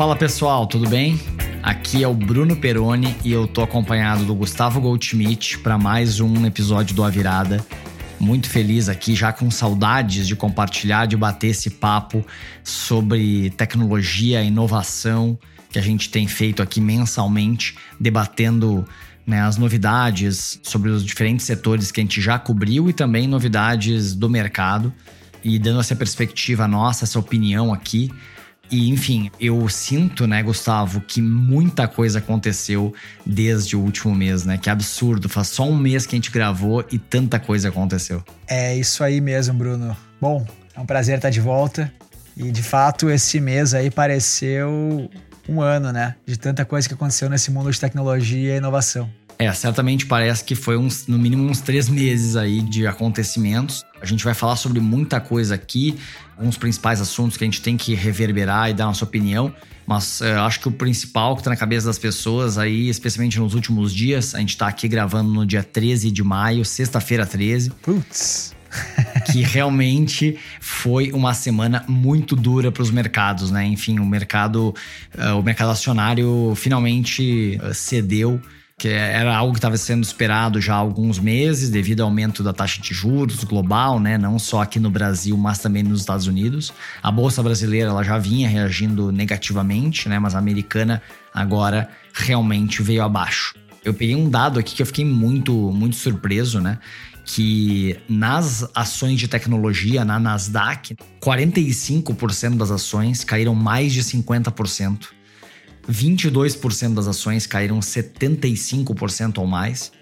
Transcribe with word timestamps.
Fala 0.00 0.16
pessoal, 0.16 0.66
tudo 0.66 0.88
bem? 0.88 1.20
Aqui 1.62 2.02
é 2.02 2.08
o 2.08 2.14
Bruno 2.14 2.56
Peroni 2.56 3.14
e 3.22 3.30
eu 3.30 3.46
tô 3.46 3.60
acompanhado 3.60 4.24
do 4.24 4.34
Gustavo 4.34 4.80
Goldschmidt 4.80 5.58
para 5.58 5.76
mais 5.76 6.20
um 6.20 6.46
episódio 6.46 6.96
do 6.96 7.04
A 7.04 7.10
Virada. 7.10 7.62
Muito 8.18 8.48
feliz 8.48 8.88
aqui, 8.88 9.14
já 9.14 9.30
com 9.30 9.50
saudades 9.50 10.26
de 10.26 10.34
compartilhar, 10.34 11.04
de 11.04 11.18
bater 11.18 11.48
esse 11.48 11.68
papo 11.68 12.24
sobre 12.64 13.50
tecnologia, 13.58 14.42
inovação 14.42 15.38
que 15.68 15.78
a 15.78 15.82
gente 15.82 16.08
tem 16.08 16.26
feito 16.26 16.62
aqui 16.62 16.80
mensalmente, 16.80 17.76
debatendo 18.00 18.86
né, 19.26 19.42
as 19.42 19.58
novidades 19.58 20.58
sobre 20.62 20.88
os 20.88 21.04
diferentes 21.04 21.44
setores 21.44 21.92
que 21.92 22.00
a 22.00 22.02
gente 22.02 22.22
já 22.22 22.38
cobriu 22.38 22.88
e 22.88 22.94
também 22.94 23.28
novidades 23.28 24.14
do 24.14 24.30
mercado 24.30 24.90
e 25.44 25.58
dando 25.58 25.80
essa 25.80 25.94
perspectiva 25.94 26.66
nossa, 26.66 27.04
essa 27.04 27.18
opinião 27.18 27.70
aqui 27.70 28.10
e, 28.70 28.88
enfim, 28.90 29.30
eu 29.40 29.68
sinto, 29.68 30.26
né, 30.26 30.42
Gustavo, 30.42 31.00
que 31.00 31.20
muita 31.20 31.88
coisa 31.88 32.18
aconteceu 32.18 32.94
desde 33.26 33.76
o 33.76 33.80
último 33.80 34.14
mês, 34.14 34.44
né? 34.44 34.56
Que 34.58 34.70
absurdo. 34.70 35.28
Faz 35.28 35.48
só 35.48 35.68
um 35.68 35.76
mês 35.76 36.06
que 36.06 36.14
a 36.14 36.18
gente 36.18 36.30
gravou 36.30 36.84
e 36.90 36.98
tanta 36.98 37.38
coisa 37.38 37.68
aconteceu. 37.68 38.22
É 38.46 38.76
isso 38.76 39.02
aí 39.02 39.20
mesmo, 39.20 39.54
Bruno. 39.54 39.96
Bom, 40.20 40.46
é 40.74 40.80
um 40.80 40.86
prazer 40.86 41.16
estar 41.16 41.30
de 41.30 41.40
volta. 41.40 41.92
E, 42.36 42.50
de 42.50 42.62
fato, 42.62 43.10
esse 43.10 43.40
mês 43.40 43.74
aí 43.74 43.90
pareceu 43.90 45.10
um 45.48 45.60
ano, 45.60 45.92
né? 45.92 46.14
De 46.24 46.38
tanta 46.38 46.64
coisa 46.64 46.86
que 46.86 46.94
aconteceu 46.94 47.28
nesse 47.28 47.50
mundo 47.50 47.70
de 47.70 47.80
tecnologia 47.80 48.54
e 48.54 48.58
inovação. 48.58 49.10
É, 49.38 49.50
certamente 49.54 50.04
parece 50.04 50.44
que 50.44 50.54
foi 50.54 50.76
uns, 50.76 51.06
no 51.06 51.18
mínimo 51.18 51.48
uns 51.48 51.62
três 51.62 51.88
meses 51.88 52.36
aí 52.36 52.60
de 52.60 52.86
acontecimentos. 52.86 53.82
A 54.00 54.06
gente 54.06 54.24
vai 54.24 54.34
falar 54.34 54.56
sobre 54.56 54.80
muita 54.80 55.20
coisa 55.20 55.54
aqui, 55.54 55.96
alguns 56.36 56.56
principais 56.56 57.00
assuntos 57.00 57.36
que 57.36 57.44
a 57.44 57.46
gente 57.46 57.60
tem 57.60 57.76
que 57.76 57.94
reverberar 57.94 58.70
e 58.70 58.74
dar 58.74 58.86
nossa 58.86 59.04
opinião. 59.04 59.54
Mas 59.86 60.20
uh, 60.20 60.40
acho 60.46 60.60
que 60.60 60.68
o 60.68 60.72
principal 60.72 61.34
que 61.34 61.40
está 61.40 61.50
na 61.50 61.56
cabeça 61.56 61.86
das 61.86 61.98
pessoas 61.98 62.58
aí, 62.58 62.88
especialmente 62.88 63.38
nos 63.38 63.54
últimos 63.54 63.92
dias, 63.92 64.34
a 64.34 64.38
gente 64.38 64.50
está 64.50 64.68
aqui 64.68 64.86
gravando 64.86 65.30
no 65.32 65.44
dia 65.44 65.64
13 65.64 66.10
de 66.10 66.22
maio, 66.22 66.64
sexta-feira 66.64 67.26
13. 67.26 67.70
Putz! 67.82 68.54
que 69.32 69.42
realmente 69.42 70.38
foi 70.60 71.10
uma 71.10 71.34
semana 71.34 71.84
muito 71.88 72.36
dura 72.36 72.70
para 72.70 72.82
os 72.82 72.90
mercados, 72.90 73.50
né? 73.50 73.66
Enfim, 73.66 73.98
o 73.98 74.06
mercado, 74.06 74.74
uh, 75.18 75.38
o 75.38 75.42
mercado 75.42 75.70
acionário 75.70 76.54
finalmente 76.56 77.60
uh, 77.62 77.74
cedeu 77.74 78.40
que 78.80 78.88
era 78.88 79.36
algo 79.36 79.52
que 79.52 79.58
estava 79.58 79.76
sendo 79.76 80.02
esperado 80.02 80.58
já 80.58 80.72
há 80.72 80.78
alguns 80.78 81.18
meses, 81.18 81.68
devido 81.68 82.00
ao 82.00 82.08
aumento 82.08 82.42
da 82.42 82.50
taxa 82.50 82.80
de 82.80 82.94
juros 82.94 83.44
global, 83.44 84.00
né? 84.00 84.16
não 84.16 84.38
só 84.38 84.62
aqui 84.62 84.80
no 84.80 84.90
Brasil, 84.90 85.36
mas 85.36 85.58
também 85.58 85.82
nos 85.82 86.00
Estados 86.00 86.26
Unidos. 86.26 86.72
A 87.02 87.10
bolsa 87.10 87.42
brasileira 87.42 87.90
ela 87.90 88.02
já 88.02 88.16
vinha 88.16 88.48
reagindo 88.48 89.12
negativamente, 89.12 90.08
né? 90.08 90.18
mas 90.18 90.34
a 90.34 90.38
americana 90.38 91.02
agora 91.34 91.90
realmente 92.14 92.82
veio 92.82 93.02
abaixo. 93.02 93.54
Eu 93.84 93.92
peguei 93.92 94.16
um 94.16 94.30
dado 94.30 94.58
aqui 94.58 94.74
que 94.74 94.80
eu 94.80 94.86
fiquei 94.86 95.04
muito, 95.04 95.52
muito 95.52 95.96
surpreso, 95.96 96.58
né? 96.58 96.78
Que 97.26 97.98
nas 98.08 98.66
ações 98.74 99.20
de 99.20 99.28
tecnologia, 99.28 100.06
na 100.06 100.18
Nasdaq, 100.18 100.96
45% 101.20 102.56
das 102.56 102.70
ações 102.70 103.24
caíram 103.24 103.54
mais 103.54 103.92
de 103.92 104.02
50%. 104.02 105.19
22% 105.90 106.94
das 106.94 107.06
ações 107.06 107.46
caíram 107.46 107.80
75% 107.80 109.38
ou 109.38 109.46
mais. 109.46 109.92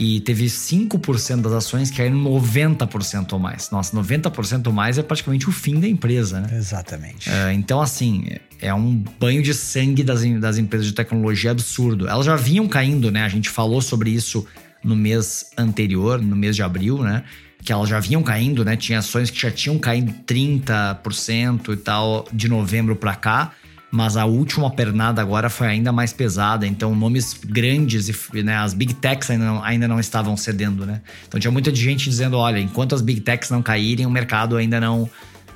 E 0.00 0.20
teve 0.20 0.46
5% 0.46 1.40
das 1.40 1.52
ações 1.52 1.90
que 1.90 1.96
caíram 1.96 2.22
90% 2.22 3.32
ou 3.32 3.38
mais. 3.40 3.68
Nossa, 3.70 3.96
90% 3.96 4.68
ou 4.68 4.72
mais 4.72 4.96
é 4.96 5.02
praticamente 5.02 5.48
o 5.48 5.52
fim 5.52 5.80
da 5.80 5.88
empresa, 5.88 6.40
né? 6.40 6.56
Exatamente. 6.56 7.28
É, 7.28 7.52
então, 7.52 7.80
assim, 7.80 8.28
é 8.60 8.72
um 8.72 8.94
banho 9.18 9.42
de 9.42 9.52
sangue 9.52 10.04
das, 10.04 10.22
das 10.38 10.56
empresas 10.56 10.86
de 10.86 10.92
tecnologia 10.92 11.50
absurdo. 11.50 12.06
Elas 12.06 12.26
já 12.26 12.36
vinham 12.36 12.68
caindo, 12.68 13.10
né? 13.10 13.24
A 13.24 13.28
gente 13.28 13.50
falou 13.50 13.82
sobre 13.82 14.10
isso 14.10 14.46
no 14.84 14.94
mês 14.94 15.50
anterior, 15.58 16.22
no 16.22 16.36
mês 16.36 16.54
de 16.54 16.62
abril, 16.62 17.02
né? 17.02 17.24
Que 17.64 17.72
elas 17.72 17.88
já 17.88 17.98
vinham 17.98 18.22
caindo, 18.22 18.64
né? 18.64 18.76
Tinha 18.76 19.00
ações 19.00 19.30
que 19.30 19.40
já 19.40 19.50
tinham 19.50 19.80
caído 19.80 20.14
30% 20.24 21.72
e 21.72 21.76
tal 21.76 22.24
de 22.32 22.48
novembro 22.48 22.94
para 22.94 23.16
cá 23.16 23.52
mas 23.90 24.16
a 24.16 24.26
última 24.26 24.70
pernada 24.70 25.22
agora 25.22 25.48
foi 25.48 25.66
ainda 25.66 25.90
mais 25.90 26.12
pesada, 26.12 26.66
então 26.66 26.94
nomes 26.94 27.34
grandes 27.42 28.08
e 28.08 28.42
né, 28.42 28.56
as 28.56 28.74
big 28.74 28.94
techs 28.94 29.30
ainda 29.30 29.46
não, 29.46 29.64
ainda 29.64 29.88
não 29.88 29.98
estavam 29.98 30.36
cedendo, 30.36 30.84
né? 30.84 31.00
Então 31.26 31.40
tinha 31.40 31.50
muita 31.50 31.74
gente 31.74 32.08
dizendo, 32.08 32.36
olha, 32.36 32.58
enquanto 32.58 32.94
as 32.94 33.00
big 33.00 33.20
techs 33.20 33.50
não 33.50 33.62
caírem, 33.62 34.04
o 34.04 34.10
mercado 34.10 34.56
ainda 34.56 34.80
não 34.80 35.08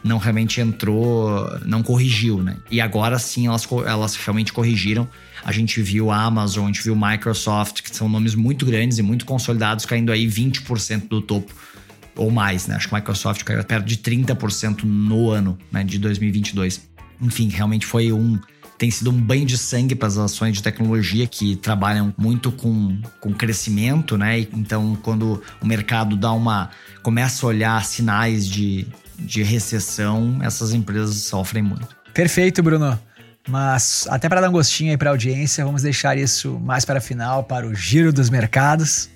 não 0.05 0.19
realmente 0.19 0.61
entrou, 0.61 1.49
não 1.65 1.81
corrigiu, 1.81 2.43
né? 2.43 2.57
E 2.69 2.81
agora 2.81 3.21
sim 3.21 3.47
elas, 3.47 3.69
elas 3.87 4.17
realmente 4.17 4.53
corrigiram. 4.53 5.09
A 5.45 5.53
gente 5.53 5.81
viu 5.81 6.11
a 6.11 6.23
Amazon, 6.23 6.65
a 6.65 6.67
gente 6.67 6.83
viu 6.83 6.97
Microsoft, 6.97 7.83
que 7.83 7.95
são 7.95 8.09
nomes 8.09 8.35
muito 8.35 8.67
grandes 8.67 8.99
e 8.99 9.03
muito 9.03 9.25
consolidados, 9.25 9.87
caindo 9.87 10.11
aí 10.11 10.27
20% 10.27 11.07
do 11.07 11.23
topo 11.23 11.55
ou 12.17 12.33
mais, 12.33 12.67
né? 12.67 12.75
Acho 12.75 12.89
que 12.89 12.95
a 12.97 12.99
Microsoft 12.99 13.45
caiu 13.45 13.63
perto 13.63 13.87
de 13.87 13.97
30% 13.97 14.83
no 14.83 15.31
ano, 15.31 15.57
né, 15.71 15.85
de 15.85 16.01
2022 16.01 16.92
enfim, 17.23 17.49
realmente 17.49 17.87
foi 17.87 18.13
um 18.13 18.39
tem 18.83 18.91
sido 18.91 19.13
um 19.13 19.21
banho 19.21 19.47
de 19.47 19.57
sangue 19.57 19.95
para 19.95 20.09
as 20.09 20.19
ações 20.19 20.57
de 20.57 20.63
tecnologia 20.63 21.25
que 21.25 21.55
trabalham 21.55 22.13
muito 22.19 22.51
com, 22.51 23.01
com 23.21 23.33
crescimento, 23.33 24.19
né? 24.19 24.41
Então, 24.41 24.99
quando 25.01 25.41
o 25.61 25.67
mercado 25.67 26.17
dá 26.17 26.33
uma 26.33 26.69
começa 27.01 27.47
a 27.47 27.49
olhar 27.49 27.85
sinais 27.85 28.45
de, 28.45 28.85
de 29.17 29.41
recessão, 29.45 30.41
essas 30.43 30.75
empresas 30.75 31.15
sofrem 31.19 31.63
muito. 31.63 31.87
Perfeito, 32.13 32.61
Bruno. 32.61 32.99
Mas 33.49 34.05
até 34.11 34.29
para 34.29 34.41
dar 34.41 34.49
um 34.49 34.53
gostinho 34.53 34.91
aí 34.91 34.97
para 34.97 35.11
a 35.11 35.13
audiência, 35.13 35.65
vamos 35.65 35.83
deixar 35.83 36.19
isso 36.19 36.59
mais 36.59 36.85
para 36.85 36.99
a 36.99 37.01
final, 37.01 37.45
para 37.45 37.65
o 37.65 37.73
giro 37.73 38.13
dos 38.13 38.31
mercados. 38.31 39.09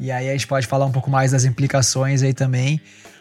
E 0.00 0.10
aí 0.10 0.30
a 0.30 0.32
gente 0.32 0.46
pode 0.46 0.66
falar 0.66 0.86
um 0.86 0.92
pouco 0.92 1.10
mais 1.10 1.32
das 1.32 1.44
implicações 1.44 2.22
aí 2.22 2.32
também 2.32 2.80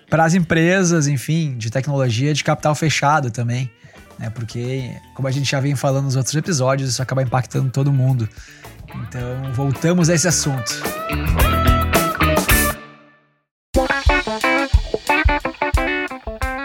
para 0.10 0.24
as 0.24 0.34
empresas, 0.34 1.08
enfim, 1.08 1.58
de 1.58 1.70
tecnologia 1.70 2.34
de 2.34 2.42
capital 2.42 2.74
fechado 2.74 3.30
também 3.30 3.70
né? 4.18 4.30
Porque, 4.30 4.96
como 5.14 5.28
a 5.28 5.32
gente 5.32 5.50
já 5.50 5.60
vem 5.60 5.76
falando 5.76 6.06
nos 6.06 6.16
outros 6.16 6.36
episódios, 6.36 6.90
isso 6.90 7.02
acaba 7.02 7.22
impactando 7.22 7.70
todo 7.70 7.92
mundo. 7.92 8.28
Então, 8.96 9.54
voltamos 9.54 10.10
a 10.10 10.14
esse 10.14 10.28
assunto. 10.28 10.82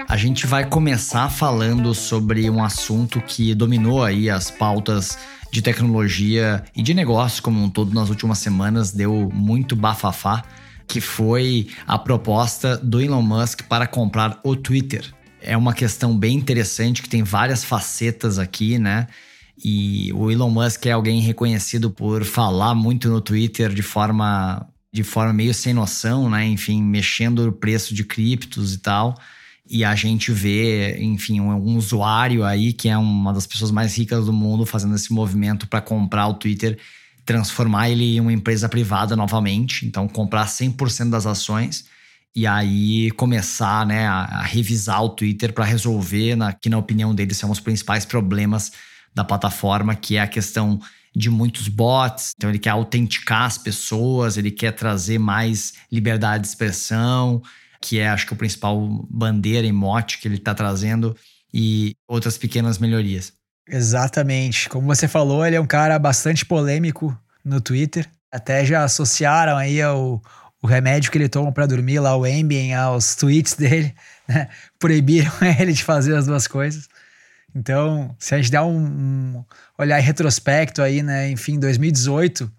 A 0.08 0.16
gente 0.16 0.47
vai 0.47 0.64
começar 0.69 1.28
falando 1.31 1.94
sobre 1.94 2.50
um 2.50 2.62
assunto 2.62 3.20
que 3.20 3.54
dominou 3.54 4.03
aí 4.03 4.28
as 4.28 4.50
pautas 4.50 5.16
de 5.50 5.62
tecnologia 5.62 6.64
e 6.76 6.82
de 6.82 6.92
negócios 6.92 7.41
como 7.41 7.62
um 7.62 7.70
todo 7.70 7.94
nas 7.94 8.10
últimas 8.10 8.38
semanas, 8.38 8.92
deu 8.92 9.31
muito 9.32 9.75
bafafá, 9.75 10.42
que 10.87 11.00
foi 11.00 11.69
a 11.87 11.98
proposta 11.98 12.76
do 12.76 13.00
Elon 13.00 13.22
Musk 13.22 13.62
para 13.69 13.87
comprar 13.87 14.41
o 14.42 14.56
Twitter 14.56 15.14
é 15.41 15.56
uma 15.56 15.72
questão 15.72 16.16
bem 16.16 16.37
interessante 16.37 17.03
que 17.03 17.09
tem 17.09 17.22
várias 17.22 17.65
facetas 17.65 18.38
aqui, 18.38 18.78
né? 18.78 19.06
E 19.62 20.12
o 20.12 20.31
Elon 20.31 20.50
Musk 20.50 20.87
é 20.87 20.93
alguém 20.93 21.21
reconhecido 21.21 21.91
por 21.91 22.25
falar 22.25 22.75
muito 22.75 23.09
no 23.09 23.21
Twitter 23.21 23.72
de 23.72 23.82
forma 23.82 24.66
de 24.91 25.03
forma 25.03 25.32
meio 25.32 25.53
sem 25.53 25.75
noção, 25.75 26.31
né? 26.31 26.47
Enfim, 26.47 26.82
mexendo 26.82 27.49
o 27.49 27.53
preço 27.53 27.94
de 27.94 28.04
criptos 28.04 28.75
e 28.75 28.78
tal. 28.78 29.15
E 29.69 29.84
a 29.84 29.94
gente 29.94 30.32
vê, 30.32 30.97
enfim, 30.99 31.41
um, 31.41 31.50
um 31.50 31.76
usuário 31.76 32.44
aí 32.44 32.72
que 32.72 32.88
é 32.88 32.97
uma 32.97 33.32
das 33.32 33.47
pessoas 33.47 33.70
mais 33.70 33.97
ricas 33.97 34.26
do 34.26 34.32
mundo 34.32 34.65
fazendo 34.65 34.94
esse 34.94 35.12
movimento 35.12 35.69
para 35.69 35.81
comprar 35.81 36.26
o 36.28 36.34
Twitter, 36.34 36.78
transformar 37.25 37.91
ele 37.91 38.16
em 38.16 38.20
uma 38.20 38.32
empresa 38.32 38.69
privada 38.69 39.15
novamente, 39.15 39.84
então 39.84 40.08
comprar 40.08 40.46
100% 40.46 41.11
das 41.11 41.26
ações 41.26 41.84
e 42.38 42.46
aí 42.46 43.11
começar 43.11 43.85
né, 43.85 44.06
a, 44.06 44.23
a 44.23 44.43
revisar 44.43 45.02
o 45.02 45.08
Twitter 45.08 45.52
para 45.52 45.64
resolver, 45.64 46.37
na, 46.37 46.52
que 46.52 46.69
na 46.69 46.79
opinião 46.79 47.12
deles 47.12 47.37
são 47.37 47.50
os 47.50 47.58
principais 47.58 48.05
problemas 48.05 48.70
da 49.12 49.25
plataforma, 49.25 49.96
que 49.96 50.17
é 50.17 50.20
a 50.20 50.26
questão 50.29 50.79
de 51.17 51.29
muitos 51.29 51.67
bots. 51.67 52.35
Então 52.37 52.49
ele 52.49 52.61
quer 52.61 52.70
autenticar 52.70 53.43
as 53.43 53.58
pessoas, 53.58 54.37
ele 54.37 54.52
quer 54.52 54.70
trazer 54.70 55.19
mais 55.19 55.73
liberdade 55.90 56.44
de 56.44 56.49
expressão, 56.49 57.43
que 57.81 57.99
é 57.99 58.08
acho 58.08 58.25
que 58.25 58.35
o 58.35 58.37
principal 58.37 58.87
bandeira 59.11 59.67
e 59.67 59.73
mote 59.73 60.19
que 60.19 60.29
ele 60.29 60.37
está 60.37 60.55
trazendo, 60.55 61.17
e 61.52 61.96
outras 62.06 62.38
pequenas 62.38 62.79
melhorias. 62.79 63.32
Exatamente. 63.69 64.69
Como 64.69 64.87
você 64.87 65.08
falou, 65.08 65.44
ele 65.44 65.56
é 65.56 65.61
um 65.61 65.67
cara 65.67 65.99
bastante 65.99 66.46
polêmico 66.46 67.19
no 67.44 67.61
Twitter. 67.61 68.08
Até 68.31 68.64
já 68.64 68.84
associaram 68.84 69.56
aí 69.56 69.82
ao, 69.82 70.23
o 70.62 70.66
remédio 70.66 71.10
que 71.10 71.19
ele 71.19 71.28
toma 71.28 71.52
para 71.52 71.66
dormir, 71.66 72.00
lá 72.00 72.16
o 72.16 72.25
Ambien, 72.25 72.75
aos 72.75 73.14
tweets 73.14 73.55
dele, 73.55 73.94
né? 74.28 74.49
proibiram 74.78 75.32
ele 75.58 75.72
de 75.72 75.84
fazer 75.84 76.16
as 76.16 76.26
duas 76.26 76.46
coisas. 76.46 76.88
Então, 77.55 78.14
se 78.19 78.34
a 78.34 78.38
gente 78.38 78.50
der 78.50 78.60
um, 78.60 78.76
um 78.76 79.44
olhar 79.78 79.99
em 79.99 80.02
retrospecto 80.02 80.82
aí, 80.82 81.02
né, 81.02 81.31
enfim, 81.31 81.55
em 81.55 81.60
2018, 81.60 82.50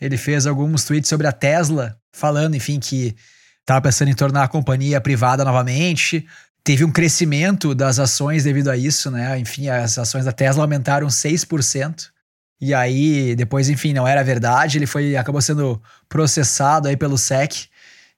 ele 0.00 0.16
fez 0.16 0.46
alguns 0.46 0.84
tweets 0.84 1.08
sobre 1.08 1.26
a 1.26 1.32
Tesla, 1.32 1.96
falando, 2.12 2.56
enfim, 2.56 2.80
que 2.80 3.14
estava 3.60 3.80
pensando 3.80 4.08
em 4.08 4.14
tornar 4.14 4.42
a 4.44 4.48
companhia 4.48 5.00
privada 5.00 5.44
novamente. 5.44 6.26
teve 6.64 6.84
um 6.84 6.90
crescimento 6.90 7.74
das 7.74 7.98
ações 7.98 8.44
devido 8.44 8.68
a 8.68 8.76
isso, 8.76 9.10
né? 9.10 9.38
Enfim, 9.38 9.68
as 9.68 9.96
ações 9.98 10.24
da 10.24 10.32
Tesla 10.32 10.64
aumentaram 10.64 11.06
6%. 11.06 12.11
E 12.62 12.72
aí, 12.72 13.34
depois, 13.34 13.68
enfim, 13.68 13.92
não 13.92 14.06
era 14.06 14.22
verdade, 14.22 14.78
ele 14.78 14.86
foi 14.86 15.16
acabou 15.16 15.42
sendo 15.42 15.82
processado 16.08 16.86
aí 16.86 16.96
pelo 16.96 17.18
SEC. 17.18 17.66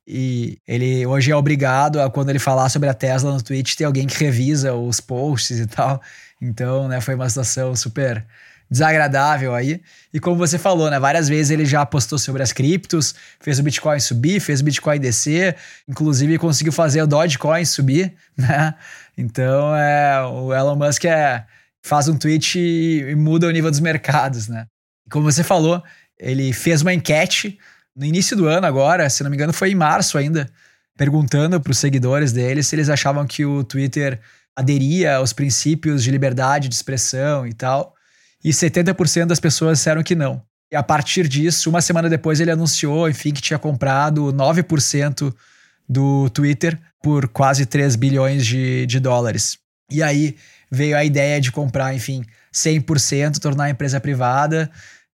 E 0.06 0.58
ele 0.68 1.06
hoje 1.06 1.30
é 1.30 1.36
obrigado 1.36 1.98
a, 1.98 2.10
quando 2.10 2.28
ele 2.28 2.38
falar 2.38 2.68
sobre 2.68 2.90
a 2.90 2.92
Tesla 2.92 3.32
no 3.32 3.42
Twitch, 3.42 3.74
ter 3.74 3.84
alguém 3.84 4.06
que 4.06 4.22
revisa 4.22 4.74
os 4.74 5.00
posts 5.00 5.58
e 5.58 5.66
tal. 5.66 5.98
Então, 6.42 6.86
né, 6.88 7.00
foi 7.00 7.14
uma 7.14 7.26
situação 7.26 7.74
super 7.74 8.22
desagradável 8.70 9.54
aí. 9.54 9.80
E 10.12 10.20
como 10.20 10.36
você 10.36 10.58
falou, 10.58 10.90
né, 10.90 11.00
várias 11.00 11.26
vezes 11.26 11.50
ele 11.50 11.64
já 11.64 11.86
postou 11.86 12.18
sobre 12.18 12.42
as 12.42 12.52
criptos, 12.52 13.14
fez 13.40 13.58
o 13.58 13.62
Bitcoin 13.62 13.98
subir, 13.98 14.40
fez 14.40 14.60
o 14.60 14.64
Bitcoin 14.64 15.00
descer, 15.00 15.56
inclusive 15.88 16.36
conseguiu 16.36 16.72
fazer 16.72 17.00
o 17.00 17.06
Dogecoin 17.06 17.64
subir, 17.64 18.12
né? 18.36 18.74
Então, 19.16 19.74
é, 19.74 20.20
o 20.22 20.52
Elon 20.52 20.76
Musk 20.76 21.06
é, 21.06 21.46
faz 21.84 22.08
um 22.08 22.16
tweet 22.16 22.58
e, 22.58 23.10
e 23.10 23.14
muda 23.14 23.46
o 23.46 23.50
nível 23.50 23.70
dos 23.70 23.80
mercados, 23.80 24.48
né? 24.48 24.66
Como 25.10 25.30
você 25.30 25.44
falou, 25.44 25.82
ele 26.18 26.52
fez 26.52 26.82
uma 26.82 26.94
enquete 26.94 27.58
no 27.94 28.04
início 28.04 28.36
do 28.36 28.46
ano 28.46 28.66
agora, 28.66 29.08
se 29.10 29.22
não 29.22 29.30
me 29.30 29.36
engano 29.36 29.52
foi 29.52 29.70
em 29.70 29.74
março 29.74 30.16
ainda, 30.16 30.50
perguntando 30.96 31.60
para 31.60 31.70
os 31.70 31.78
seguidores 31.78 32.32
dele 32.32 32.62
se 32.62 32.74
eles 32.74 32.88
achavam 32.88 33.26
que 33.26 33.44
o 33.44 33.62
Twitter 33.62 34.20
aderia 34.56 35.16
aos 35.16 35.32
princípios 35.32 36.02
de 36.02 36.10
liberdade 36.10 36.68
de 36.68 36.74
expressão 36.74 37.46
e 37.46 37.52
tal 37.52 37.94
e 38.44 38.50
70% 38.50 39.26
das 39.26 39.40
pessoas 39.40 39.78
disseram 39.78 40.02
que 40.02 40.14
não. 40.14 40.42
E 40.70 40.76
a 40.76 40.82
partir 40.82 41.26
disso, 41.26 41.70
uma 41.70 41.80
semana 41.80 42.10
depois, 42.10 42.40
ele 42.40 42.50
anunciou, 42.50 43.08
enfim, 43.08 43.32
que 43.32 43.40
tinha 43.40 43.58
comprado 43.58 44.32
9% 44.32 45.34
do 45.88 46.28
Twitter 46.30 46.78
por 47.02 47.28
quase 47.28 47.64
3 47.64 47.96
bilhões 47.96 48.44
de, 48.44 48.84
de 48.86 49.00
dólares. 49.00 49.58
E 49.90 50.02
aí 50.02 50.36
veio 50.74 50.96
a 50.96 51.04
ideia 51.04 51.40
de 51.40 51.50
comprar, 51.50 51.94
enfim, 51.94 52.24
100%, 52.52 53.38
tornar 53.38 53.64
a 53.64 53.70
empresa 53.70 54.00
privada. 54.00 54.70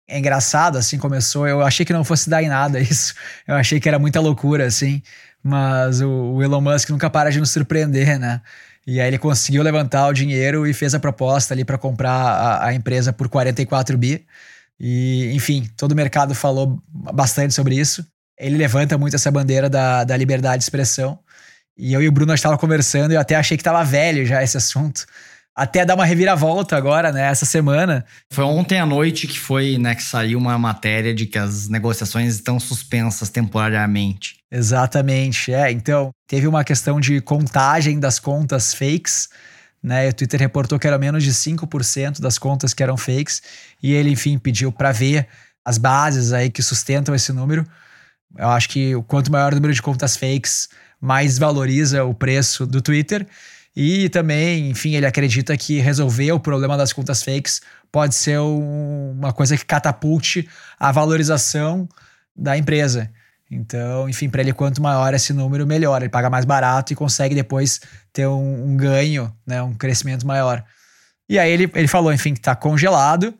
É 0.08 0.18
engraçado, 0.18 0.78
assim 0.78 0.98
começou. 0.98 1.48
Eu 1.48 1.62
achei 1.62 1.86
que 1.86 1.94
não 1.94 2.04
fosse 2.04 2.30
dar 2.30 2.42
em 2.42 2.50
nada 2.50 2.80
isso. 2.82 3.14
Eu 3.48 3.56
achei 3.56 3.80
que 3.80 3.88
era 3.88 4.00
muita 4.00 4.20
loucura, 4.20 4.66
assim. 4.66 5.02
Mas 5.44 6.02
o, 6.02 6.10
o 6.10 6.44
Elon 6.44 6.62
Musk 6.62 6.90
nunca 6.90 7.10
para 7.10 7.30
de 7.30 7.40
nos 7.40 7.52
surpreender, 7.52 8.20
né? 8.20 8.42
E 8.86 9.00
aí 9.00 9.08
ele 9.08 9.20
conseguiu 9.20 9.62
levantar 9.62 10.08
o 10.08 10.14
dinheiro 10.14 10.66
e 10.66 10.74
fez 10.74 10.96
a 10.96 11.00
proposta 11.00 11.54
ali 11.54 11.64
para 11.64 11.78
comprar 11.78 12.12
a, 12.12 12.68
a, 12.68 12.74
empresa 12.74 13.14
por 13.14 13.30
44 13.30 13.98
bi. 13.98 14.26
E, 14.80 15.32
enfim, 15.34 15.70
todo 15.78 15.92
o 15.92 15.96
mercado 15.96 16.34
falou 16.34 16.82
bastante 16.88 17.54
sobre 17.54 17.76
isso. 17.76 18.06
Ele 18.38 18.58
levanta 18.58 18.98
muito 18.98 19.16
essa 19.16 19.30
bandeira 19.30 19.70
da, 19.70 20.04
da 20.04 20.18
liberdade 20.18 20.60
de 20.60 20.64
expressão. 20.64 21.20
E 21.78 21.94
eu 21.94 22.02
e 22.02 22.08
o 22.08 22.12
Bruno 22.12 22.34
estava 22.34 22.58
conversando 22.58 23.12
e 23.12 23.16
eu 23.16 23.22
até 23.22 23.36
achei 23.36 23.56
que 23.56 23.62
estava 23.62 23.84
velho 23.84 24.26
já 24.26 24.44
esse 24.44 24.58
assunto 24.58 25.06
até 25.60 25.84
dar 25.84 25.96
uma 25.96 26.06
reviravolta 26.06 26.78
agora, 26.78 27.12
né, 27.12 27.30
essa 27.30 27.46
semana. 27.46 28.06
Foi 28.32 28.46
ontem 28.46 28.80
à 28.80 28.86
noite 28.86 29.28
que 29.28 29.38
foi, 29.38 29.78
né, 29.78 29.94
que 29.94 30.02
saiu 30.02 30.40
uma 30.40 30.58
matéria 30.58 31.14
de 31.14 31.26
que 31.26 31.38
as 31.38 31.68
negociações 31.68 32.36
estão 32.36 32.58
suspensas 32.62 33.30
temporariamente. 33.30 34.38
Exatamente, 34.50 35.52
é. 35.52 35.70
Então, 35.70 36.12
teve 36.26 36.48
uma 36.48 36.64
questão 36.64 36.98
de 36.98 37.20
contagem 37.20 38.00
das 38.00 38.20
contas 38.20 38.74
fakes, 38.74 39.28
né? 39.84 40.08
O 40.08 40.14
Twitter 40.14 40.40
reportou 40.40 40.80
que 40.80 40.88
era 40.88 40.98
menos 40.98 41.26
de 41.26 41.34
5% 41.34 42.22
das 42.22 42.38
contas 42.38 42.74
que 42.74 42.82
eram 42.82 42.96
fakes, 42.96 43.42
e 43.84 43.92
ele, 43.92 44.12
enfim, 44.12 44.38
pediu 44.38 44.72
para 44.72 44.94
ver 44.94 45.28
as 45.66 45.78
bases 45.78 46.32
aí 46.32 46.50
que 46.50 46.64
sustentam 46.64 47.14
esse 47.14 47.34
número. 47.34 47.68
Eu 48.38 48.48
acho 48.48 48.70
que 48.70 48.94
quanto 49.08 49.30
maior 49.30 49.52
o 49.52 49.56
número 49.56 49.74
de 49.74 49.82
contas 49.82 50.16
fakes, 50.16 50.70
mais 51.02 51.38
valoriza 51.38 52.06
o 52.06 52.14
preço 52.14 52.66
do 52.66 52.82
Twitter. 52.82 53.28
E 53.82 54.10
também, 54.10 54.70
enfim, 54.70 54.96
ele 54.96 55.06
acredita 55.06 55.56
que 55.56 55.80
resolver 55.80 56.34
o 56.34 56.40
problema 56.40 56.76
das 56.76 56.92
contas 56.92 57.24
fakes 57.24 57.62
pode 57.90 58.14
ser 58.14 58.38
um, 58.38 59.12
uma 59.12 59.32
coisa 59.32 59.56
que 59.56 59.64
catapulte 59.64 60.50
a 60.78 60.92
valorização 60.92 61.88
da 62.36 62.58
empresa. 62.58 63.10
Então, 63.50 64.10
enfim, 64.10 64.28
para 64.28 64.42
ele, 64.42 64.52
quanto 64.52 64.82
maior 64.82 65.14
esse 65.14 65.32
número, 65.32 65.66
melhor. 65.66 66.02
Ele 66.02 66.10
paga 66.10 66.30
mais 66.30 66.44
barato 66.44 66.92
e 66.92 66.96
consegue 66.96 67.34
depois 67.34 67.80
ter 68.12 68.28
um, 68.28 68.66
um 68.66 68.76
ganho, 68.76 69.34
né, 69.48 69.62
um 69.62 69.74
crescimento 69.74 70.28
maior. 70.28 70.62
E 71.30 71.40
aí 71.40 71.50
ele, 71.50 71.72
ele 71.74 71.88
falou, 71.88 72.12
enfim, 72.12 72.34
que 72.34 72.42
está 72.42 72.58
congelado, 72.58 73.34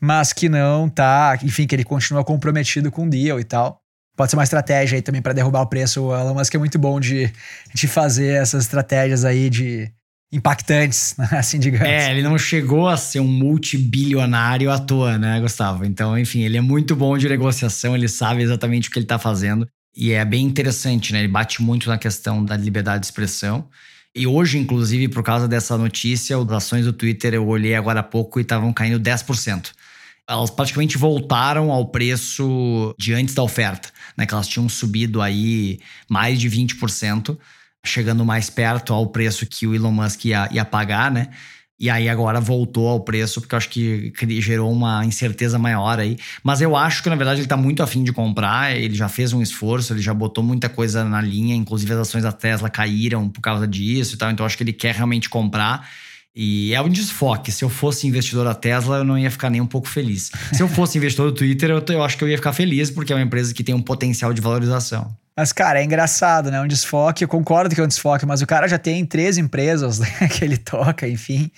mas 0.00 0.32
que 0.32 0.48
não 0.48 0.88
tá, 0.88 1.38
enfim, 1.44 1.64
que 1.64 1.76
ele 1.76 1.84
continua 1.84 2.24
comprometido 2.24 2.90
com 2.90 3.06
o 3.06 3.08
deal 3.08 3.38
e 3.38 3.44
tal 3.44 3.85
pode 4.16 4.30
ser 4.30 4.36
uma 4.36 4.44
estratégia 4.44 4.96
aí 4.96 5.02
também 5.02 5.20
para 5.20 5.32
derrubar 5.32 5.60
o 5.60 5.66
preço. 5.66 6.02
O 6.02 6.16
Elon 6.16 6.34
Musk 6.34 6.54
é 6.54 6.58
muito 6.58 6.78
bom 6.78 6.98
de, 6.98 7.30
de 7.74 7.86
fazer 7.86 8.40
essas 8.40 8.64
estratégias 8.64 9.24
aí 9.24 9.50
de 9.50 9.90
impactantes, 10.32 11.14
né? 11.18 11.28
assim 11.32 11.58
digamos. 11.58 11.86
É, 11.86 12.10
ele 12.10 12.22
não 12.22 12.38
chegou 12.38 12.88
a 12.88 12.96
ser 12.96 13.20
um 13.20 13.28
multibilionário 13.28 14.70
à 14.70 14.78
toa, 14.78 15.18
né, 15.18 15.40
Gustavo? 15.40 15.84
Então, 15.84 16.18
enfim, 16.18 16.40
ele 16.40 16.56
é 16.56 16.60
muito 16.60 16.96
bom 16.96 17.16
de 17.16 17.28
negociação, 17.28 17.94
ele 17.94 18.08
sabe 18.08 18.42
exatamente 18.42 18.88
o 18.88 18.92
que 18.92 18.98
ele 18.98 19.04
está 19.04 19.18
fazendo. 19.18 19.68
E 19.94 20.12
é 20.12 20.24
bem 20.24 20.44
interessante, 20.44 21.12
né? 21.12 21.20
Ele 21.20 21.28
bate 21.28 21.62
muito 21.62 21.88
na 21.88 21.96
questão 21.96 22.44
da 22.44 22.56
liberdade 22.56 23.00
de 23.00 23.06
expressão. 23.06 23.66
E 24.14 24.26
hoje, 24.26 24.58
inclusive, 24.58 25.08
por 25.08 25.22
causa 25.22 25.48
dessa 25.48 25.76
notícia, 25.78 26.36
as 26.36 26.50
ações 26.50 26.84
do 26.84 26.92
Twitter 26.92 27.34
eu 27.34 27.46
olhei 27.46 27.74
agora 27.74 28.00
há 28.00 28.02
pouco 28.02 28.38
e 28.38 28.42
estavam 28.42 28.72
caindo 28.72 29.00
10% 29.00 29.72
elas 30.28 30.50
praticamente 30.50 30.98
voltaram 30.98 31.70
ao 31.70 31.86
preço 31.86 32.94
de 32.98 33.14
antes 33.14 33.34
da 33.34 33.42
oferta, 33.42 33.90
né? 34.16 34.26
Que 34.26 34.34
elas 34.34 34.48
tinham 34.48 34.68
subido 34.68 35.22
aí 35.22 35.78
mais 36.08 36.40
de 36.40 36.50
20%, 36.50 37.38
chegando 37.84 38.24
mais 38.24 38.50
perto 38.50 38.92
ao 38.92 39.06
preço 39.06 39.46
que 39.46 39.66
o 39.66 39.74
Elon 39.74 39.92
Musk 39.92 40.24
ia, 40.24 40.48
ia 40.52 40.64
pagar, 40.64 41.10
né? 41.10 41.28
E 41.78 41.90
aí 41.90 42.08
agora 42.08 42.40
voltou 42.40 42.88
ao 42.88 43.00
preço, 43.00 43.38
porque 43.38 43.54
eu 43.54 43.58
acho 43.58 43.68
que 43.68 44.10
gerou 44.40 44.72
uma 44.72 45.04
incerteza 45.04 45.58
maior 45.58 46.00
aí. 46.00 46.16
Mas 46.42 46.62
eu 46.62 46.74
acho 46.74 47.02
que, 47.02 47.10
na 47.10 47.16
verdade, 47.16 47.40
ele 47.40 47.46
está 47.46 47.56
muito 47.56 47.82
afim 47.82 48.02
de 48.02 48.14
comprar, 48.14 48.74
ele 48.74 48.94
já 48.94 49.10
fez 49.10 49.34
um 49.34 49.42
esforço, 49.42 49.92
ele 49.92 50.00
já 50.00 50.14
botou 50.14 50.42
muita 50.42 50.70
coisa 50.70 51.04
na 51.04 51.20
linha, 51.20 51.54
inclusive 51.54 51.92
as 51.92 51.98
ações 51.98 52.24
da 52.24 52.32
Tesla 52.32 52.70
caíram 52.70 53.28
por 53.28 53.42
causa 53.42 53.68
disso 53.68 54.14
e 54.14 54.18
tal. 54.18 54.30
Então 54.30 54.46
acho 54.46 54.56
que 54.56 54.62
ele 54.62 54.72
quer 54.72 54.94
realmente 54.94 55.28
comprar. 55.28 55.86
E 56.38 56.74
é 56.74 56.82
um 56.82 56.88
desfoque. 56.90 57.50
Se 57.50 57.64
eu 57.64 57.70
fosse 57.70 58.06
investidor 58.06 58.44
da 58.44 58.54
Tesla, 58.54 58.98
eu 58.98 59.04
não 59.04 59.18
ia 59.18 59.30
ficar 59.30 59.48
nem 59.48 59.62
um 59.62 59.66
pouco 59.66 59.88
feliz. 59.88 60.30
Se 60.52 60.62
eu 60.62 60.68
fosse 60.68 60.98
investidor 60.98 61.30
do 61.30 61.34
Twitter, 61.34 61.70
eu, 61.70 61.82
eu 61.88 62.04
acho 62.04 62.18
que 62.18 62.24
eu 62.24 62.28
ia 62.28 62.36
ficar 62.36 62.52
feliz, 62.52 62.90
porque 62.90 63.10
é 63.10 63.16
uma 63.16 63.22
empresa 63.22 63.54
que 63.54 63.64
tem 63.64 63.74
um 63.74 63.80
potencial 63.80 64.34
de 64.34 64.42
valorização. 64.42 65.16
Mas, 65.34 65.50
cara, 65.50 65.80
é 65.80 65.84
engraçado, 65.84 66.50
né? 66.50 66.60
Um 66.60 66.66
desfoque, 66.66 67.24
eu 67.24 67.28
concordo 67.28 67.74
que 67.74 67.80
é 67.80 67.84
um 67.84 67.88
desfoque, 67.88 68.26
mas 68.26 68.42
o 68.42 68.46
cara 68.46 68.68
já 68.68 68.78
tem 68.78 69.06
três 69.06 69.38
empresas 69.38 69.96
né, 70.00 70.08
que 70.30 70.44
ele 70.44 70.58
toca, 70.58 71.08
enfim. 71.08 71.50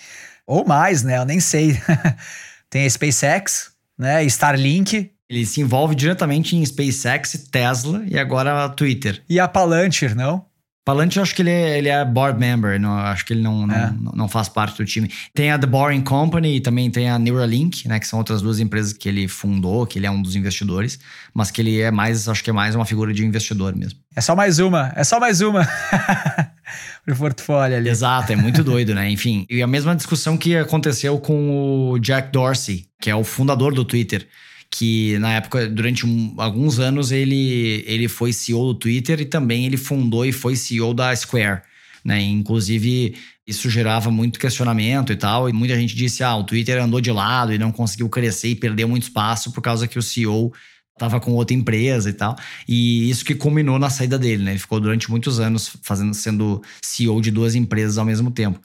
Ou 0.46 0.64
mais, 0.64 1.02
né? 1.02 1.18
Eu 1.18 1.24
nem 1.24 1.40
sei. 1.40 1.76
tem 2.70 2.86
a 2.86 2.90
SpaceX, 2.90 3.72
né? 3.98 4.24
Starlink. 4.24 5.10
Ele 5.28 5.44
se 5.44 5.60
envolve 5.60 5.96
diretamente 5.96 6.56
em 6.56 6.64
SpaceX, 6.64 7.48
Tesla 7.50 8.02
e 8.06 8.16
agora 8.16 8.64
a 8.64 8.68
Twitter. 8.68 9.22
E 9.28 9.40
a 9.40 9.48
Palantir, 9.48 10.14
não? 10.14 10.47
Palante, 10.88 11.18
eu 11.18 11.22
acho 11.22 11.34
que 11.34 11.42
ele 11.42 11.50
é, 11.50 11.76
ele 11.76 11.90
é 11.90 12.02
board 12.02 12.40
member, 12.40 12.80
não, 12.80 12.94
acho 12.94 13.22
que 13.26 13.34
ele 13.34 13.42
não, 13.42 13.66
não, 13.66 13.74
é. 13.74 13.94
não, 14.14 14.26
faz 14.26 14.48
parte 14.48 14.78
do 14.78 14.86
time. 14.86 15.12
Tem 15.34 15.50
a 15.50 15.58
The 15.58 15.66
Boring 15.66 16.00
Company 16.00 16.56
e 16.56 16.60
também 16.62 16.90
tem 16.90 17.10
a 17.10 17.18
Neuralink, 17.18 17.86
né? 17.86 18.00
Que 18.00 18.08
são 18.08 18.18
outras 18.18 18.40
duas 18.40 18.58
empresas 18.58 18.94
que 18.94 19.06
ele 19.06 19.28
fundou, 19.28 19.86
que 19.86 19.98
ele 19.98 20.06
é 20.06 20.10
um 20.10 20.22
dos 20.22 20.34
investidores, 20.34 20.98
mas 21.34 21.50
que 21.50 21.60
ele 21.60 21.78
é 21.78 21.90
mais, 21.90 22.26
acho 22.26 22.42
que 22.42 22.48
é 22.48 22.54
mais 22.54 22.74
uma 22.74 22.86
figura 22.86 23.12
de 23.12 23.22
investidor 23.22 23.76
mesmo. 23.76 23.98
É 24.16 24.22
só 24.22 24.34
mais 24.34 24.60
uma, 24.60 24.90
é 24.96 25.04
só 25.04 25.20
mais 25.20 25.42
uma 25.42 25.68
pro 27.04 27.16
portfólio 27.16 27.76
ali. 27.76 27.90
Exato, 27.90 28.32
é 28.32 28.36
muito 28.36 28.64
doido, 28.64 28.94
né? 28.94 29.10
Enfim, 29.10 29.44
e 29.50 29.62
a 29.62 29.66
mesma 29.66 29.94
discussão 29.94 30.38
que 30.38 30.56
aconteceu 30.56 31.18
com 31.18 31.90
o 31.90 31.98
Jack 31.98 32.32
Dorsey, 32.32 32.86
que 32.98 33.10
é 33.10 33.14
o 33.14 33.24
fundador 33.24 33.74
do 33.74 33.84
Twitter 33.84 34.26
que 34.78 35.18
na 35.18 35.32
época, 35.32 35.68
durante 35.68 36.06
um, 36.06 36.34
alguns 36.36 36.78
anos, 36.78 37.10
ele, 37.10 37.82
ele 37.84 38.06
foi 38.06 38.32
CEO 38.32 38.72
do 38.72 38.74
Twitter 38.74 39.20
e 39.20 39.24
também 39.24 39.66
ele 39.66 39.76
fundou 39.76 40.24
e 40.24 40.30
foi 40.30 40.54
CEO 40.54 40.94
da 40.94 41.14
Square. 41.16 41.62
Né? 42.04 42.20
Inclusive, 42.22 43.16
isso 43.44 43.68
gerava 43.68 44.08
muito 44.08 44.38
questionamento 44.38 45.12
e 45.12 45.16
tal, 45.16 45.48
e 45.48 45.52
muita 45.52 45.74
gente 45.74 45.96
disse: 45.96 46.22
ah, 46.22 46.36
o 46.36 46.44
Twitter 46.44 46.80
andou 46.80 47.00
de 47.00 47.10
lado 47.10 47.52
e 47.52 47.58
não 47.58 47.72
conseguiu 47.72 48.08
crescer 48.08 48.50
e 48.50 48.54
perdeu 48.54 48.88
muito 48.88 49.02
espaço 49.02 49.50
por 49.50 49.60
causa 49.60 49.88
que 49.88 49.98
o 49.98 50.02
CEO 50.02 50.52
estava 50.92 51.18
com 51.18 51.32
outra 51.32 51.56
empresa 51.56 52.08
e 52.08 52.12
tal. 52.12 52.36
E 52.68 53.10
isso 53.10 53.24
que 53.24 53.34
culminou 53.34 53.80
na 53.80 53.90
saída 53.90 54.16
dele, 54.16 54.44
né? 54.44 54.52
Ele 54.52 54.60
ficou 54.60 54.78
durante 54.78 55.10
muitos 55.10 55.40
anos 55.40 55.76
fazendo, 55.82 56.14
sendo 56.14 56.62
CEO 56.80 57.20
de 57.20 57.32
duas 57.32 57.56
empresas 57.56 57.98
ao 57.98 58.04
mesmo 58.04 58.30
tempo. 58.30 58.60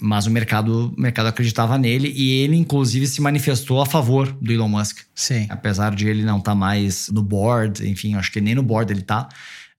Mas 0.00 0.26
o 0.26 0.30
mercado, 0.30 0.92
o 0.96 1.00
mercado 1.00 1.26
acreditava 1.26 1.76
nele 1.76 2.12
e 2.16 2.42
ele, 2.42 2.56
inclusive, 2.56 3.06
se 3.06 3.20
manifestou 3.20 3.80
a 3.80 3.86
favor 3.86 4.32
do 4.40 4.52
Elon 4.52 4.68
Musk. 4.68 5.00
Sim. 5.14 5.46
Apesar 5.48 5.94
de 5.94 6.08
ele 6.08 6.24
não 6.24 6.38
estar 6.38 6.52
tá 6.52 6.54
mais 6.54 7.08
no 7.08 7.22
board, 7.22 7.86
enfim, 7.88 8.14
acho 8.14 8.32
que 8.32 8.40
nem 8.40 8.54
no 8.54 8.62
board 8.62 8.92
ele 8.92 9.02
tá. 9.02 9.28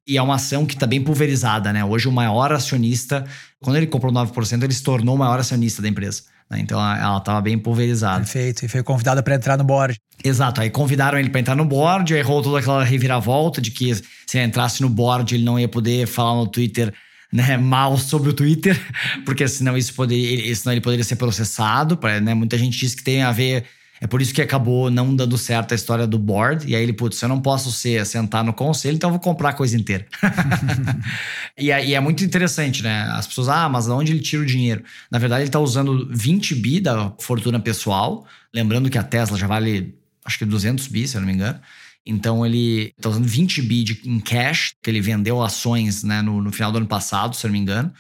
E 0.07 0.17
é 0.17 0.21
uma 0.21 0.35
ação 0.35 0.65
que 0.65 0.73
está 0.73 0.87
bem 0.87 1.01
pulverizada, 1.01 1.71
né? 1.71 1.85
Hoje 1.85 2.07
o 2.07 2.11
maior 2.11 2.51
acionista, 2.51 3.25
quando 3.61 3.77
ele 3.77 3.87
comprou 3.87 4.11
9%, 4.11 4.63
ele 4.63 4.73
se 4.73 4.83
tornou 4.83 5.15
o 5.15 5.17
maior 5.17 5.39
acionista 5.39 5.81
da 5.81 5.87
empresa. 5.87 6.23
Né? 6.49 6.59
Então 6.59 6.79
ela 6.79 7.17
estava 7.17 7.39
bem 7.39 7.57
pulverizada. 7.57 8.19
Perfeito. 8.19 8.65
E 8.65 8.67
foi 8.67 8.83
convidado 8.83 9.23
para 9.23 9.35
entrar 9.35 9.57
no 9.57 9.63
board. 9.63 9.97
Exato. 10.23 10.61
Aí 10.61 10.69
convidaram 10.69 11.17
ele 11.17 11.29
para 11.29 11.39
entrar 11.39 11.55
no 11.55 11.65
board, 11.65 12.13
aí 12.13 12.19
errou 12.19 12.41
toda 12.41 12.59
aquela 12.59 12.83
reviravolta 12.83 13.61
de 13.61 13.71
que 13.71 13.95
se 13.95 14.03
ele 14.37 14.45
entrasse 14.45 14.81
no 14.81 14.89
board 14.89 15.33
ele 15.33 15.43
não 15.43 15.59
ia 15.59 15.67
poder 15.67 16.05
falar 16.07 16.35
no 16.35 16.47
Twitter 16.47 16.93
né, 17.31 17.57
mal 17.57 17.97
sobre 17.97 18.29
o 18.29 18.33
Twitter, 18.33 18.79
porque 19.25 19.47
senão 19.47 19.77
isso 19.77 19.93
poderia, 19.93 20.53
senão 20.55 20.73
ele 20.73 20.81
poderia 20.81 21.03
ser 21.03 21.15
processado. 21.15 21.97
Né? 22.21 22.33
Muita 22.33 22.57
gente 22.57 22.77
diz 22.77 22.93
que 22.93 23.03
tem 23.03 23.21
a 23.21 23.31
ver. 23.31 23.65
É 24.03 24.07
por 24.07 24.19
isso 24.19 24.33
que 24.33 24.41
acabou 24.41 24.89
não 24.89 25.15
dando 25.15 25.37
certo 25.37 25.73
a 25.73 25.75
história 25.75 26.07
do 26.07 26.17
board. 26.17 26.67
E 26.67 26.75
aí 26.75 26.81
ele, 26.81 26.91
putz, 26.91 27.21
eu 27.21 27.29
não 27.29 27.39
posso 27.39 27.71
ser 27.71 28.03
sentar 28.03 28.43
no 28.43 28.51
conselho, 28.51 28.95
então 28.95 29.09
eu 29.09 29.11
vou 29.11 29.19
comprar 29.19 29.49
a 29.49 29.53
coisa 29.53 29.77
inteira. 29.77 30.07
e, 31.55 31.67
e, 31.67 31.93
é 31.93 31.99
muito 31.99 32.23
interessante, 32.23 32.81
né? 32.81 33.03
As 33.11 33.27
pessoas, 33.27 33.47
ah, 33.47 33.69
mas 33.69 33.85
de 33.85 33.91
onde 33.91 34.11
ele 34.11 34.19
tira 34.19 34.41
o 34.41 34.45
dinheiro? 34.45 34.83
Na 35.11 35.19
verdade, 35.19 35.43
ele 35.43 35.49
está 35.49 35.59
usando 35.59 36.09
20 36.11 36.55
bi 36.55 36.79
da 36.79 37.13
fortuna 37.19 37.59
pessoal. 37.59 38.25
Lembrando 38.51 38.89
que 38.89 38.97
a 38.97 39.03
Tesla 39.03 39.37
já 39.37 39.45
vale, 39.45 39.93
acho 40.25 40.39
que 40.39 40.45
200 40.45 40.87
bi, 40.87 41.07
se 41.07 41.15
eu 41.15 41.21
não 41.21 41.27
me 41.27 41.35
engano. 41.35 41.59
Então 42.05 42.45
ele 42.45 42.93
está 42.97 43.09
usando 43.09 43.27
20 43.27 43.61
bi 43.61 43.83
de, 43.83 44.01
em 44.05 44.19
cash, 44.19 44.73
que 44.81 44.89
ele 44.89 45.01
vendeu 45.01 45.41
ações 45.41 46.03
né, 46.03 46.21
no, 46.21 46.41
no, 46.41 46.51
final 46.51 46.71
do 46.71 46.79
ano 46.79 46.87
passado, 46.87 47.35
se 47.35 47.45
eu 47.45 47.49
não 47.49 47.53
me 47.53 47.59
engano. 47.59 47.93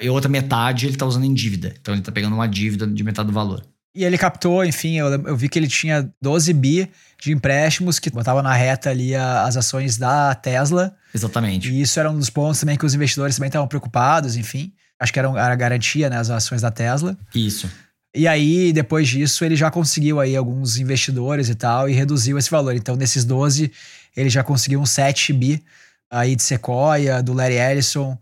E 0.00 0.08
outra 0.08 0.28
metade 0.28 0.86
ele 0.86 0.94
está 0.94 1.06
usando 1.06 1.24
em 1.24 1.32
dívida. 1.32 1.74
Então 1.80 1.94
ele 1.94 2.00
está 2.00 2.10
pegando 2.10 2.34
uma 2.34 2.48
dívida 2.48 2.86
de 2.86 3.04
metade 3.04 3.28
do 3.28 3.32
valor. 3.32 3.64
E 3.94 4.02
ele 4.02 4.18
captou, 4.18 4.64
enfim, 4.64 4.96
eu, 4.96 5.06
eu, 5.06 5.36
vi 5.36 5.48
que 5.48 5.56
ele 5.56 5.68
tinha 5.68 6.10
12 6.20 6.52
bi 6.52 6.90
de 7.22 7.30
empréstimos 7.30 8.00
que 8.00 8.10
botava 8.10 8.42
na 8.42 8.52
reta 8.52 8.90
ali 8.90 9.14
a, 9.14 9.44
as 9.44 9.56
ações 9.56 9.96
da 9.96 10.34
Tesla. 10.34 10.96
Exatamente. 11.14 11.70
E 11.70 11.80
isso 11.80 12.00
era 12.00 12.10
um 12.10 12.18
dos 12.18 12.28
pontos 12.28 12.58
também 12.58 12.76
que 12.76 12.84
os 12.84 12.92
investidores 12.92 13.36
também 13.36 13.46
estavam 13.46 13.68
preocupados, 13.68 14.36
enfim. 14.36 14.72
Acho 14.98 15.12
que 15.12 15.18
era, 15.20 15.28
era 15.28 15.52
a 15.52 15.56
garantia, 15.56 16.10
né, 16.10 16.16
as 16.18 16.28
ações 16.28 16.60
da 16.60 16.72
Tesla. 16.72 17.16
Isso. 17.32 17.70
E 18.14 18.28
aí, 18.28 18.72
depois 18.72 19.08
disso, 19.08 19.44
ele 19.44 19.56
já 19.56 19.70
conseguiu 19.70 20.20
aí 20.20 20.36
alguns 20.36 20.76
investidores 20.76 21.48
e 21.48 21.54
tal, 21.54 21.88
e 21.88 21.92
reduziu 21.92 22.38
esse 22.38 22.50
valor. 22.50 22.76
Então, 22.76 22.94
nesses 22.94 23.24
12, 23.24 23.72
ele 24.16 24.30
já 24.30 24.44
conseguiu 24.44 24.80
um 24.80 24.86
7 24.86 25.32
bi 25.32 25.64
aí 26.08 26.36
de 26.36 26.42
Sequoia, 26.42 27.22
do 27.22 27.32
Larry 27.32 27.56
Ellison, 27.56 28.16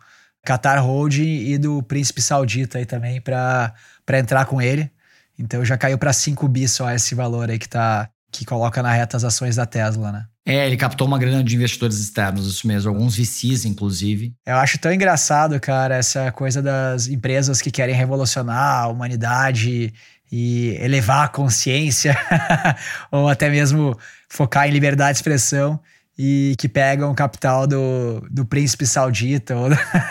Qatar 0.46 0.82
Holding 0.82 1.52
e 1.52 1.58
do 1.58 1.82
Príncipe 1.82 2.22
Saudita 2.22 2.78
aí 2.78 2.86
também 2.86 3.20
para 3.20 3.74
entrar 4.18 4.46
com 4.46 4.62
ele. 4.62 4.90
Então 5.38 5.64
já 5.64 5.76
caiu 5.76 5.98
para 5.98 6.12
5 6.12 6.48
bi 6.48 6.66
só 6.66 6.90
esse 6.90 7.14
valor 7.14 7.50
aí 7.50 7.58
que 7.58 7.68
tá 7.68 8.08
que 8.30 8.44
coloca 8.46 8.82
na 8.82 8.92
reta 8.92 9.16
as 9.16 9.24
ações 9.24 9.56
da 9.56 9.66
Tesla, 9.66 10.10
né? 10.10 10.26
É, 10.44 10.66
ele 10.66 10.76
captou 10.76 11.06
uma 11.06 11.18
grana 11.18 11.42
de 11.42 11.54
investidores 11.54 11.98
externos, 11.98 12.48
isso 12.48 12.66
mesmo, 12.66 12.90
alguns 12.90 13.16
VCs, 13.16 13.64
inclusive. 13.64 14.34
Eu 14.44 14.56
acho 14.56 14.78
tão 14.78 14.92
engraçado, 14.92 15.58
cara, 15.60 15.96
essa 15.96 16.32
coisa 16.32 16.60
das 16.60 17.06
empresas 17.06 17.62
que 17.62 17.70
querem 17.70 17.94
revolucionar 17.94 18.82
a 18.82 18.88
humanidade 18.88 19.92
e 20.32 20.76
elevar 20.80 21.26
a 21.26 21.28
consciência, 21.28 22.16
ou 23.12 23.28
até 23.28 23.48
mesmo 23.48 23.96
focar 24.28 24.66
em 24.66 24.72
liberdade 24.72 25.12
de 25.12 25.18
expressão 25.18 25.78
e 26.18 26.54
que 26.58 26.68
pegam 26.68 27.10
o 27.10 27.14
capital 27.14 27.66
do, 27.66 28.26
do 28.30 28.44
príncipe 28.44 28.86
saudita. 28.86 29.54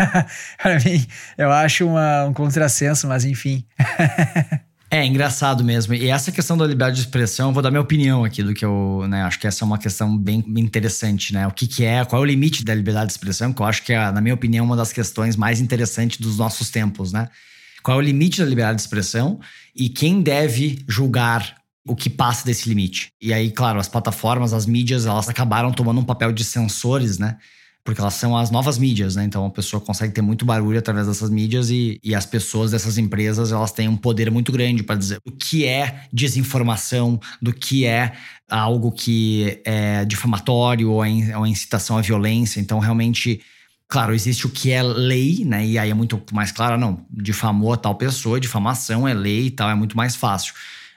Para 0.62 0.80
mim, 0.80 1.06
eu 1.38 1.52
acho 1.52 1.88
uma, 1.88 2.26
um 2.26 2.34
contrassenso, 2.34 3.08
mas 3.08 3.26
enfim. 3.26 3.66
É, 4.94 5.06
engraçado 5.06 5.64
mesmo. 5.64 5.94
E 5.94 6.10
essa 6.10 6.34
questão 6.34 6.58
da 6.58 6.68
liberdade 6.68 6.98
de 6.98 7.04
expressão, 7.04 7.48
eu 7.48 7.54
vou 7.54 7.64
dar 7.64 7.72
minha 7.72 7.80
opinião 7.80 8.26
aqui 8.26 8.44
do 8.44 8.54
que 8.54 8.66
eu, 8.66 9.06
né, 9.08 9.24
acho 9.24 9.40
que 9.40 9.48
essa 9.48 9.64
é 9.64 9.66
uma 9.66 9.78
questão 9.78 10.18
bem 10.18 10.44
interessante, 10.58 11.34
né? 11.34 11.48
O 11.48 11.52
que 11.52 11.66
que 11.66 11.86
é, 11.86 12.04
qual 12.04 12.22
é 12.22 12.24
o 12.24 12.28
limite 12.28 12.66
da 12.66 12.76
liberdade 12.76 13.08
de 13.08 13.14
expressão, 13.14 13.54
que 13.54 13.62
eu 13.62 13.66
acho 13.66 13.84
que 13.84 13.94
é, 13.94 14.12
na 14.12 14.20
minha 14.20 14.36
opinião, 14.36 14.66
uma 14.66 14.76
das 14.76 14.92
questões 14.92 15.38
mais 15.38 15.62
interessantes 15.62 16.20
dos 16.20 16.38
nossos 16.38 16.70
tempos, 16.70 17.14
né? 17.14 17.30
Qual 17.82 17.98
é 17.98 18.02
o 18.02 18.04
limite 18.04 18.40
da 18.40 18.46
liberdade 18.46 18.76
de 18.76 18.82
expressão 18.82 19.40
e 19.74 19.88
quem 19.88 20.22
deve 20.22 20.84
julgar 20.90 21.56
o 21.88 21.96
que 21.96 22.10
passa 22.10 22.46
desse 22.46 22.68
limite. 22.68 23.12
E 23.20 23.34
aí, 23.34 23.50
claro, 23.50 23.80
as 23.80 23.88
plataformas, 23.88 24.54
as 24.54 24.66
mídias, 24.66 25.06
elas 25.06 25.28
acabaram 25.30 25.72
tomando 25.72 26.00
um 26.00 26.04
papel 26.04 26.32
de 26.32 26.44
censores, 26.44 27.18
né? 27.18 27.38
Porque 27.84 28.00
elas 28.00 28.14
são 28.14 28.38
as 28.38 28.52
novas 28.52 28.78
mídias, 28.78 29.16
né? 29.16 29.24
Então 29.24 29.46
a 29.46 29.50
pessoa 29.50 29.82
consegue 29.82 30.14
ter 30.14 30.22
muito 30.22 30.46
barulho 30.46 30.78
através 30.78 31.08
dessas 31.08 31.30
mídias 31.30 31.70
e, 31.70 32.00
e 32.04 32.14
as 32.14 32.26
pessoas 32.26 32.72
dessas 32.72 32.98
empresas 32.98 33.52
elas 33.52 33.72
têm 33.72 33.88
um 33.88 33.98
poder 33.98 34.30
muito 34.30 34.52
grande 34.52 34.84
para 34.84 34.96
dizer 34.96 35.20
o 35.26 35.32
que 35.32 35.66
é 35.66 36.06
desinformação, 36.12 37.20
do 37.42 37.52
que 37.52 37.86
é 37.86 38.14
algo 38.50 38.92
que 38.92 39.62
é 39.66 40.06
difamatório 40.06 40.92
ou 40.92 41.04
é, 41.04 41.10
é 41.10 41.48
incitação 41.48 41.98
à 41.98 42.02
violência. 42.02 42.60
Então 42.60 42.80
realmente 42.80 43.42
Claro, 43.88 44.14
existe 44.14 44.48
o 44.48 44.50
que 44.50 44.72
é 44.72 44.82
lei, 44.82 45.44
né? 45.44 45.66
E 45.66 45.78
aí 45.78 45.90
é 45.90 45.94
muito 45.94 46.24
mais 46.32 46.50
claro, 46.50 46.78
não, 46.78 47.06
difamou 47.12 47.74
a 47.74 47.78
tal 47.78 47.94
pessoa, 47.96 48.40
difamação 48.40 49.06
é 49.06 49.14
lei 49.14 49.48
e 49.48 49.52
tal, 49.52 49.70
é 49.70 49.76
muito 49.76 49.98
mais 49.98 50.16
fácil 50.16 50.54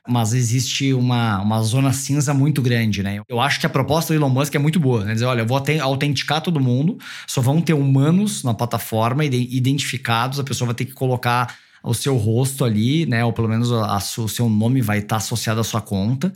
mas 0.07 0.35
existe 0.35 0.93
uma, 0.93 1.41
uma 1.41 1.63
zona 1.63 1.93
cinza 1.93 2.35
muito 2.35 2.61
grande, 2.61 3.03
né? 3.03 3.21
Eu 3.29 3.41
acho 3.41 3.59
que 3.59 3.67
a 3.67 3.71
proposta 3.71 4.13
do 4.13 4.17
Elon 4.19 4.29
Musk 4.29 4.55
é 4.55 4.59
muito 4.59 4.79
boa, 4.79 5.05
né? 5.05 5.15
Dizer, 5.15 5.25
olha, 5.25 5.41
eu 5.41 5.47
vou 5.47 5.63
autenticar 5.81 6.43
todo 6.43 6.61
mundo, 6.61 6.99
só 7.27 7.41
vão 7.41 7.61
ter 7.61 7.73
humanos 7.73 8.45
na 8.45 8.53
plataforma 8.53 9.25
identificados, 9.25 10.39
a 10.39 10.45
pessoa 10.45 10.67
vai 10.67 10.75
ter 10.75 10.85
que 10.85 10.93
colocar 10.93 11.57
o 11.83 11.95
seu 11.95 12.17
rosto 12.17 12.65
ali, 12.65 13.07
né? 13.07 13.25
Ou 13.25 13.33
pelo 13.33 13.49
menos 13.49 13.73
a, 13.73 13.97
a, 13.97 13.97
o 13.97 14.29
seu 14.29 14.49
nome 14.49 14.83
vai 14.83 14.99
estar 14.99 15.17
associado 15.17 15.61
à 15.61 15.65
sua 15.65 15.81
conta. 15.81 16.33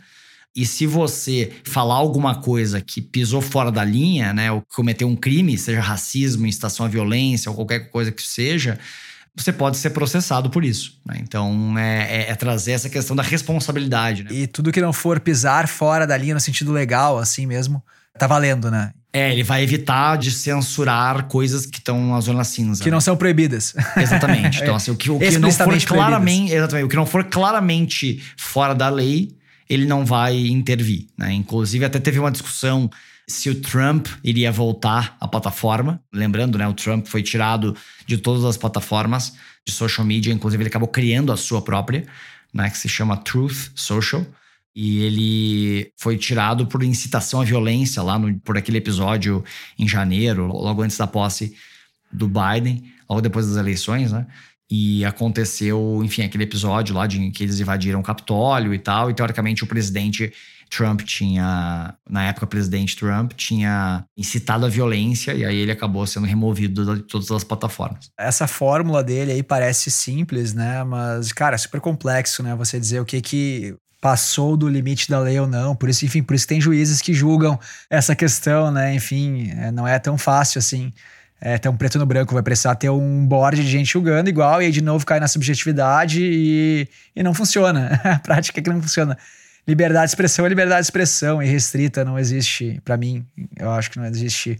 E 0.55 0.65
se 0.65 0.87
você 0.87 1.51
falar 1.63 1.95
alguma 1.95 2.35
coisa 2.35 2.81
que 2.81 3.01
pisou 3.01 3.39
fora 3.39 3.71
da 3.71 3.83
linha, 3.83 4.33
né? 4.33 4.51
Ou 4.51 4.63
cometeu 4.73 5.07
um 5.07 5.15
crime, 5.15 5.57
seja 5.57 5.79
racismo, 5.79 6.47
incitação 6.47 6.85
à 6.85 6.89
violência 6.89 7.49
ou 7.51 7.55
qualquer 7.55 7.91
coisa 7.91 8.11
que 8.11 8.23
seja, 8.23 8.79
você 9.41 9.51
pode 9.51 9.77
ser 9.77 9.91
processado 9.91 10.49
por 10.49 10.63
isso. 10.63 10.99
Né? 11.05 11.17
Então, 11.21 11.77
é, 11.77 12.23
é, 12.23 12.31
é, 12.31 12.35
trazer 12.35 12.71
essa 12.71 12.89
questão 12.89 13.15
da 13.15 13.23
responsabilidade. 13.23 14.23
Né? 14.23 14.31
E 14.31 14.47
tudo 14.47 14.71
que 14.71 14.81
não 14.81 14.93
for 14.93 15.19
pisar 15.19 15.67
fora 15.67 16.05
da 16.05 16.17
linha 16.17 16.33
no 16.33 16.39
sentido 16.39 16.71
legal, 16.71 17.17
assim 17.17 17.45
mesmo, 17.45 17.83
tá 18.17 18.27
valendo, 18.27 18.69
né? 18.69 18.91
É, 19.11 19.31
ele 19.31 19.41
vai 19.41 19.63
evitar 19.63 20.17
de 20.17 20.29
censurar 20.29 21.23
coisas 21.23 21.65
que 21.65 21.79
estão 21.79 22.11
na 22.11 22.19
zona 22.21 22.43
cinza. 22.43 22.83
Que 22.83 22.89
né? 22.89 22.93
não 22.93 23.01
são 23.01 23.17
proibidas. 23.17 23.73
Exatamente. 23.97 24.59
Então, 24.69 24.75
assim, 24.75 24.91
o 24.91 24.95
que, 24.95 25.09
o 25.09 25.17
que 25.17 25.39
não 25.39 25.51
for 25.51 25.83
claramente. 25.83 26.53
Exatamente. 26.53 26.85
O 26.85 26.89
que 26.89 26.95
não 26.95 27.05
for 27.05 27.23
claramente 27.23 28.21
fora 28.37 28.75
da 28.75 28.87
lei, 28.89 29.35
ele 29.67 29.85
não 29.85 30.05
vai 30.05 30.37
intervir. 30.37 31.07
Né? 31.17 31.33
Inclusive, 31.33 31.85
até 31.85 31.99
teve 31.99 32.19
uma 32.19 32.29
discussão 32.29 32.89
se 33.29 33.49
o 33.49 33.61
Trump 33.61 34.07
iria 34.23 34.51
voltar 34.51 35.15
à 35.19 35.27
plataforma. 35.27 36.01
Lembrando, 36.11 36.57
né, 36.57 36.67
o 36.67 36.73
Trump 36.73 37.05
foi 37.05 37.21
tirado 37.21 37.75
de 38.05 38.17
todas 38.17 38.43
as 38.43 38.57
plataformas 38.57 39.35
de 39.65 39.71
social 39.71 40.05
media, 40.05 40.33
inclusive 40.33 40.63
ele 40.63 40.69
acabou 40.69 40.87
criando 40.87 41.31
a 41.31 41.37
sua 41.37 41.61
própria, 41.61 42.07
né, 42.51 42.69
que 42.69 42.77
se 42.77 42.89
chama 42.89 43.15
Truth 43.17 43.71
Social. 43.75 44.25
E 44.75 44.99
ele 45.03 45.91
foi 45.97 46.17
tirado 46.17 46.65
por 46.65 46.83
incitação 46.83 47.41
à 47.41 47.43
violência 47.43 48.01
lá 48.01 48.17
no, 48.17 48.39
por 48.39 48.57
aquele 48.57 48.77
episódio 48.77 49.43
em 49.77 49.87
janeiro, 49.87 50.47
logo 50.47 50.81
antes 50.81 50.97
da 50.97 51.05
posse 51.05 51.55
do 52.11 52.27
Biden, 52.27 52.83
logo 53.07 53.21
depois 53.21 53.47
das 53.47 53.57
eleições, 53.57 54.11
né? 54.11 54.25
E 54.71 55.03
aconteceu, 55.03 56.01
enfim, 56.03 56.21
aquele 56.21 56.43
episódio 56.43 56.95
lá 56.95 57.07
de 57.07 57.31
que 57.31 57.43
eles 57.43 57.59
invadiram 57.59 57.99
o 57.99 58.03
Capitólio 58.03 58.73
e 58.73 58.79
tal, 58.79 59.09
e 59.09 59.13
teoricamente 59.13 59.63
o 59.63 59.67
presidente 59.67 60.31
Trump 60.69 61.01
tinha, 61.01 61.93
na 62.09 62.25
época, 62.25 62.47
presidente 62.47 62.95
Trump 62.95 63.33
tinha 63.33 64.05
incitado 64.17 64.65
a 64.65 64.69
violência 64.69 65.33
e 65.33 65.43
aí 65.43 65.57
ele 65.57 65.71
acabou 65.71 66.05
sendo 66.05 66.25
removido 66.25 66.95
de 66.95 67.03
todas 67.03 67.31
as 67.31 67.43
plataformas. 67.43 68.09
Essa 68.17 68.47
fórmula 68.47 69.03
dele 69.03 69.31
aí 69.31 69.43
parece 69.43 69.89
simples, 69.89 70.53
né? 70.53 70.83
Mas, 70.83 71.31
cara, 71.31 71.55
é 71.55 71.57
super 71.57 71.81
complexo, 71.81 72.43
né? 72.43 72.55
Você 72.55 72.79
dizer 72.79 72.99
o 72.99 73.05
que 73.05 73.21
que 73.21 73.75
passou 74.01 74.55
do 74.55 74.67
limite 74.67 75.09
da 75.09 75.19
lei 75.19 75.39
ou 75.39 75.47
não. 75.47 75.75
Por 75.75 75.89
isso, 75.89 76.05
enfim, 76.05 76.23
por 76.23 76.33
isso 76.33 76.47
tem 76.47 76.61
juízes 76.61 77.01
que 77.01 77.13
julgam 77.13 77.59
essa 77.89 78.15
questão, 78.15 78.71
né? 78.71 78.93
Enfim, 78.93 79.51
é, 79.57 79.71
não 79.71 79.87
é 79.87 79.99
tão 79.99 80.17
fácil 80.17 80.59
assim. 80.59 80.93
É 81.41 81.57
tão 81.57 81.75
preto 81.75 81.97
no 81.97 82.05
branco, 82.05 82.33
vai 82.33 82.43
precisar 82.43 82.75
ter 82.75 82.89
um 82.89 83.25
board 83.25 83.61
de 83.61 83.69
gente 83.69 83.93
julgando 83.93 84.29
igual, 84.29 84.61
e 84.61 84.65
aí 84.65 84.71
de 84.73 84.81
novo 84.81 85.05
cai 85.05 85.21
na 85.21 85.27
subjetividade 85.27 86.21
e, 86.21 86.85
e 87.15 87.23
não 87.23 87.33
funciona. 87.33 87.99
A 88.03 88.19
prática 88.19 88.59
é 88.59 88.63
que 88.63 88.69
não 88.69 88.81
funciona 88.81 89.17
liberdade 89.69 90.05
de 90.05 90.11
expressão 90.11 90.45
é 90.45 90.49
liberdade 90.49 90.81
de 90.81 90.87
expressão, 90.87 91.41
irrestrita, 91.41 92.03
não 92.03 92.17
existe, 92.17 92.81
para 92.83 92.97
mim, 92.97 93.25
eu 93.57 93.71
acho 93.71 93.91
que 93.91 93.99
não 93.99 94.05
existe. 94.05 94.59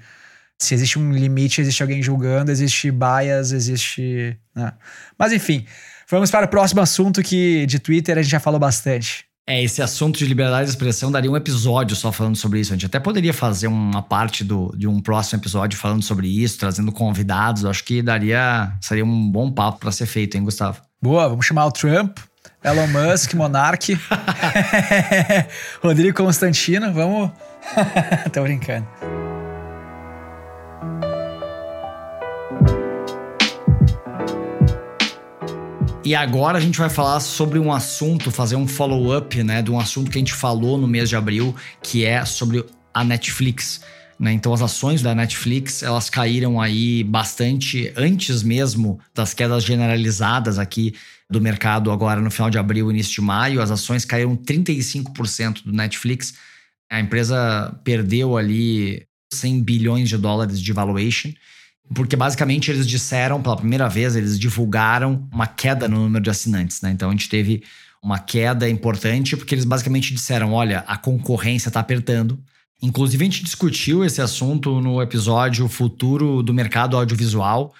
Se 0.58 0.74
existe 0.74 1.00
um 1.00 1.12
limite, 1.12 1.62
existe 1.62 1.82
alguém 1.82 2.02
julgando, 2.04 2.52
existe 2.52 2.92
bias, 2.92 3.52
existe. 3.52 4.38
Né? 4.54 4.74
Mas 5.18 5.32
enfim, 5.34 5.66
vamos 6.10 6.30
para 6.30 6.46
o 6.46 6.50
próximo 6.50 6.82
assunto 6.82 7.24
que 7.24 7.66
de 7.66 7.80
Twitter 7.80 8.18
a 8.18 8.22
gente 8.22 8.32
já 8.32 8.40
falou 8.40 8.60
bastante. 8.60 9.26
É, 9.48 9.64
esse 9.64 9.82
assunto 9.82 10.20
de 10.20 10.26
liberdade 10.26 10.66
de 10.66 10.70
expressão 10.70 11.12
daria 11.12 11.32
um 11.32 11.36
episódio 11.36 11.96
só 11.96 12.12
falando 12.12 12.36
sobre 12.36 12.60
isso. 12.60 12.72
A 12.72 12.76
gente 12.76 12.86
até 12.86 13.00
poderia 13.00 13.34
fazer 13.34 13.66
uma 13.66 14.04
parte 14.04 14.44
do, 14.44 14.72
de 14.78 14.88
um 14.88 15.02
próximo 15.02 15.42
episódio 15.42 15.80
falando 15.80 16.04
sobre 16.04 16.28
isso, 16.28 16.60
trazendo 16.60 16.92
convidados. 16.92 17.66
Acho 17.66 17.84
que 17.84 18.04
daria. 18.04 18.72
Seria 18.80 19.04
um 19.04 19.32
bom 19.32 19.52
papo 19.52 19.80
para 19.80 19.92
ser 19.92 20.06
feito, 20.06 20.38
hein, 20.38 20.44
Gustavo? 20.44 20.80
Boa, 21.02 21.28
vamos 21.28 21.48
chamar 21.48 21.66
o 21.66 21.72
Trump 21.72 22.20
Elon 22.62 22.88
Musk, 22.88 23.34
Monark, 23.36 23.98
Rodrigo 25.82 26.18
Constantino, 26.18 26.92
vamos. 26.92 27.32
Tô 28.34 28.44
brincando. 28.44 28.86
E 36.04 36.14
agora 36.14 36.58
a 36.58 36.62
gente 36.62 36.78
vai 36.78 36.90
falar 36.90 37.22
sobre 37.22 37.60
um 37.60 37.72
assunto, 37.72 38.30
fazer 38.30 38.58
um 38.58 38.68
follow-up, 38.68 39.42
né, 39.42 39.62
de 39.62 39.72
um 39.72 39.80
assunto 39.80 40.12
que 40.12 40.18
a 40.18 40.20
gente 40.20 40.34
falou 40.34 40.78
no 40.78 40.88
mês 40.88 41.08
de 41.08 41.16
abril, 41.16 41.56
que 41.82 42.04
é 42.04 42.26
sobre 42.26 42.66
a 42.94 43.06
Netflix. 43.06 43.80
Né? 44.20 44.34
Então 44.34 44.54
as 44.54 44.62
ações 44.62 45.02
da 45.02 45.16
Netflix 45.16 45.82
elas 45.82 46.10
caíram 46.10 46.60
aí 46.60 47.06
bastante 47.06 47.94
antes 47.96 48.44
mesmo 48.44 49.00
das 49.16 49.34
quedas 49.34 49.64
generalizadas 49.64 50.60
aqui 50.60 50.94
do 51.30 51.40
mercado 51.40 51.92
agora 51.92 52.22
no 52.22 52.32
final 52.32 52.50
de 52.50 52.58
abril, 52.58 52.90
início 52.90 53.14
de 53.14 53.22
maio. 53.22 53.62
As 53.62 53.72
ações 53.72 54.06
caíram 54.06 54.36
35% 54.36 55.64
do 55.64 55.72
Netflix. 55.72 56.34
A 56.92 57.00
empresa 57.00 57.80
perdeu 57.84 58.38
ali 58.38 59.06
100 59.34 59.64
bilhões 59.64 60.10
de 60.10 60.18
dólares 60.18 60.60
de 60.60 60.74
valuation. 60.74 61.32
Porque 61.94 62.16
basicamente 62.16 62.70
eles 62.70 62.88
disseram, 62.88 63.42
pela 63.42 63.58
primeira 63.58 63.88
vez, 63.88 64.16
eles 64.16 64.40
divulgaram 64.40 65.28
uma 65.32 65.48
queda 65.48 65.88
no 65.88 65.98
número 66.00 66.24
de 66.24 66.30
assinantes. 66.30 66.82
Né? 66.82 66.92
Então 66.92 67.10
a 67.10 67.12
gente 67.12 67.30
teve 67.30 67.64
uma 68.02 68.20
queda 68.20 68.70
importante, 68.70 69.36
porque 69.36 69.54
eles 69.54 69.66
basicamente 69.66 70.14
disseram: 70.14 70.54
olha, 70.54 70.80
a 70.88 70.98
concorrência 70.98 71.70
está 71.70 71.80
apertando, 71.80 72.40
Inclusive, 72.82 73.22
a 73.22 73.26
gente 73.26 73.44
discutiu 73.44 74.06
esse 74.06 74.22
assunto 74.22 74.80
no 74.80 75.02
episódio 75.02 75.68
Futuro 75.68 76.42
do 76.42 76.54
Mercado 76.54 76.96
Audiovisual 76.96 77.74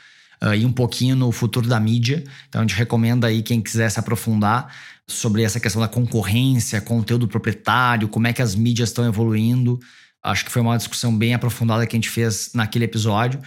uh, 0.44 0.54
e 0.54 0.66
um 0.66 0.72
pouquinho 0.72 1.16
no 1.16 1.32
futuro 1.32 1.68
da 1.68 1.80
mídia. 1.80 2.24
Então, 2.48 2.62
a 2.62 2.64
gente 2.64 2.76
recomenda 2.76 3.28
aí 3.28 3.42
quem 3.42 3.62
quiser 3.62 3.90
se 3.90 4.00
aprofundar 4.00 4.74
sobre 5.08 5.44
essa 5.44 5.60
questão 5.60 5.82
da 5.82 5.88
concorrência, 5.88 6.80
conteúdo 6.82 7.28
proprietário, 7.28 8.08
como 8.08 8.28
é 8.28 8.34
que 8.34 8.42
as 8.42 8.56
mídias 8.56 8.90
estão 8.90 9.06
evoluindo. 9.06 9.80
Acho 10.24 10.46
que 10.46 10.52
foi 10.52 10.62
uma 10.62 10.78
discussão 10.78 11.16
bem 11.16 11.34
aprofundada 11.34 11.86
que 11.88 11.96
a 11.96 11.98
gente 11.98 12.10
fez 12.10 12.52
naquele 12.54 12.86
episódio. 12.86 13.40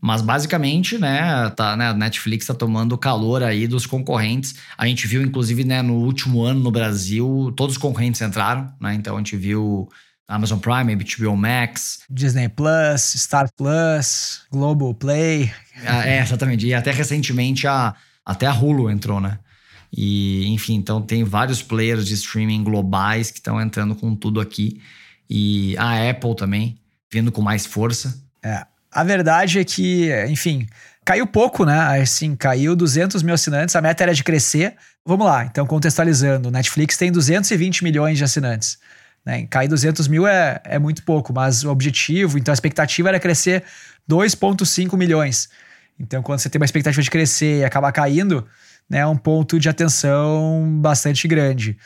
Mas 0.00 0.22
basicamente, 0.22 0.96
né, 0.96 1.50
tá, 1.50 1.76
né, 1.76 1.88
a 1.88 1.94
Netflix 1.94 2.44
está 2.44 2.54
tomando 2.54 2.96
calor 2.96 3.42
aí 3.42 3.66
dos 3.66 3.84
concorrentes. 3.84 4.54
A 4.78 4.86
gente 4.86 5.06
viu, 5.06 5.20
inclusive, 5.20 5.62
né, 5.62 5.82
no 5.82 5.94
último 5.94 6.42
ano 6.42 6.60
no 6.60 6.70
Brasil, 6.70 7.52
todos 7.54 7.76
os 7.76 7.82
concorrentes 7.82 8.20
entraram, 8.22 8.72
né? 8.80 8.94
Então 8.94 9.14
a 9.14 9.18
gente 9.18 9.36
viu 9.36 9.90
Amazon 10.26 10.58
Prime, 10.58 10.96
HBO 10.96 11.36
Max. 11.36 12.00
Disney 12.08 12.48
Plus, 12.48 13.02
Star 13.16 13.50
Plus, 13.54 14.42
Global 14.50 14.94
Play. 14.94 15.52
Ah, 15.86 16.06
é, 16.08 16.20
exatamente. 16.20 16.66
E 16.66 16.74
até 16.74 16.90
recentemente 16.90 17.66
a, 17.66 17.94
até 18.24 18.46
a 18.46 18.52
Hulu 18.52 18.90
entrou, 18.90 19.20
né? 19.20 19.38
E, 19.92 20.46
enfim, 20.48 20.74
então 20.74 21.02
tem 21.02 21.24
vários 21.24 21.62
players 21.62 22.06
de 22.06 22.14
streaming 22.14 22.62
globais 22.62 23.30
que 23.30 23.38
estão 23.38 23.60
entrando 23.60 23.94
com 23.94 24.14
tudo 24.14 24.40
aqui. 24.40 24.80
E 25.28 25.76
a 25.78 26.10
Apple 26.10 26.34
também, 26.36 26.78
vindo 27.12 27.32
com 27.32 27.42
mais 27.42 27.66
força. 27.66 28.22
É. 28.42 28.64
A 28.92 29.04
verdade 29.04 29.60
é 29.60 29.64
que, 29.64 30.10
enfim, 30.28 30.66
caiu 31.04 31.26
pouco, 31.26 31.64
né? 31.64 32.00
Assim, 32.00 32.34
caiu 32.34 32.74
200 32.74 33.22
mil 33.22 33.34
assinantes. 33.34 33.76
A 33.76 33.80
meta 33.80 34.02
era 34.02 34.14
de 34.14 34.24
crescer. 34.24 34.74
Vamos 35.04 35.26
lá, 35.26 35.44
então 35.44 35.66
contextualizando. 35.66 36.50
Netflix 36.50 36.96
tem 36.96 37.10
220 37.12 37.84
milhões 37.84 38.18
de 38.18 38.24
assinantes. 38.24 38.78
Né? 39.24 39.46
Cair 39.48 39.68
200 39.68 40.08
mil 40.08 40.26
é, 40.26 40.60
é 40.64 40.78
muito 40.78 41.02
pouco, 41.04 41.32
mas 41.32 41.64
o 41.64 41.70
objetivo, 41.70 42.38
então 42.38 42.52
a 42.52 42.54
expectativa 42.54 43.08
era 43.08 43.20
crescer 43.20 43.64
2,5 44.08 44.96
milhões. 44.96 45.48
Então, 46.00 46.22
quando 46.22 46.38
você 46.38 46.48
tem 46.48 46.58
uma 46.58 46.64
expectativa 46.64 47.02
de 47.02 47.10
crescer 47.10 47.58
e 47.60 47.64
acabar 47.64 47.92
caindo, 47.92 48.46
né, 48.88 49.00
é 49.00 49.06
um 49.06 49.16
ponto 49.16 49.60
de 49.60 49.68
atenção 49.68 50.78
bastante 50.80 51.28
grande. 51.28 51.76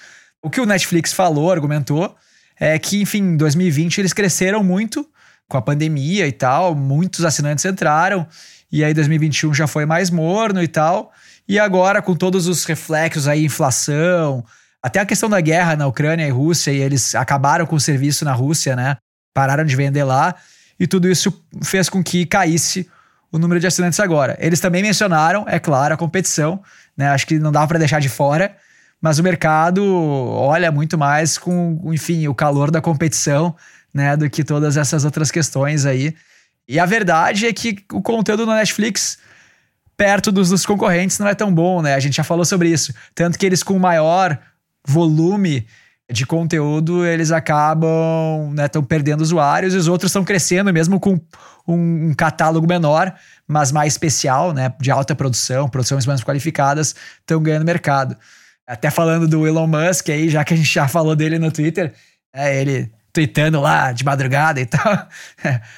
O 0.41 0.49
que 0.49 0.61
o 0.61 0.67
Netflix 0.67 1.13
falou, 1.13 1.51
argumentou, 1.51 2.15
é 2.59 2.79
que, 2.79 3.03
enfim, 3.03 3.19
em 3.19 3.37
2020 3.37 3.99
eles 3.99 4.13
cresceram 4.13 4.63
muito 4.63 5.05
com 5.49 5.59
a 5.59 5.63
pandemia 5.63 6.27
e 6.29 6.33
tal, 6.33 6.75
muitos 6.75 7.25
assinantes 7.25 7.65
entraram, 7.65 8.27
e 8.71 8.85
aí 8.85 8.95
2021 8.95 9.53
já 9.53 9.67
foi 9.67 9.85
mais 9.85 10.11
morno 10.11 10.63
e 10.63 10.69
tal, 10.69 11.13
e 11.47 11.59
agora 11.59 12.01
com 12.01 12.15
todos 12.15 12.47
os 12.47 12.65
reflexos 12.65 13.27
aí, 13.29 13.45
inflação, 13.45 14.45
até 14.83 15.01
a 15.01 15.07
questão 15.07 15.29
da 15.29 15.41
guerra 15.41 15.77
na 15.77 15.87
Ucrânia 15.87 16.27
e 16.27 16.31
Rússia, 16.31 16.71
e 16.71 16.81
eles 16.81 17.15
acabaram 17.15 17.67
com 17.67 17.77
o 17.77 17.81
serviço 17.81 18.25
na 18.25 18.33
Rússia, 18.33 18.77
né? 18.77 18.97
Pararam 19.35 19.65
de 19.65 19.75
vender 19.75 20.05
lá, 20.05 20.35
e 20.79 20.87
tudo 20.87 21.11
isso 21.11 21.45
fez 21.63 21.89
com 21.89 22.03
que 22.03 22.25
caísse 22.25 22.89
o 23.35 23.39
número 23.39 23.59
de 23.59 23.67
assinantes 23.67 23.99
agora. 23.99 24.37
Eles 24.39 24.61
também 24.61 24.81
mencionaram, 24.81 25.45
é 25.49 25.59
claro, 25.59 25.93
a 25.93 25.97
competição, 25.97 26.63
né? 26.97 27.09
Acho 27.09 27.27
que 27.27 27.37
não 27.37 27.51
dava 27.51 27.67
para 27.67 27.81
deixar 27.81 28.01
de 28.01 28.09
fora, 28.09 28.57
mas 29.01 29.19
o 29.19 29.25
mercado 29.25 29.85
olha 29.85 30.71
muito 30.71 30.97
mais 30.97 31.37
com, 31.37 31.81
enfim, 31.93 32.29
o 32.29 32.35
calor 32.35 32.71
da 32.71 32.81
competição, 32.81 33.57
né, 33.93 34.17
do 34.17 34.31
que 34.31 34.45
todas 34.45 34.77
essas 34.77 35.05
outras 35.05 35.33
questões 35.33 35.85
aí. 35.85 36.15
E 36.69 36.79
a 36.79 36.87
verdade 36.87 37.47
é 37.47 37.53
que 37.53 37.85
o 37.93 38.01
conteúdo 38.01 38.47
na 38.47 38.55
Netflix 38.55 39.19
perto 39.97 40.31
dos, 40.31 40.51
dos 40.51 40.65
concorrentes 40.65 41.19
não 41.19 41.27
é 41.27 41.35
tão 41.35 41.53
bom, 41.53 41.83
né? 41.83 41.97
A 41.97 42.01
gente 42.01 42.15
já 42.15 42.25
falou 42.25 42.45
sobre 42.45 42.69
isso. 42.69 42.95
Tanto 43.17 43.37
que 43.37 43.45
eles 43.45 43.65
com 43.65 43.77
maior 43.81 44.39
volume 44.87 45.67
de 46.11 46.27
conteúdo, 46.27 47.05
eles 47.05 47.33
acabam, 47.33 48.53
né, 48.55 48.67
estão 48.67 48.83
perdendo 48.83 49.23
usuários 49.23 49.75
e 49.75 49.77
os 49.77 49.89
outros 49.89 50.11
estão 50.11 50.25
crescendo 50.25 50.73
mesmo 50.73 51.01
com 51.01 51.19
um, 51.67 52.11
um, 52.11 52.15
catálogo 52.15 52.67
menor, 52.67 53.15
mas 53.49 53.73
mais 53.73 53.95
especial, 53.95 54.53
né, 54.53 54.73
de 54.79 54.91
alta 54.91 55.15
produção, 55.15 55.69
produções 55.69 56.05
mais 56.05 56.23
qualificadas, 56.23 56.95
estão 57.21 57.43
ganhando 57.43 57.65
mercado. 57.65 58.17
Até 58.67 58.91
falando 58.91 59.27
do 59.27 59.47
Elon 59.47 59.67
Musk 59.67 60.11
aí, 60.11 60.29
já 60.29 60.45
que 60.45 60.53
a 60.53 60.57
gente 60.57 60.73
já 60.73 60.87
falou 60.87 61.17
dele 61.17 61.39
no 61.39 61.51
Twitter, 61.51 61.95
é, 62.35 62.61
ele 62.61 62.93
tweetando 63.13 63.61
lá 63.61 63.93
de 63.93 64.05
madrugada 64.05 64.61
e 64.61 64.67
tal, 64.67 65.09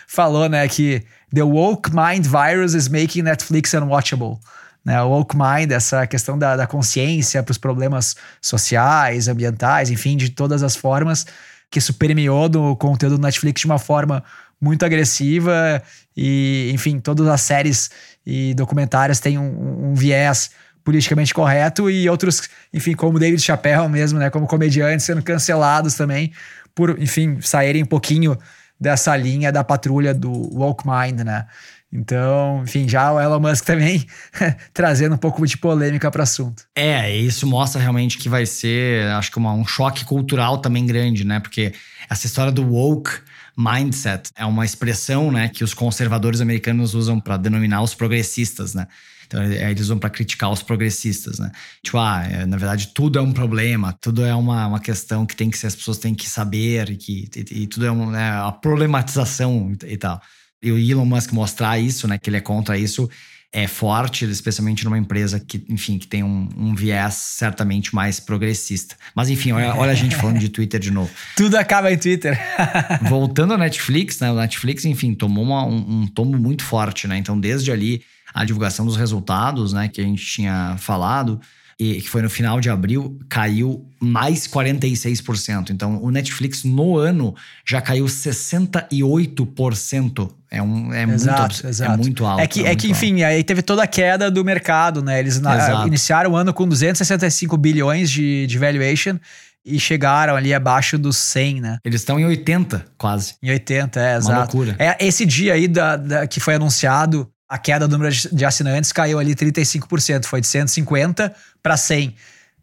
falou, 0.08 0.48
né, 0.48 0.66
que 0.66 1.04
the 1.32 1.42
woke 1.42 1.90
mind 1.94 2.26
virus 2.26 2.74
is 2.74 2.88
making 2.88 3.22
Netflix 3.22 3.74
unwatchable 3.74 4.38
né, 4.86 5.02
o 5.02 5.08
woke 5.08 5.36
mind, 5.36 5.72
essa 5.72 6.06
questão 6.06 6.38
da, 6.38 6.54
da 6.54 6.64
consciência 6.64 7.42
para 7.42 7.50
os 7.50 7.58
problemas 7.58 8.14
sociais, 8.40 9.26
ambientais, 9.26 9.90
enfim, 9.90 10.16
de 10.16 10.30
todas 10.30 10.62
as 10.62 10.76
formas, 10.76 11.26
que 11.68 11.80
isso 11.80 11.92
permeou 11.94 12.48
do 12.48 12.76
conteúdo 12.76 13.16
do 13.16 13.22
Netflix 13.22 13.62
de 13.62 13.66
uma 13.66 13.80
forma 13.80 14.22
muito 14.60 14.84
agressiva 14.84 15.82
e, 16.16 16.70
enfim, 16.72 17.00
todas 17.00 17.26
as 17.26 17.40
séries 17.40 17.90
e 18.24 18.54
documentários 18.54 19.18
têm 19.18 19.36
um, 19.36 19.90
um 19.90 19.94
viés 19.94 20.52
politicamente 20.84 21.34
correto 21.34 21.90
e 21.90 22.08
outros, 22.08 22.48
enfim, 22.72 22.94
como 22.94 23.18
David 23.18 23.42
Chappelle 23.42 23.88
mesmo, 23.88 24.20
né, 24.20 24.30
como 24.30 24.46
comediantes 24.46 25.04
sendo 25.04 25.20
cancelados 25.20 25.94
também 25.94 26.32
por, 26.76 26.96
enfim, 27.02 27.40
saírem 27.40 27.82
um 27.82 27.86
pouquinho 27.86 28.38
dessa 28.78 29.16
linha 29.16 29.50
da 29.50 29.64
patrulha 29.64 30.14
do 30.14 30.30
woke 30.30 30.84
mind, 30.86 31.20
né? 31.22 31.46
Então, 31.92 32.62
enfim, 32.64 32.88
já 32.88 33.12
o 33.12 33.20
Elon 33.20 33.40
Musk 33.40 33.64
também 33.64 34.04
trazendo 34.74 35.14
um 35.14 35.18
pouco 35.18 35.46
de 35.46 35.56
polêmica 35.56 36.10
para 36.10 36.20
o 36.20 36.22
assunto. 36.22 36.64
É, 36.74 37.16
isso 37.16 37.46
mostra 37.46 37.80
realmente 37.80 38.18
que 38.18 38.28
vai 38.28 38.44
ser, 38.44 39.06
acho 39.12 39.30
que 39.30 39.38
uma, 39.38 39.52
um 39.52 39.64
choque 39.64 40.04
cultural 40.04 40.58
também 40.58 40.84
grande, 40.84 41.24
né? 41.24 41.40
Porque 41.40 41.72
essa 42.10 42.26
história 42.26 42.52
do 42.52 42.66
woke 42.66 43.10
mindset 43.56 44.30
é 44.36 44.44
uma 44.44 44.64
expressão, 44.64 45.32
né, 45.32 45.48
que 45.48 45.64
os 45.64 45.72
conservadores 45.72 46.42
americanos 46.42 46.92
usam 46.92 47.18
para 47.18 47.38
denominar 47.38 47.82
os 47.82 47.94
progressistas, 47.94 48.74
né? 48.74 48.86
Então, 49.26 49.42
é, 49.42 49.70
eles 49.70 49.88
vão 49.88 49.98
para 49.98 50.10
criticar 50.10 50.50
os 50.52 50.62
progressistas, 50.62 51.38
né? 51.38 51.50
Tipo, 51.82 51.98
ah, 51.98 52.24
é, 52.30 52.46
na 52.46 52.56
verdade, 52.56 52.88
tudo 52.88 53.18
é 53.18 53.22
um 53.22 53.32
problema, 53.32 53.92
tudo 54.00 54.24
é 54.24 54.34
uma, 54.34 54.66
uma 54.66 54.80
questão 54.80 55.24
que 55.24 55.34
tem 55.34 55.50
que 55.50 55.58
ser, 55.58 55.68
as 55.68 55.74
pessoas 55.74 55.98
têm 55.98 56.14
que 56.14 56.28
saber 56.28 56.90
e 56.90 56.96
que 56.96 57.28
e, 57.34 57.62
e 57.62 57.66
tudo 57.66 57.86
é 57.86 57.90
uma 57.90 58.12
né, 58.12 58.30
a 58.30 58.52
problematização 58.52 59.72
e, 59.82 59.94
e 59.94 59.96
tal 59.96 60.20
e 60.68 60.72
o 60.72 60.78
Elon 60.78 61.04
Musk 61.04 61.32
mostrar 61.32 61.78
isso, 61.78 62.08
né, 62.08 62.18
que 62.18 62.28
ele 62.28 62.36
é 62.36 62.40
contra 62.40 62.76
isso, 62.76 63.08
é 63.52 63.66
forte, 63.66 64.24
especialmente 64.24 64.84
numa 64.84 64.98
empresa 64.98 65.40
que, 65.40 65.64
enfim, 65.68 65.98
que 65.98 66.06
tem 66.06 66.22
um, 66.22 66.48
um 66.56 66.74
viés 66.74 67.14
certamente 67.14 67.94
mais 67.94 68.20
progressista. 68.20 68.96
Mas 69.14 69.30
enfim, 69.30 69.52
olha, 69.52 69.74
olha 69.76 69.92
a 69.92 69.94
gente 69.94 70.14
falando 70.16 70.38
de 70.38 70.48
Twitter 70.48 70.78
de 70.78 70.90
novo. 70.90 71.10
Tudo 71.36 71.56
acaba 71.56 71.90
em 71.90 71.96
Twitter. 71.96 72.38
Voltando 73.08 73.52
ao 73.52 73.58
Netflix, 73.58 74.20
né? 74.20 74.30
O 74.30 74.34
Netflix, 74.34 74.84
enfim, 74.84 75.14
tomou 75.14 75.44
uma, 75.44 75.64
um, 75.64 76.02
um 76.02 76.06
tombo 76.06 76.38
muito 76.38 76.64
forte, 76.64 77.06
né? 77.06 77.16
Então, 77.16 77.38
desde 77.38 77.70
ali, 77.70 78.02
a 78.34 78.44
divulgação 78.44 78.84
dos 78.84 78.96
resultados, 78.96 79.72
né, 79.72 79.88
que 79.88 80.00
a 80.00 80.04
gente 80.04 80.26
tinha 80.26 80.76
falado, 80.78 81.40
e 81.78 82.00
que 82.00 82.08
foi 82.08 82.22
no 82.22 82.30
final 82.30 82.58
de 82.58 82.70
abril, 82.70 83.20
caiu 83.28 83.86
mais 84.00 84.48
46%. 84.48 85.68
Então, 85.70 86.02
o 86.02 86.10
Netflix 86.10 86.64
no 86.64 86.96
ano 86.96 87.36
já 87.66 87.82
caiu 87.82 88.06
68%. 88.06 90.30
É, 90.50 90.62
um, 90.62 90.94
é, 90.94 91.02
exato, 91.02 91.40
muito, 91.40 91.66
exato. 91.66 91.92
é 91.92 91.96
muito 91.96 92.24
alto. 92.24 92.40
É 92.40 92.46
que, 92.46 92.64
é, 92.64 92.72
é 92.72 92.76
que 92.76 92.90
enfim, 92.90 93.22
aí 93.22 93.44
teve 93.44 93.60
toda 93.60 93.82
a 93.82 93.86
queda 93.86 94.30
do 94.30 94.42
mercado, 94.42 95.02
né? 95.02 95.18
Eles 95.18 95.38
na, 95.38 95.86
iniciaram 95.86 96.30
o 96.30 96.36
ano 96.36 96.54
com 96.54 96.66
265 96.66 97.58
bilhões 97.58 98.10
de, 98.10 98.46
de 98.46 98.58
valuation 98.58 99.18
e 99.64 99.78
chegaram 99.78 100.34
ali 100.36 100.54
abaixo 100.54 100.96
dos 100.96 101.16
100, 101.16 101.60
né? 101.60 101.78
Eles 101.84 102.00
estão 102.00 102.18
em 102.18 102.24
80, 102.24 102.86
quase. 102.96 103.34
Em 103.42 103.50
80, 103.50 104.00
é, 104.00 104.16
exato. 104.16 104.30
Uma 104.30 104.38
loucura. 104.38 104.76
É, 104.78 104.96
esse 105.04 105.26
dia 105.26 105.52
aí 105.54 105.68
da, 105.68 105.96
da, 105.96 106.26
que 106.26 106.40
foi 106.40 106.54
anunciado 106.54 107.30
a 107.48 107.58
queda 107.58 107.86
do 107.86 107.92
número 107.96 108.14
de 108.14 108.44
assinantes 108.44 108.92
caiu 108.92 109.18
ali 109.18 109.34
35%, 109.34 110.24
foi 110.24 110.40
de 110.40 110.46
150 110.46 111.34
para 111.62 111.76
100. 111.76 112.14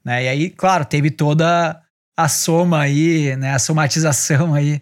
Né? 0.03 0.25
E 0.25 0.27
aí, 0.27 0.49
claro, 0.49 0.85
teve 0.85 1.09
toda 1.09 1.79
a 2.15 2.27
soma 2.27 2.81
aí, 2.81 3.35
né, 3.35 3.53
a 3.53 3.59
somatização 3.59 4.53
aí 4.53 4.81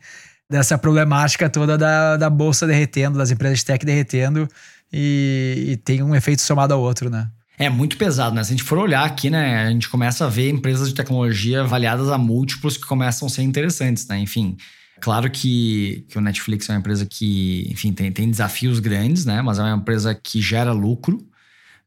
dessa 0.50 0.78
problemática 0.78 1.50
toda 1.50 1.78
da, 1.78 2.18
da 2.18 2.30
bolsa 2.30 2.68
derretendo, 2.68 3.18
das 3.18 3.32
empresas 3.32 3.60
de 3.60 3.66
tech 3.66 3.86
derretendo, 3.86 4.50
e, 4.92 5.68
e 5.70 5.78
tem 5.78 6.04
um 6.04 6.14
efeito 6.14 6.42
somado 6.42 6.74
ao 6.74 6.82
outro, 6.82 7.10
né? 7.10 7.30
É 7.58 7.70
muito 7.70 7.96
pesado, 7.96 8.36
né? 8.36 8.44
Se 8.44 8.50
a 8.50 8.58
gente 8.58 8.64
for 8.64 8.78
olhar 8.78 9.06
aqui, 9.06 9.30
né, 9.30 9.64
a 9.64 9.70
gente 9.70 9.88
começa 9.88 10.26
a 10.26 10.30
ver 10.30 10.50
empresas 10.50 10.90
de 10.90 10.96
tecnologia 10.96 11.62
avaliadas 11.62 12.10
a 12.10 12.18
múltiplos 12.18 12.76
que 12.76 12.86
começam 12.86 13.28
a 13.28 13.30
ser 13.30 13.44
interessantes, 13.44 14.06
né? 14.08 14.18
Enfim, 14.20 14.58
Claro 15.02 15.32
que, 15.32 16.06
que 16.08 16.18
o 16.18 16.22
Netflix 16.22 16.70
é 16.70 16.74
uma 16.74 16.80
empresa 16.80 17.08
que, 17.08 17.68
enfim, 17.72 17.92
tem, 17.92 18.12
tem 18.12 18.30
desafios 18.30 18.80
grandes, 18.80 19.26
né? 19.26 19.42
Mas 19.42 19.58
é 19.58 19.64
uma 19.64 19.76
empresa 19.76 20.14
que 20.14 20.40
gera 20.40 20.72
lucro 20.72 21.28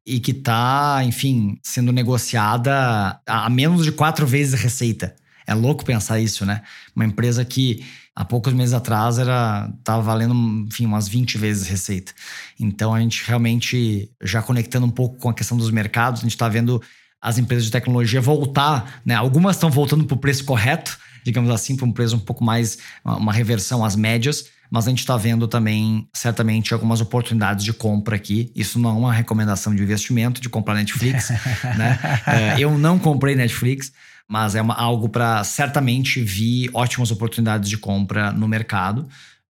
e 0.05 0.19
que 0.19 0.33
está, 0.33 1.01
enfim, 1.05 1.57
sendo 1.63 1.93
negociada 1.93 3.21
a 3.25 3.49
menos 3.49 3.85
de 3.85 3.93
quatro 3.93 4.27
vezes 4.27 4.55
a 4.55 4.57
receita. 4.57 5.15
É 5.47 5.55
louco 5.55 5.85
pensar 5.85 6.19
isso, 6.19 6.45
né? 6.45 6.63
Uma 6.95 7.05
empresa 7.05 7.45
que 7.45 7.85
há 8.17 8.25
poucos 8.25 8.53
meses 8.53 8.75
atrás 8.75 9.19
era 9.19 9.71
estava 9.79 10.03
valendo, 10.03 10.35
enfim, 10.67 10.85
umas 10.85 11.07
20 11.07 11.39
vezes 11.39 11.69
receita. 11.69 12.13
Então 12.59 12.93
a 12.93 13.01
gente 13.01 13.25
realmente 13.25 14.11
já 14.23 14.43
conectando 14.43 14.87
um 14.87 14.91
pouco 14.91 15.19
com 15.19 15.29
a 15.29 15.35
questão 15.35 15.57
dos 15.57 15.71
mercados, 15.71 16.21
a 16.21 16.23
gente 16.23 16.33
está 16.33 16.49
vendo 16.49 16.83
as 17.23 17.39
empresas 17.39 17.65
de 17.65 17.71
tecnologia 17.71 18.21
voltar, 18.21 19.01
né? 19.05 19.15
Algumas 19.15 19.55
estão 19.55 19.71
voltando 19.71 20.05
para 20.05 20.15
o 20.15 20.19
preço 20.19 20.45
correto, 20.45 20.99
digamos 21.25 21.51
assim, 21.51 21.75
para 21.77 21.87
um 21.87 21.93
preço 21.93 22.15
um 22.17 22.21
pouco 22.21 22.45
mais, 22.45 22.79
uma 23.05 23.33
reversão 23.33 23.85
às 23.85 23.97
médias, 23.97 24.47
mas 24.71 24.87
a 24.87 24.91
gente 24.91 25.01
está 25.01 25.17
vendo 25.17 25.47
também, 25.47 26.09
certamente, 26.13 26.75
algumas 26.75 27.01
oportunidades 27.01 27.65
de 27.65 27.73
compra 27.73 28.17
aqui. 28.17 28.51
Isso 28.55 28.79
não 28.79 28.91
é 28.91 28.93
uma 28.93 29.13
recomendação 29.13 29.75
de 29.75 29.83
investimento, 29.83 30.41
de 30.41 30.49
comprar 30.49 30.75
Netflix, 30.75 31.31
né? 31.77 31.99
É, 32.27 32.57
eu 32.59 32.77
não 32.77 32.99
comprei 32.99 33.37
Netflix, 33.37 33.93
mas 34.29 34.55
é 34.55 34.63
uma, 34.63 34.75
algo 34.75 35.09
para 35.09 35.45
certamente 35.45 36.21
vir 36.21 36.71
ótimas 36.75 37.11
oportunidades 37.11 37.69
de 37.69 37.79
compra 37.79 38.33
no 38.33 38.49
mercado. 38.49 39.09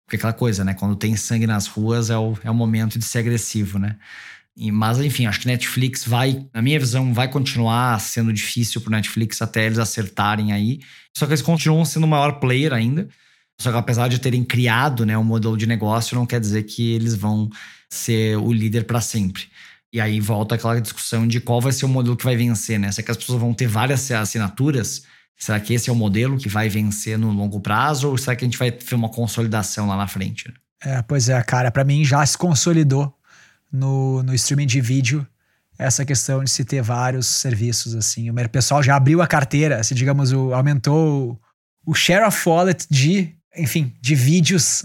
Porque 0.07 0.17
aquela 0.17 0.33
coisa, 0.33 0.65
né? 0.65 0.75
Quando 0.75 0.97
tem 0.97 1.15
sangue 1.17 1.47
nas 1.47 1.67
ruas 1.67 2.11
é 2.11 2.17
o, 2.17 2.37
é 2.43 2.51
o 2.51 2.55
momento 2.55 2.99
de 2.99 3.05
ser 3.05 3.19
agressivo, 3.19 3.79
né? 3.79 3.97
E, 4.57 4.71
mas, 4.71 5.01
enfim, 5.01 5.27
acho 5.27 5.41
que 5.41 5.47
Netflix 5.47 6.05
vai, 6.05 6.47
na 6.53 6.61
minha 6.61 6.79
visão, 6.79 7.15
vai 7.15 7.29
continuar 7.29 7.99
sendo 8.01 8.33
difícil 8.33 8.81
para 8.81 8.97
Netflix 8.97 9.41
até 9.41 9.67
eles 9.67 9.79
acertarem 9.79 10.53
aí. 10.53 10.81
Só 11.17 11.27
que 11.27 11.33
eles 11.33 11.43
continuam 11.43 11.85
sendo 11.85 12.05
o 12.05 12.09
maior 12.09 12.33
player 12.41 12.73
ainda. 12.73 13.09
Só 13.61 13.71
que 13.71 13.79
apesar 13.79 14.09
de 14.09 14.19
terem 14.19 14.43
criado 14.43 15.05
né, 15.05 15.17
um 15.17 15.25
modelo 15.25 15.57
de 15.57 15.67
negócio, 15.67 16.17
não 16.17 16.27
quer 16.27 16.41
dizer 16.41 16.63
que 16.65 16.93
eles 16.93 17.15
vão 17.15 17.49
ser 17.91 18.37
o 18.39 18.53
líder 18.53 18.85
para 18.85 19.01
sempre. 19.01 19.45
E 19.93 20.01
aí 20.01 20.21
volta 20.21 20.55
aquela 20.55 20.81
discussão 20.81 21.27
de 21.27 21.41
qual 21.41 21.61
vai 21.61 21.73
ser 21.73 21.85
o 21.85 21.89
modelo 21.89 22.17
que 22.17 22.25
vai 22.25 22.37
vencer, 22.37 22.79
né? 22.79 22.93
Será 22.93 23.05
que 23.05 23.11
as 23.11 23.17
pessoas 23.17 23.41
vão 23.41 23.53
ter 23.53 23.67
várias 23.67 24.11
assinaturas? 24.11 25.03
Será 25.37 25.59
que 25.59 25.75
esse 25.75 25.91
é 25.91 25.93
o 25.93 25.97
modelo 25.97 26.39
que 26.39 26.49
vai 26.49 26.69
vencer 26.69 27.19
no 27.19 27.33
longo 27.33 27.61
prazo? 27.61 28.09
Ou 28.09 28.17
será 28.17 28.37
que 28.37 28.45
a 28.45 28.49
gente 28.49 28.59
vai 28.59 28.71
ter 28.71 28.95
uma 28.95 29.09
consolidação 29.09 29.89
lá 29.89 29.97
na 29.97 30.07
frente? 30.07 30.49
Né? 30.49 30.55
É, 30.83 31.03
pois 31.03 31.29
é, 31.29 31.43
cara, 31.43 31.71
para 31.71 31.85
mim 31.85 32.05
já 32.05 32.25
se 32.25 32.39
consolidou 32.39 33.13
no, 33.73 34.23
no 34.23 34.35
streaming 34.35 34.67
de 34.67 34.81
vídeo 34.81 35.27
essa 35.79 36.05
questão 36.05 36.45
de 36.45 36.51
se 36.51 36.65
ter 36.65 36.83
vários 36.83 37.27
serviços 37.27 37.95
assim. 37.95 38.31
O 38.31 38.49
pessoal 38.51 38.83
já 38.83 38.97
abriu 38.97 39.23
a 39.23 39.27
carteira, 39.27 39.83
se 39.83 39.95
digamos, 39.95 40.31
o, 40.33 40.53
aumentou 40.53 41.41
o, 41.87 41.93
o 41.93 41.95
share 41.95 42.27
of 42.27 42.49
wallet 42.49 42.87
de, 42.91 43.35
enfim, 43.57 43.95
de 44.01 44.15
vídeos 44.15 44.83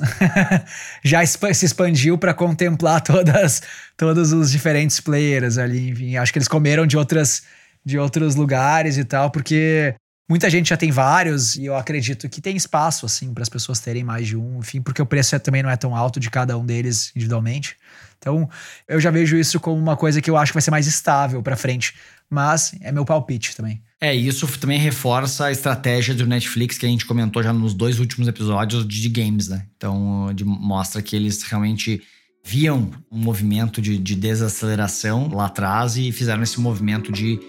já 1.04 1.26
se 1.26 1.66
expandiu 1.66 2.18
para 2.18 2.34
contemplar 2.34 3.02
todas 3.02 3.62
todos 3.98 4.32
os 4.32 4.52
diferentes 4.52 5.02
players 5.02 5.58
ali, 5.58 5.90
enfim, 5.90 6.16
acho 6.16 6.32
que 6.32 6.40
eles 6.40 6.48
comeram 6.48 6.88
de 6.88 6.98
outras 6.98 7.44
de 7.86 8.00
outros 8.00 8.36
lugares 8.36 8.98
e 8.98 9.04
tal, 9.04 9.30
porque 9.30 9.94
Muita 10.28 10.50
gente 10.50 10.70
já 10.70 10.78
tem 10.78 10.90
vários 10.90 11.56
e 11.56 11.66
eu 11.66 11.76
acredito 11.76 12.28
que 12.28 12.42
tem 12.42 12.56
espaço 12.56 13.06
assim 13.06 13.32
para 13.32 13.44
as 13.44 13.50
pessoas 13.50 13.80
terem 13.80 14.04
mais 14.04 14.28
de 14.28 14.36
um, 14.36 14.60
enfim, 14.60 14.82
porque 14.82 15.02
o 15.02 15.06
preço 15.06 15.36
é, 15.36 15.40
também 15.40 15.62
não 15.62 15.70
é 15.70 15.78
tão 15.78 15.96
alto 15.96 16.20
de 16.20 16.32
cada 16.32 16.58
um 16.58 16.66
deles 16.66 17.12
individualmente. 17.16 17.78
Então, 18.18 18.50
eu 18.88 19.00
já 19.00 19.12
vejo 19.12 19.38
isso 19.38 19.60
como 19.60 19.80
uma 19.80 19.96
coisa 19.96 20.20
que 20.20 20.30
eu 20.30 20.36
acho 20.36 20.52
que 20.52 20.56
vai 20.56 20.62
ser 20.62 20.72
mais 20.72 20.88
estável 20.88 21.44
para 21.44 21.56
frente, 21.56 21.94
mas 22.28 22.76
é 22.82 22.92
meu 22.92 23.06
palpite 23.06 23.56
também. 23.56 23.84
É, 24.02 24.16
isso 24.16 24.48
também 24.58 24.80
reforça 24.80 25.46
a 25.46 25.52
estratégia 25.52 26.16
do 26.16 26.26
Netflix 26.26 26.78
que 26.78 26.88
a 26.88 26.90
gente 26.90 27.06
comentou 27.06 27.44
já 27.44 27.54
nos 27.54 27.76
dois 27.76 28.00
últimos 28.00 28.28
episódios 28.28 28.88
de 28.88 29.10
games, 29.10 29.48
né? 29.48 29.68
Então, 29.78 30.34
de, 30.34 30.44
mostra 30.44 31.04
que 31.04 31.16
eles 31.16 31.44
realmente 31.44 32.02
viam 32.44 32.92
um 33.12 33.18
movimento 33.18 33.80
de, 33.82 33.98
de 33.98 34.16
desaceleração 34.16 35.30
lá 35.30 35.46
atrás 35.46 35.96
e 35.98 36.12
fizeram 36.12 36.42
esse 36.44 36.60
movimento 36.60 37.12
de 37.12 37.40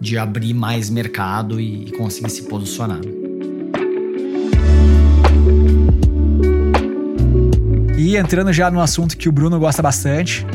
de 0.00 0.18
abrir 0.18 0.54
mais 0.54 0.90
mercado 0.90 1.60
e, 1.60 1.90
conseguir 1.92 2.30
se 2.30 2.42
posicionar. 2.42 3.00
E 7.96 8.16
entrando 8.16 8.52
já 8.52 8.70
no 8.70 8.80
assunto 8.80 9.16
que 9.16 9.28
o 9.28 9.32
Bruno 9.32 9.58
gosta 9.58 9.82
bastante, 9.82 10.46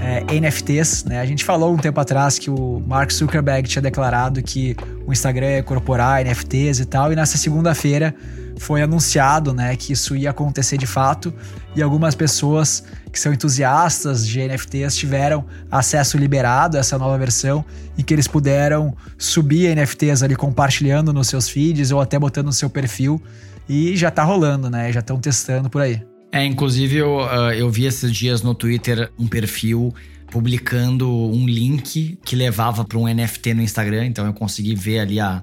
é, 0.00 0.38
NFTs, 0.38 1.04
né? 1.04 1.20
A 1.20 1.26
gente 1.26 1.44
falou 1.44 1.74
um 1.74 1.76
tempo 1.76 1.98
atrás 2.00 2.38
que 2.38 2.50
o 2.50 2.82
Mark 2.86 3.10
Zuckerberg 3.10 3.68
tinha 3.68 3.82
declarado 3.82 4.42
que 4.42 4.76
o 5.06 5.12
Instagram 5.12 5.50
ia 5.50 5.58
incorporar 5.58 6.24
NFTs 6.24 6.80
e 6.80 6.84
tal, 6.84 7.12
e 7.12 7.16
nessa 7.16 7.36
segunda-feira 7.36 8.14
foi 8.60 8.82
anunciado, 8.82 9.54
né, 9.54 9.74
que 9.74 9.94
isso 9.94 10.14
ia 10.14 10.28
acontecer 10.28 10.76
de 10.76 10.86
fato, 10.86 11.32
e 11.74 11.80
algumas 11.80 12.14
pessoas 12.14 12.84
que 13.10 13.18
são 13.18 13.32
entusiastas 13.32 14.26
de 14.26 14.38
NFTs 14.38 14.96
tiveram 14.96 15.46
acesso 15.70 16.18
liberado 16.18 16.76
a 16.76 16.80
essa 16.80 16.98
nova 16.98 17.16
versão 17.16 17.64
e 17.96 18.02
que 18.02 18.12
eles 18.12 18.28
puderam 18.28 18.94
subir 19.16 19.74
NFTs 19.74 20.22
ali 20.22 20.36
compartilhando 20.36 21.10
nos 21.10 21.28
seus 21.28 21.48
feeds 21.48 21.90
ou 21.90 22.02
até 22.02 22.18
botando 22.18 22.46
no 22.46 22.52
seu 22.52 22.68
perfil 22.68 23.20
e 23.66 23.96
já 23.96 24.10
tá 24.10 24.22
rolando, 24.24 24.68
né? 24.68 24.92
Já 24.92 25.00
estão 25.00 25.18
testando 25.18 25.70
por 25.70 25.80
aí. 25.80 26.02
É, 26.30 26.44
inclusive 26.44 26.98
eu, 26.98 27.16
uh, 27.16 27.52
eu 27.56 27.70
vi 27.70 27.86
esses 27.86 28.12
dias 28.12 28.42
no 28.42 28.54
Twitter 28.54 29.10
um 29.18 29.26
perfil 29.26 29.94
publicando 30.30 31.10
um 31.10 31.46
link 31.46 32.18
que 32.24 32.36
levava 32.36 32.84
para 32.84 32.98
um 32.98 33.08
NFT 33.08 33.54
no 33.54 33.62
Instagram, 33.62 34.04
então 34.04 34.26
eu 34.26 34.34
consegui 34.34 34.74
ver 34.74 35.00
ali 35.00 35.18
a, 35.18 35.42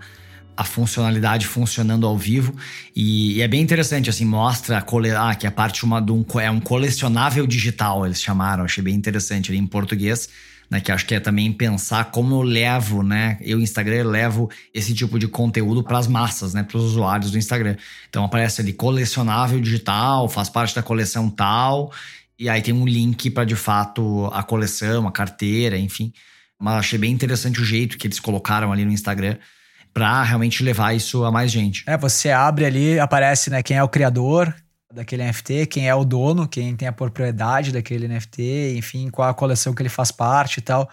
a 0.57 0.63
funcionalidade 0.63 1.45
funcionando 1.45 2.07
ao 2.07 2.17
vivo. 2.17 2.55
E, 2.95 3.37
e, 3.37 3.41
é 3.41 3.47
bem 3.47 3.61
interessante, 3.61 4.09
assim, 4.09 4.25
mostra 4.25 4.79
a 4.79 4.81
cole, 4.81 5.11
ah, 5.11 5.35
que 5.35 5.45
é 5.45 5.51
parte 5.51 5.85
uma, 5.85 6.01
de 6.01 6.11
um, 6.11 6.25
é 6.41 6.49
um 6.49 6.59
colecionável 6.59 7.45
digital, 7.45 8.03
eles 8.05 8.19
chamaram, 8.19 8.63
achei 8.65 8.83
bem 8.83 8.95
interessante 8.95 9.51
ali 9.51 9.59
em 9.59 9.67
português. 9.67 10.27
Né, 10.69 10.81
que 10.81 10.91
acho 10.91 11.05
que 11.05 11.15
é 11.15 11.19
também 11.21 11.53
pensar 11.53 12.11
como 12.11 12.35
eu 12.35 12.41
levo, 12.41 13.01
né? 13.01 13.37
Eu, 13.39 13.61
Instagram, 13.61 14.05
levo 14.05 14.51
esse 14.73 14.93
tipo 14.93 15.17
de 15.17 15.25
conteúdo 15.25 15.81
para 15.81 15.97
as 15.97 16.07
massas, 16.07 16.53
né? 16.53 16.61
Para 16.61 16.77
os 16.77 16.83
usuários 16.83 17.31
do 17.31 17.37
Instagram. 17.37 17.77
Então 18.09 18.25
aparece 18.25 18.59
ali 18.59 18.73
colecionável 18.73 19.61
digital, 19.61 20.27
faz 20.27 20.49
parte 20.49 20.75
da 20.75 20.83
coleção 20.83 21.29
tal, 21.29 21.93
e 22.37 22.49
aí 22.49 22.61
tem 22.61 22.73
um 22.73 22.85
link 22.85 23.29
para 23.29 23.45
de 23.45 23.55
fato 23.55 24.25
a 24.33 24.43
coleção, 24.43 25.07
a 25.07 25.11
carteira, 25.11 25.77
enfim. 25.77 26.11
Mas 26.59 26.79
achei 26.79 26.99
bem 26.99 27.13
interessante 27.13 27.61
o 27.61 27.63
jeito 27.63 27.97
que 27.97 28.05
eles 28.05 28.19
colocaram 28.19 28.69
ali 28.69 28.83
no 28.83 28.91
Instagram 28.91 29.37
para 29.97 30.21
realmente 30.21 30.63
levar 30.63 30.95
isso 30.95 31.25
a 31.25 31.31
mais 31.31 31.51
gente. 31.51 31.83
É, 31.87 31.97
você 31.97 32.29
abre 32.29 32.65
ali, 32.65 32.99
aparece 32.99 33.49
né, 33.49 33.63
quem 33.63 33.77
é 33.77 33.83
o 33.83 33.89
criador 33.89 34.53
daquele 34.93 35.23
NFT, 35.23 35.65
quem 35.65 35.89
é 35.89 35.95
o 35.95 36.05
dono, 36.05 36.47
quem 36.47 36.75
tem 36.75 36.87
a 36.87 36.91
propriedade 36.91 37.71
daquele 37.71 38.07
NFT, 38.07 38.75
enfim, 38.77 39.09
qual 39.09 39.27
a 39.27 39.33
coleção 39.33 39.73
que 39.73 39.81
ele 39.81 39.89
faz 39.89 40.11
parte 40.11 40.57
e 40.57 40.61
tal. 40.61 40.87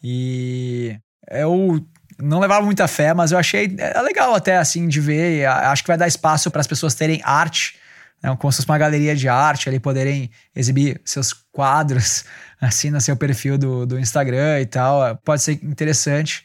E 0.00 0.96
eu 1.32 1.84
não 2.16 2.38
levava 2.38 2.64
muita 2.64 2.86
fé, 2.86 3.12
mas 3.12 3.32
eu 3.32 3.38
achei 3.38 3.74
é 3.76 4.00
legal 4.00 4.36
até 4.36 4.56
assim 4.56 4.86
de 4.86 5.00
ver. 5.00 5.46
Acho 5.46 5.82
que 5.82 5.88
vai 5.88 5.98
dar 5.98 6.06
espaço 6.06 6.48
para 6.48 6.60
as 6.60 6.66
pessoas 6.68 6.94
terem 6.94 7.20
arte, 7.24 7.74
né, 8.22 8.36
como 8.38 8.52
se 8.52 8.58
fosse 8.58 8.68
uma 8.68 8.78
galeria 8.78 9.16
de 9.16 9.28
arte, 9.28 9.68
ali 9.68 9.80
poderem 9.80 10.30
exibir 10.54 11.00
seus 11.04 11.32
quadros 11.32 12.24
assim 12.60 12.88
no 12.88 13.00
seu 13.00 13.16
perfil 13.16 13.58
do, 13.58 13.84
do 13.84 13.98
Instagram 13.98 14.60
e 14.60 14.66
tal. 14.66 15.16
Pode 15.24 15.42
ser 15.42 15.58
interessante. 15.64 16.44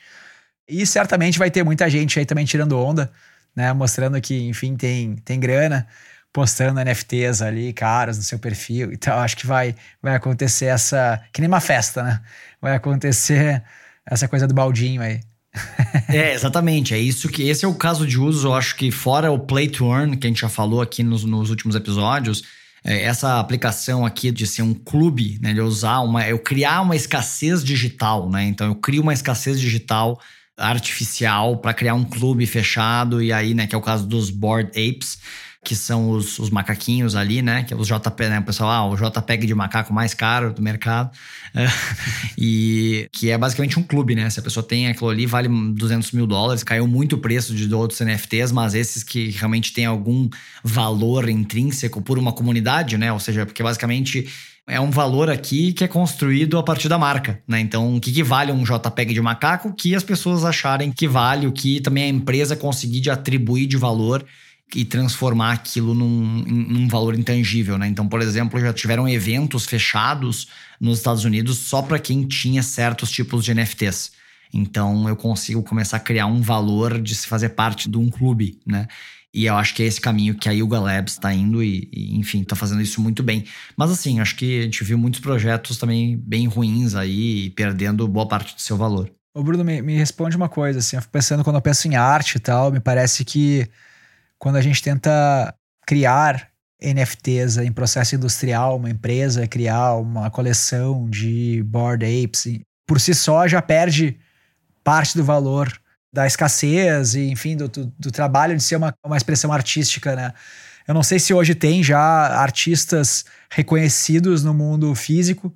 E 0.70 0.86
certamente 0.86 1.40
vai 1.40 1.50
ter 1.50 1.64
muita 1.64 1.90
gente 1.90 2.20
aí 2.20 2.26
também 2.26 2.46
tirando 2.46 2.78
onda, 2.78 3.12
né? 3.56 3.74
Mostrando 3.74 4.20
que, 4.22 4.48
enfim, 4.48 4.76
tem, 4.76 5.16
tem 5.18 5.40
grana, 5.40 5.88
postando 6.32 6.80
NFTs 6.80 7.42
ali, 7.42 7.74
caras, 7.74 8.18
no 8.18 8.24
seu 8.24 8.38
perfil. 8.38 8.92
Então, 8.94 9.18
acho 9.18 9.36
que 9.36 9.48
vai, 9.48 9.76
vai 10.02 10.16
acontecer 10.16 10.66
essa. 10.66 11.22
Que 11.34 11.42
nem 11.42 11.48
uma 11.48 11.60
festa, 11.60 12.04
né? 12.04 12.22
Vai 12.62 12.76
acontecer 12.76 13.64
essa 14.06 14.28
coisa 14.28 14.48
do 14.48 14.54
baldinho 14.54 15.02
aí. 15.02 15.20
é, 16.08 16.34
exatamente. 16.34 16.94
É 16.94 17.00
isso 17.00 17.28
que. 17.30 17.44
Esse 17.50 17.66
é 17.66 17.68
o 17.68 17.74
caso 17.74 18.06
de 18.06 18.20
uso, 18.20 18.50
eu 18.50 18.54
acho 18.54 18.76
que 18.76 18.92
fora 18.92 19.32
o 19.32 19.40
Play 19.40 19.68
to 19.68 19.92
Earn, 19.92 20.16
que 20.18 20.28
a 20.28 20.30
gente 20.30 20.42
já 20.42 20.50
falou 20.50 20.82
aqui 20.82 21.04
nos, 21.04 21.24
nos 21.24 21.50
últimos 21.50 21.76
episódios. 21.76 22.44
É, 22.84 23.04
essa 23.04 23.40
aplicação 23.40 24.06
aqui 24.06 24.32
de 24.32 24.48
ser 24.48 24.62
um 24.62 24.74
clube, 24.74 25.40
né? 25.42 25.54
De 25.54 25.62
usar 25.62 26.00
uma. 26.00 26.28
Eu 26.28 26.40
criar 26.40 26.82
uma 26.82 26.96
escassez 26.96 27.64
digital, 27.64 28.30
né? 28.30 28.44
Então 28.44 28.68
eu 28.68 28.76
crio 28.76 29.02
uma 29.02 29.14
escassez 29.14 29.60
digital 29.60 30.20
artificial 30.60 31.58
para 31.58 31.74
criar 31.74 31.94
um 31.94 32.04
clube 32.04 32.46
fechado, 32.46 33.22
e 33.22 33.32
aí, 33.34 33.54
né, 33.54 33.66
que 33.66 33.74
é 33.74 33.78
o 33.78 33.82
caso 33.82 34.06
dos 34.06 34.30
Board 34.30 34.70
Apes, 34.70 35.18
que 35.64 35.76
são 35.76 36.12
os, 36.12 36.40
os 36.40 36.50
macaquinhos 36.50 37.16
ali, 37.16 37.42
né? 37.42 37.64
Que 37.64 37.74
é 37.74 37.78
os 37.78 37.88
JP, 37.88 38.30
né? 38.30 38.40
O 38.40 38.44
pessoal, 38.44 38.70
ah, 38.70 38.86
o 38.86 38.96
JPEG 38.96 39.46
de 39.46 39.54
macaco 39.54 39.94
mais 39.94 40.14
caro 40.14 40.54
do 40.54 40.62
mercado. 40.62 41.12
E 42.38 43.10
que 43.12 43.30
é 43.30 43.38
basicamente 43.38 43.78
um 43.78 43.84
clube, 43.84 44.16
né? 44.16 44.30
Se 44.30 44.40
a 44.40 44.44
pessoa 44.44 44.66
tem 44.66 44.88
aquilo 44.88 45.10
ali, 45.10 45.26
vale 45.26 45.50
200 45.50 46.14
mil 46.14 46.26
dólares. 46.26 46.64
Caiu 46.64 46.88
muito 46.88 47.18
o 47.18 47.20
preço 47.20 47.54
de 47.54 47.74
outros 47.74 48.00
NFTs, 48.00 48.52
mas 48.54 48.74
esses 48.74 49.04
que 49.04 49.32
realmente 49.32 49.74
têm 49.74 49.86
algum 49.86 50.30
valor 50.64 51.28
intrínseco 51.28 52.02
por 52.02 52.18
uma 52.18 52.32
comunidade, 52.32 52.98
né? 52.98 53.12
Ou 53.12 53.20
seja, 53.20 53.46
porque 53.46 53.62
basicamente 53.62 54.30
é 54.70 54.80
um 54.80 54.92
valor 54.92 55.30
aqui 55.30 55.74
que 55.74 55.84
é 55.84 55.88
construído 55.88 56.58
a 56.58 56.64
partir 56.64 56.88
da 56.88 56.98
marca, 56.98 57.42
né? 57.48 57.60
Então, 57.60 57.96
o 57.96 58.00
que, 58.00 58.12
que 58.12 58.24
vale 58.24 58.52
um 58.52 58.64
JPEG 58.64 59.14
de 59.14 59.22
macaco? 59.22 59.74
Que 59.74 59.96
as 59.96 60.04
pessoas 60.04 60.46
acharem 60.46 60.92
que 60.92 61.08
vale, 61.08 61.48
o 61.48 61.52
que 61.52 61.82
também 61.82 62.04
a 62.04 62.08
empresa 62.08 62.56
conseguir 62.56 63.02
de 63.02 63.10
atribuir 63.10 63.68
de 63.68 63.78
valor 63.78 64.26
e 64.76 64.86
transformar 64.86 65.54
aquilo 65.54 65.96
num, 65.96 66.44
num 66.46 66.88
valor 66.88 67.18
intangível, 67.18 67.78
né? 67.78 67.88
Então, 67.88 68.08
por 68.08 68.22
exemplo, 68.22 68.60
já 68.60 68.72
tiveram 68.72 69.10
eventos 69.10 69.66
fechados 69.66 70.48
nos 70.80 71.00
Estados 71.00 71.26
Unidos 71.26 71.58
só 71.58 71.82
para 71.82 71.98
quem 71.98 72.24
tinha 72.28 72.62
certos 72.62 73.10
tipos 73.10 73.44
de 73.44 73.54
NFTs. 73.54 74.12
Então, 74.54 75.08
eu 75.08 75.16
consigo 75.16 75.64
começar 75.64 75.98
a 75.98 76.00
criar 76.00 76.28
um 76.28 76.42
valor 76.42 77.02
de 77.02 77.16
se 77.16 77.28
fazer 77.28 77.50
parte 77.50 77.90
de 77.90 77.98
um 77.98 78.10
clube, 78.10 78.60
né? 78.66 78.88
E 79.34 79.46
eu 79.46 79.56
acho 79.56 79.76
que 79.76 79.84
é 79.84 79.86
esse 79.86 80.02
caminho 80.02 80.36
que 80.36 80.50
a 80.50 80.52
Yuga 80.52 80.80
Labs 80.80 81.14
está 81.14 81.32
indo 81.34 81.64
e, 81.64 81.88
e, 81.94 82.18
enfim, 82.18 82.42
está 82.42 82.56
fazendo 82.56 82.82
isso 82.82 83.00
muito 83.00 83.22
bem. 83.22 83.46
Mas 83.78 83.92
assim, 83.92 84.20
acho 84.20 84.36
que 84.36 84.62
a 84.62 84.64
gente 84.64 84.84
viu 84.84 84.98
muitos 84.98 85.20
projetos 85.20 85.78
também 85.78 86.18
bem 86.18 86.48
ruins 86.48 86.96
aí, 86.96 87.52
perdendo 87.52 88.08
boa 88.08 88.28
parte 88.28 88.56
do 88.56 88.62
seu 88.62 88.76
valor. 88.76 89.12
Ô 89.36 89.44
Bruno, 89.44 89.64
me, 89.64 89.82
me 89.82 89.96
responde 89.96 90.36
uma 90.36 90.50
coisa, 90.50 90.80
assim, 90.80 90.96
eu 90.96 91.02
fico 91.02 91.12
pensando 91.12 91.44
quando 91.44 91.58
eu 91.58 91.62
penso 91.62 91.88
em 91.88 91.96
arte 91.96 92.36
e 92.36 92.40
tal, 92.40 92.72
me 92.72 92.80
parece 92.80 93.24
que 93.24 93.70
quando 94.40 94.56
a 94.56 94.62
gente 94.62 94.82
tenta 94.82 95.54
criar 95.86 96.50
NFTs 96.82 97.58
em 97.58 97.72
processo 97.72 98.16
industrial, 98.16 98.78
uma 98.78 98.90
empresa 98.90 99.48
criar 99.48 99.96
uma 99.96 100.32
coleção 100.32 101.08
de 101.10 101.62
Bored 101.64 102.04
Apes, 102.06 102.60
por 102.88 103.00
si 103.00 103.14
só 103.14 103.48
já 103.48 103.62
perde 103.62 104.18
parte 104.84 105.16
do 105.16 105.24
valor 105.24 105.72
da 106.12 106.26
escassez 106.26 107.16
e, 107.16 107.30
enfim, 107.30 107.56
do, 107.56 107.68
do, 107.68 107.94
do, 107.98 108.12
trabalho 108.12 108.56
de 108.56 108.64
ser 108.64 108.76
uma, 108.76 108.94
uma 109.06 109.18
expressão 109.18 109.52
artística, 109.52 110.16
né? 110.16 110.34
Eu 110.88 110.94
não 110.94 111.04
sei 111.04 111.20
se 111.20 111.34
hoje 111.34 111.54
tem 111.54 111.84
já 111.84 112.00
artistas 112.00 113.26
reconhecidos 113.50 114.44
no 114.44 114.54
mundo 114.54 114.94
físico 114.96 115.54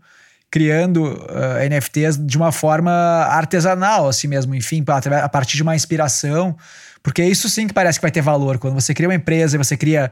criando 0.53 1.05
uh, 1.05 1.57
eh, 1.57 1.67
NFTs 1.67 2.15
de 2.23 2.37
uma 2.37 2.51
forma 2.51 2.91
artesanal, 2.91 4.07
assim 4.07 4.27
mesmo, 4.27 4.53
enfim, 4.53 4.85
a 5.23 5.27
partir 5.27 5.57
de 5.57 5.63
uma 5.63 5.75
inspiração, 5.75 6.55
porque 7.01 7.23
isso 7.23 7.49
sim 7.49 7.65
que 7.65 7.73
parece 7.73 7.97
que 7.97 8.03
vai 8.03 8.11
ter 8.11 8.21
valor. 8.21 8.59
Quando 8.59 8.75
você 8.75 8.93
cria 8.93 9.09
uma 9.09 9.15
empresa 9.15 9.55
e 9.55 9.57
você 9.57 9.75
cria 9.75 10.11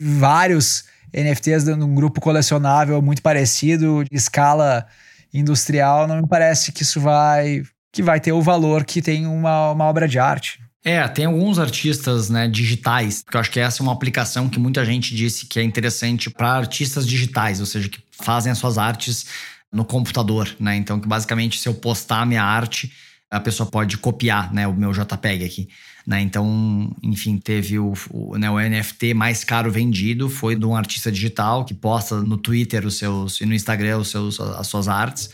vários 0.00 0.84
NFTs 1.12 1.66
num 1.76 1.94
grupo 1.94 2.22
colecionável 2.22 3.02
muito 3.02 3.20
parecido, 3.20 4.02
de 4.10 4.16
escala 4.16 4.86
industrial, 5.30 6.08
não 6.08 6.22
me 6.22 6.26
parece 6.26 6.72
que 6.72 6.82
isso 6.82 6.98
vai 6.98 7.62
que 7.92 8.02
vai 8.02 8.18
ter 8.18 8.32
o 8.32 8.40
valor 8.40 8.84
que 8.84 9.02
tem 9.02 9.26
uma, 9.26 9.70
uma 9.70 9.84
obra 9.84 10.08
de 10.08 10.18
arte. 10.18 10.58
É, 10.84 11.06
tem 11.06 11.26
alguns 11.26 11.60
artistas 11.60 12.28
né, 12.28 12.48
digitais, 12.48 13.22
que 13.22 13.36
eu 13.36 13.40
acho 13.40 13.50
que 13.50 13.60
essa 13.60 13.80
é 13.80 13.84
uma 13.84 13.92
aplicação 13.92 14.48
que 14.48 14.58
muita 14.58 14.84
gente 14.84 15.14
disse 15.14 15.46
que 15.46 15.60
é 15.60 15.62
interessante 15.62 16.28
para 16.28 16.50
artistas 16.50 17.06
digitais, 17.06 17.60
ou 17.60 17.66
seja, 17.66 17.88
que 17.88 18.00
fazem 18.10 18.50
as 18.50 18.58
suas 18.58 18.78
artes 18.78 19.26
no 19.70 19.84
computador, 19.84 20.48
né? 20.58 20.74
Então, 20.76 20.98
que 20.98 21.06
basicamente, 21.06 21.58
se 21.58 21.68
eu 21.68 21.74
postar 21.74 22.22
a 22.22 22.26
minha 22.26 22.42
arte, 22.42 22.92
a 23.30 23.38
pessoa 23.38 23.70
pode 23.70 23.96
copiar, 23.96 24.52
né, 24.52 24.66
o 24.66 24.74
meu 24.74 24.92
JPEG 24.92 25.44
aqui, 25.44 25.68
né? 26.04 26.20
Então, 26.20 26.90
enfim, 27.00 27.38
teve 27.38 27.78
o, 27.78 27.94
o, 28.10 28.36
né, 28.36 28.50
o 28.50 28.58
NFT 28.58 29.14
mais 29.14 29.44
caro 29.44 29.70
vendido 29.70 30.28
foi 30.28 30.56
de 30.56 30.66
um 30.66 30.74
artista 30.74 31.12
digital 31.12 31.64
que 31.64 31.74
posta 31.74 32.20
no 32.20 32.36
Twitter 32.36 32.84
os 32.84 32.98
seus 32.98 33.40
e 33.40 33.46
no 33.46 33.54
Instagram 33.54 33.98
os 33.98 34.08
seus, 34.08 34.40
as 34.40 34.66
suas 34.66 34.88
artes 34.88 35.30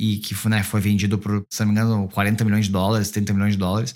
e 0.00 0.16
que 0.16 0.34
né, 0.48 0.62
foi 0.62 0.80
vendido 0.80 1.18
por, 1.18 1.44
se 1.50 1.60
não 1.60 1.70
me 1.70 1.78
engano, 1.78 2.08
40 2.08 2.42
milhões 2.42 2.64
de 2.64 2.72
dólares, 2.72 3.10
30 3.10 3.34
milhões 3.34 3.52
de 3.52 3.58
dólares, 3.58 3.94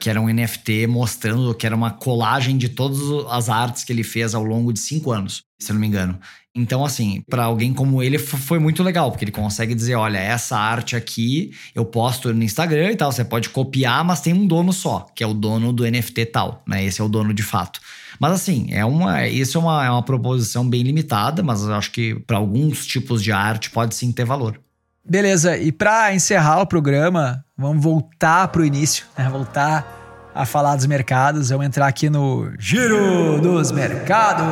que 0.00 0.10
era 0.10 0.20
um 0.20 0.28
NFT 0.28 0.88
mostrando 0.88 1.54
que 1.54 1.64
era 1.64 1.76
uma 1.76 1.92
colagem 1.92 2.58
de 2.58 2.68
todas 2.68 2.98
as 3.30 3.48
artes 3.48 3.84
que 3.84 3.92
ele 3.92 4.02
fez 4.02 4.34
ao 4.34 4.42
longo 4.42 4.72
de 4.72 4.80
cinco 4.80 5.12
anos, 5.12 5.44
se 5.56 5.72
não 5.72 5.80
me 5.80 5.86
engano. 5.86 6.18
Então, 6.56 6.84
assim, 6.84 7.22
para 7.30 7.44
alguém 7.44 7.72
como 7.72 8.02
ele 8.02 8.18
foi 8.18 8.58
muito 8.58 8.82
legal, 8.82 9.10
porque 9.10 9.24
ele 9.24 9.30
consegue 9.30 9.74
dizer: 9.74 9.94
olha, 9.94 10.18
essa 10.18 10.56
arte 10.56 10.96
aqui 10.96 11.52
eu 11.72 11.84
posto 11.84 12.32
no 12.34 12.42
Instagram 12.42 12.92
e 12.92 12.96
tal, 12.96 13.12
você 13.12 13.24
pode 13.24 13.48
copiar, 13.48 14.04
mas 14.04 14.20
tem 14.20 14.32
um 14.32 14.46
dono 14.46 14.72
só, 14.72 15.06
que 15.14 15.22
é 15.22 15.26
o 15.26 15.34
dono 15.34 15.72
do 15.72 15.88
NFT 15.88 16.26
tal, 16.26 16.64
né? 16.66 16.84
Esse 16.84 17.00
é 17.00 17.04
o 17.04 17.08
dono 17.08 17.32
de 17.32 17.42
fato. 17.42 17.80
Mas 18.18 18.32
assim, 18.32 18.68
é 18.70 18.84
uma, 18.84 19.26
isso 19.28 19.58
é 19.58 19.60
uma, 19.60 19.84
é 19.86 19.90
uma 19.90 20.02
proposição 20.02 20.68
bem 20.68 20.82
limitada, 20.82 21.42
mas 21.42 21.62
eu 21.62 21.74
acho 21.74 21.90
que 21.92 22.14
para 22.20 22.38
alguns 22.38 22.86
tipos 22.86 23.22
de 23.22 23.32
arte 23.32 23.70
pode 23.70 23.94
sim 23.94 24.12
ter 24.12 24.24
valor. 24.24 24.60
Beleza, 25.06 25.58
e 25.58 25.70
para 25.70 26.14
encerrar 26.14 26.62
o 26.62 26.66
programa, 26.66 27.44
vamos 27.58 27.84
voltar 27.84 28.48
para 28.48 28.62
o 28.62 28.64
início, 28.64 29.04
né? 29.18 29.28
voltar 29.28 29.86
a 30.34 30.46
falar 30.46 30.76
dos 30.76 30.86
mercados. 30.86 31.50
Vamos 31.50 31.66
entrar 31.66 31.86
aqui 31.86 32.08
no 32.08 32.50
Giro 32.58 33.38
dos 33.38 33.70
Mercados. 33.70 34.46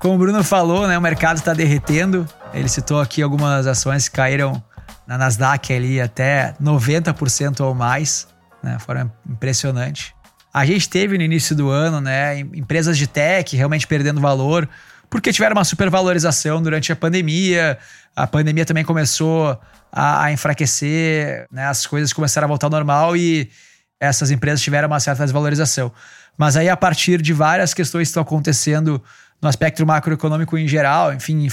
Como 0.00 0.16
o 0.16 0.18
Bruno 0.18 0.42
falou, 0.42 0.88
né, 0.88 0.98
o 0.98 1.00
mercado 1.00 1.36
está 1.36 1.54
derretendo. 1.54 2.28
Ele 2.52 2.68
citou 2.68 3.00
aqui 3.00 3.22
algumas 3.22 3.68
ações 3.68 4.08
que 4.08 4.16
caíram 4.16 4.60
na 5.06 5.16
Nasdaq 5.16 5.72
ali 5.72 6.00
até 6.00 6.52
90% 6.60 7.60
ou 7.60 7.76
mais, 7.76 8.26
né? 8.60 8.76
Foram 8.80 9.10
impressionante. 9.28 10.16
A 10.52 10.66
gente 10.66 10.88
teve 10.88 11.16
no 11.16 11.22
início 11.22 11.54
do 11.54 11.70
ano, 11.70 12.00
né, 12.00 12.40
empresas 12.40 12.98
de 12.98 13.06
tech 13.06 13.56
realmente 13.56 13.86
perdendo 13.86 14.20
valor 14.20 14.68
porque 15.08 15.32
tiveram 15.32 15.56
uma 15.56 15.64
supervalorização 15.64 16.62
durante 16.62 16.92
a 16.92 16.96
pandemia. 16.96 17.78
A 18.14 18.26
pandemia 18.26 18.64
também 18.64 18.84
começou 18.84 19.58
a, 19.92 20.24
a 20.24 20.32
enfraquecer, 20.32 21.46
né? 21.50 21.66
as 21.66 21.86
coisas 21.86 22.12
começaram 22.12 22.46
a 22.46 22.48
voltar 22.48 22.66
ao 22.66 22.70
normal 22.70 23.16
e 23.16 23.50
essas 24.00 24.30
empresas 24.30 24.60
tiveram 24.60 24.88
uma 24.88 25.00
certa 25.00 25.24
desvalorização. 25.24 25.92
Mas 26.36 26.56
aí, 26.56 26.68
a 26.68 26.76
partir 26.76 27.22
de 27.22 27.32
várias 27.32 27.72
questões 27.72 28.08
que 28.08 28.10
estão 28.10 28.22
acontecendo 28.22 29.02
no 29.40 29.48
aspecto 29.48 29.84
macroeconômico 29.86 30.56
em 30.58 30.68
geral, 30.68 31.12
enfim, 31.12 31.46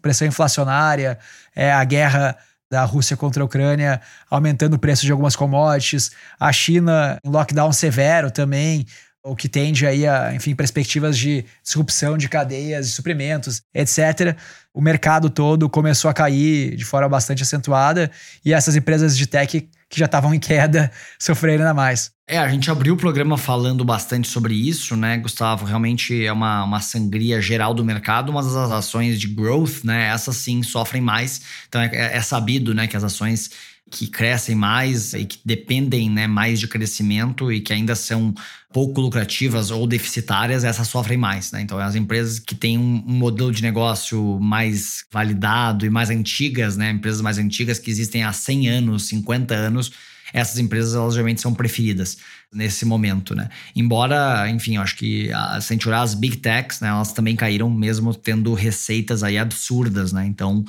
pressão 0.00 0.26
inflacionária, 0.26 1.18
é, 1.54 1.72
a 1.72 1.82
guerra 1.84 2.36
da 2.70 2.84
Rússia 2.84 3.16
contra 3.16 3.42
a 3.42 3.46
Ucrânia 3.46 4.00
aumentando 4.30 4.74
o 4.74 4.78
preço 4.78 5.04
de 5.06 5.10
algumas 5.10 5.34
commodities, 5.34 6.10
a 6.38 6.52
China 6.52 7.18
em 7.24 7.30
lockdown 7.30 7.72
severo 7.72 8.30
também, 8.30 8.86
o 9.24 9.34
que 9.34 9.48
tende 9.48 9.86
aí 9.86 10.06
a, 10.06 10.34
enfim, 10.34 10.54
perspectivas 10.54 11.18
de 11.18 11.44
disrupção 11.62 12.16
de 12.16 12.28
cadeias 12.28 12.86
de 12.86 12.92
suprimentos, 12.92 13.62
etc. 13.74 14.36
O 14.72 14.80
mercado 14.80 15.28
todo 15.28 15.68
começou 15.68 16.10
a 16.10 16.14
cair 16.14 16.76
de 16.76 16.84
forma 16.84 17.08
bastante 17.08 17.42
acentuada 17.42 18.10
e 18.44 18.52
essas 18.52 18.76
empresas 18.76 19.16
de 19.16 19.26
tech 19.26 19.68
que 19.90 19.98
já 19.98 20.04
estavam 20.04 20.34
em 20.34 20.38
queda 20.38 20.90
sofreram 21.18 21.64
ainda 21.64 21.74
mais. 21.74 22.10
É, 22.30 22.36
a 22.36 22.48
gente 22.48 22.70
abriu 22.70 22.92
o 22.92 22.96
programa 22.96 23.38
falando 23.38 23.82
bastante 23.82 24.28
sobre 24.28 24.54
isso, 24.54 24.94
né, 24.94 25.16
Gustavo? 25.16 25.64
Realmente 25.64 26.26
é 26.26 26.30
uma, 26.30 26.62
uma 26.62 26.80
sangria 26.80 27.40
geral 27.40 27.72
do 27.72 27.82
mercado, 27.82 28.30
mas 28.32 28.54
as 28.54 28.70
ações 28.70 29.18
de 29.18 29.28
growth, 29.28 29.82
né, 29.82 30.08
essas 30.08 30.36
sim 30.36 30.62
sofrem 30.62 31.00
mais. 31.00 31.40
Então 31.68 31.80
é, 31.80 31.90
é 31.92 32.20
sabido, 32.20 32.74
né, 32.74 32.86
que 32.86 32.96
as 32.96 33.02
ações 33.02 33.50
que 33.90 34.06
crescem 34.06 34.54
mais 34.54 35.14
e 35.14 35.24
que 35.24 35.38
dependem 35.44 36.10
né, 36.10 36.26
mais 36.26 36.60
de 36.60 36.68
crescimento 36.68 37.52
e 37.52 37.60
que 37.60 37.72
ainda 37.72 37.94
são 37.94 38.34
pouco 38.72 39.00
lucrativas 39.00 39.70
ou 39.70 39.86
deficitárias, 39.86 40.64
essas 40.64 40.88
sofrem 40.88 41.16
mais. 41.16 41.50
Né? 41.52 41.62
Então, 41.62 41.78
as 41.78 41.94
empresas 41.94 42.38
que 42.38 42.54
têm 42.54 42.76
um, 42.76 43.02
um, 43.06 43.14
modelo 43.14 43.50
de 43.50 43.62
negócio 43.62 44.38
mais 44.40 45.04
validado 45.10 45.86
e 45.86 45.90
mais 45.90 46.10
antigas, 46.10 46.76
né, 46.76 46.90
empresas 46.90 47.20
mais 47.20 47.38
antigas 47.38 47.78
que 47.78 47.90
existem 47.90 48.22
há 48.22 48.32
100 48.32 48.68
anos, 48.68 49.08
50 49.08 49.54
anos, 49.54 49.92
essas 50.32 50.58
empresas 50.58 50.94
elas 50.94 51.14
geralmente 51.14 51.40
são 51.40 51.54
preferidas 51.54 52.18
nesse 52.52 52.84
momento, 52.84 53.34
né? 53.34 53.48
Embora, 53.74 54.48
enfim, 54.50 54.76
eu 54.76 54.82
acho 54.82 54.96
que 54.96 55.28
se 55.28 55.32
a 55.32 55.60
gente 55.60 55.88
olhar 55.88 56.02
as 56.02 56.14
big 56.14 56.36
techs, 56.36 56.80
né, 56.80 56.88
elas 56.88 57.12
também 57.12 57.34
caíram 57.34 57.70
mesmo 57.70 58.14
tendo 58.14 58.52
receitas 58.52 59.22
aí 59.22 59.38
absurdas, 59.38 60.12
né? 60.12 60.26
Então, 60.26 60.64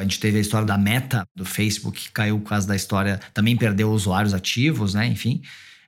a 0.00 0.02
gente 0.02 0.18
teve 0.18 0.38
a 0.38 0.40
história 0.40 0.66
da 0.66 0.78
Meta, 0.78 1.26
do 1.36 1.44
Facebook, 1.44 2.00
que 2.00 2.10
caiu 2.10 2.40
por 2.40 2.48
causa 2.48 2.66
da 2.66 2.74
história, 2.74 3.20
também 3.34 3.54
perdeu 3.54 3.90
usuários 3.90 4.32
ativos, 4.32 4.94
né? 4.94 5.06
Enfim. 5.06 5.42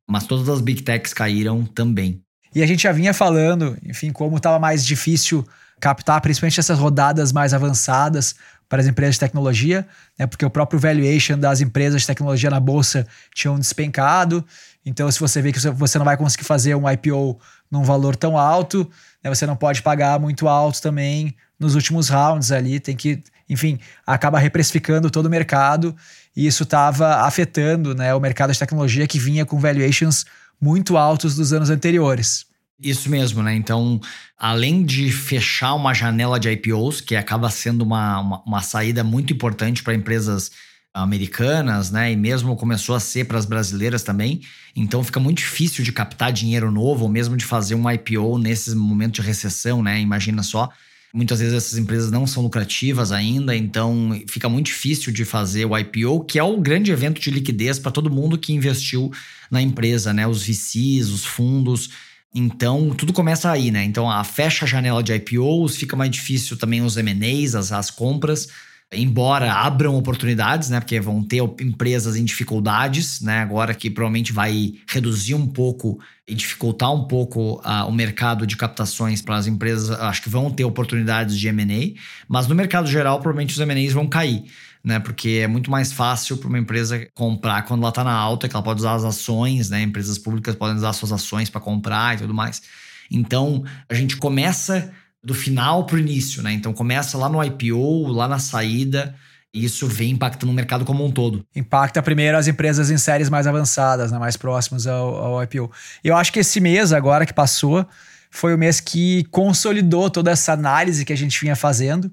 Mas 0.06 0.26
todas 0.26 0.48
as 0.50 0.60
big 0.60 0.82
techs 0.82 1.14
caíram 1.14 1.64
também. 1.64 2.20
E 2.54 2.62
a 2.62 2.66
gente 2.66 2.82
já 2.82 2.92
vinha 2.92 3.14
falando, 3.14 3.78
enfim, 3.82 4.12
como 4.12 4.36
estava 4.36 4.58
mais 4.58 4.84
difícil 4.84 5.46
captar, 5.80 6.20
principalmente 6.20 6.60
essas 6.60 6.78
rodadas 6.78 7.32
mais 7.32 7.54
avançadas 7.54 8.34
para 8.68 8.82
as 8.82 8.86
empresas 8.86 9.14
de 9.14 9.20
tecnologia, 9.20 9.86
né? 10.18 10.26
Porque 10.26 10.44
o 10.44 10.50
próprio 10.50 10.78
valuation 10.78 11.38
das 11.38 11.62
empresas 11.62 12.02
de 12.02 12.06
tecnologia 12.06 12.50
na 12.50 12.60
bolsa 12.60 13.06
tinham 13.34 13.58
despencado. 13.58 14.44
Então, 14.84 15.10
se 15.10 15.18
você 15.18 15.40
vê 15.40 15.52
que 15.52 15.58
você 15.58 15.98
não 15.98 16.04
vai 16.04 16.18
conseguir 16.18 16.44
fazer 16.44 16.74
um 16.74 16.90
IPO 16.90 17.40
num 17.70 17.82
valor 17.82 18.14
tão 18.14 18.36
alto, 18.36 18.88
né? 19.24 19.34
você 19.34 19.46
não 19.46 19.56
pode 19.56 19.80
pagar 19.80 20.20
muito 20.20 20.48
alto 20.48 20.82
também 20.82 21.34
nos 21.58 21.74
últimos 21.74 22.08
rounds 22.10 22.52
ali, 22.52 22.78
tem 22.78 22.94
que 22.94 23.22
enfim, 23.52 23.78
acaba 24.06 24.38
reprecificando 24.38 25.10
todo 25.10 25.26
o 25.26 25.30
mercado 25.30 25.94
e 26.36 26.46
isso 26.46 26.62
estava 26.62 27.26
afetando 27.26 27.94
né, 27.94 28.14
o 28.14 28.20
mercado 28.20 28.52
de 28.52 28.58
tecnologia 28.58 29.06
que 29.06 29.18
vinha 29.18 29.44
com 29.44 29.60
valuations 29.60 30.24
muito 30.60 30.96
altos 30.96 31.34
dos 31.34 31.52
anos 31.52 31.70
anteriores. 31.70 32.46
Isso 32.80 33.08
mesmo, 33.08 33.42
né? 33.42 33.54
Então, 33.54 34.00
além 34.36 34.84
de 34.84 35.12
fechar 35.12 35.74
uma 35.74 35.94
janela 35.94 36.40
de 36.40 36.50
IPOs, 36.50 37.00
que 37.00 37.14
acaba 37.14 37.48
sendo 37.48 37.82
uma, 37.82 38.18
uma, 38.18 38.42
uma 38.44 38.62
saída 38.62 39.04
muito 39.04 39.32
importante 39.32 39.82
para 39.82 39.94
empresas 39.94 40.50
americanas, 40.92 41.90
né? 41.90 42.12
E 42.12 42.16
mesmo 42.16 42.56
começou 42.56 42.94
a 42.94 43.00
ser 43.00 43.26
para 43.26 43.38
as 43.38 43.46
brasileiras 43.46 44.02
também. 44.02 44.40
Então 44.74 45.02
fica 45.04 45.20
muito 45.20 45.38
difícil 45.38 45.84
de 45.84 45.92
captar 45.92 46.32
dinheiro 46.32 46.70
novo, 46.70 47.04
ou 47.04 47.10
mesmo 47.10 47.36
de 47.36 47.44
fazer 47.44 47.74
um 47.76 47.88
IPO 47.88 48.38
nesses 48.38 48.74
momentos 48.74 49.20
de 49.20 49.26
recessão, 49.26 49.82
né? 49.82 50.00
Imagina 50.00 50.42
só 50.42 50.68
Muitas 51.12 51.40
vezes 51.40 51.54
essas 51.54 51.78
empresas 51.78 52.10
não 52.10 52.26
são 52.26 52.42
lucrativas 52.42 53.12
ainda, 53.12 53.54
então 53.54 54.18
fica 54.26 54.48
muito 54.48 54.66
difícil 54.66 55.12
de 55.12 55.26
fazer 55.26 55.66
o 55.66 55.76
IPO, 55.76 56.24
que 56.24 56.38
é 56.38 56.42
o 56.42 56.58
grande 56.58 56.90
evento 56.90 57.20
de 57.20 57.30
liquidez 57.30 57.78
para 57.78 57.92
todo 57.92 58.10
mundo 58.10 58.38
que 58.38 58.52
investiu 58.54 59.12
na 59.50 59.60
empresa, 59.60 60.12
né? 60.14 60.26
Os 60.26 60.42
VCs, 60.42 61.10
os 61.10 61.24
fundos. 61.24 61.90
Então, 62.34 62.94
tudo 62.94 63.12
começa 63.12 63.50
aí, 63.50 63.70
né? 63.70 63.84
Então, 63.84 64.10
a 64.10 64.24
fecha 64.24 64.64
a 64.64 64.68
janela 64.68 65.02
de 65.02 65.12
IPOs, 65.12 65.76
fica 65.76 65.94
mais 65.94 66.10
difícil 66.10 66.56
também 66.56 66.80
os 66.80 66.96
M&As, 66.96 67.54
as, 67.54 67.72
as 67.72 67.90
compras 67.90 68.48
embora 68.92 69.52
abram 69.52 69.96
oportunidades, 69.96 70.68
né? 70.68 70.78
Porque 70.80 71.00
vão 71.00 71.22
ter 71.22 71.42
empresas 71.60 72.16
em 72.16 72.24
dificuldades, 72.24 73.20
né? 73.20 73.40
Agora 73.40 73.74
que 73.74 73.90
provavelmente 73.90 74.32
vai 74.32 74.74
reduzir 74.86 75.34
um 75.34 75.46
pouco 75.46 75.98
e 76.26 76.34
dificultar 76.34 76.92
um 76.92 77.04
pouco 77.04 77.60
uh, 77.60 77.86
o 77.88 77.92
mercado 77.92 78.46
de 78.46 78.56
captações 78.56 79.22
para 79.22 79.36
as 79.36 79.46
empresas, 79.46 79.90
acho 79.90 80.22
que 80.22 80.28
vão 80.28 80.50
ter 80.50 80.64
oportunidades 80.64 81.38
de 81.38 81.48
M&A, 81.48 81.98
mas 82.28 82.46
no 82.46 82.54
mercado 82.54 82.86
geral 82.86 83.18
provavelmente 83.20 83.52
os 83.52 83.60
M&As 83.60 83.92
vão 83.92 84.06
cair. 84.06 84.44
Né, 84.84 84.98
porque 84.98 85.38
é 85.44 85.46
muito 85.46 85.70
mais 85.70 85.92
fácil 85.92 86.36
para 86.36 86.48
uma 86.48 86.58
empresa 86.58 87.06
comprar 87.14 87.62
quando 87.62 87.82
ela 87.82 87.90
está 87.90 88.02
na 88.02 88.12
alta, 88.12 88.48
que 88.48 88.56
ela 88.56 88.64
pode 88.64 88.80
usar 88.80 88.94
as 88.94 89.04
ações, 89.04 89.70
né? 89.70 89.80
Empresas 89.80 90.18
públicas 90.18 90.56
podem 90.56 90.74
usar 90.74 90.92
suas 90.92 91.12
ações 91.12 91.48
para 91.48 91.60
comprar 91.60 92.16
e 92.16 92.18
tudo 92.18 92.34
mais. 92.34 92.60
Então, 93.08 93.62
a 93.88 93.94
gente 93.94 94.16
começa 94.16 94.92
do 95.22 95.34
final 95.34 95.86
para 95.86 95.96
o 95.96 95.98
início, 95.98 96.42
né? 96.42 96.52
Então 96.52 96.72
começa 96.72 97.16
lá 97.16 97.28
no 97.28 97.42
IPO, 97.42 98.08
lá 98.08 98.26
na 98.26 98.38
saída, 98.38 99.14
e 99.54 99.64
isso 99.64 99.86
vem 99.86 100.12
impactando 100.12 100.50
o 100.50 100.54
mercado 100.54 100.84
como 100.84 101.04
um 101.04 101.10
todo. 101.10 101.44
Impacta 101.54 102.02
primeiro 102.02 102.36
as 102.36 102.48
empresas 102.48 102.90
em 102.90 102.96
séries 102.96 103.28
mais 103.28 103.46
avançadas, 103.46 104.10
né? 104.10 104.18
mais 104.18 104.36
próximas 104.36 104.86
ao, 104.86 105.14
ao 105.14 105.42
IPO. 105.42 105.70
Eu 106.02 106.16
acho 106.16 106.32
que 106.32 106.40
esse 106.40 106.60
mês 106.60 106.92
agora 106.92 107.26
que 107.26 107.34
passou 107.34 107.86
foi 108.30 108.54
o 108.54 108.58
mês 108.58 108.80
que 108.80 109.24
consolidou 109.30 110.08
toda 110.08 110.30
essa 110.30 110.54
análise 110.54 111.04
que 111.04 111.12
a 111.12 111.16
gente 111.16 111.38
vinha 111.38 111.54
fazendo, 111.54 112.10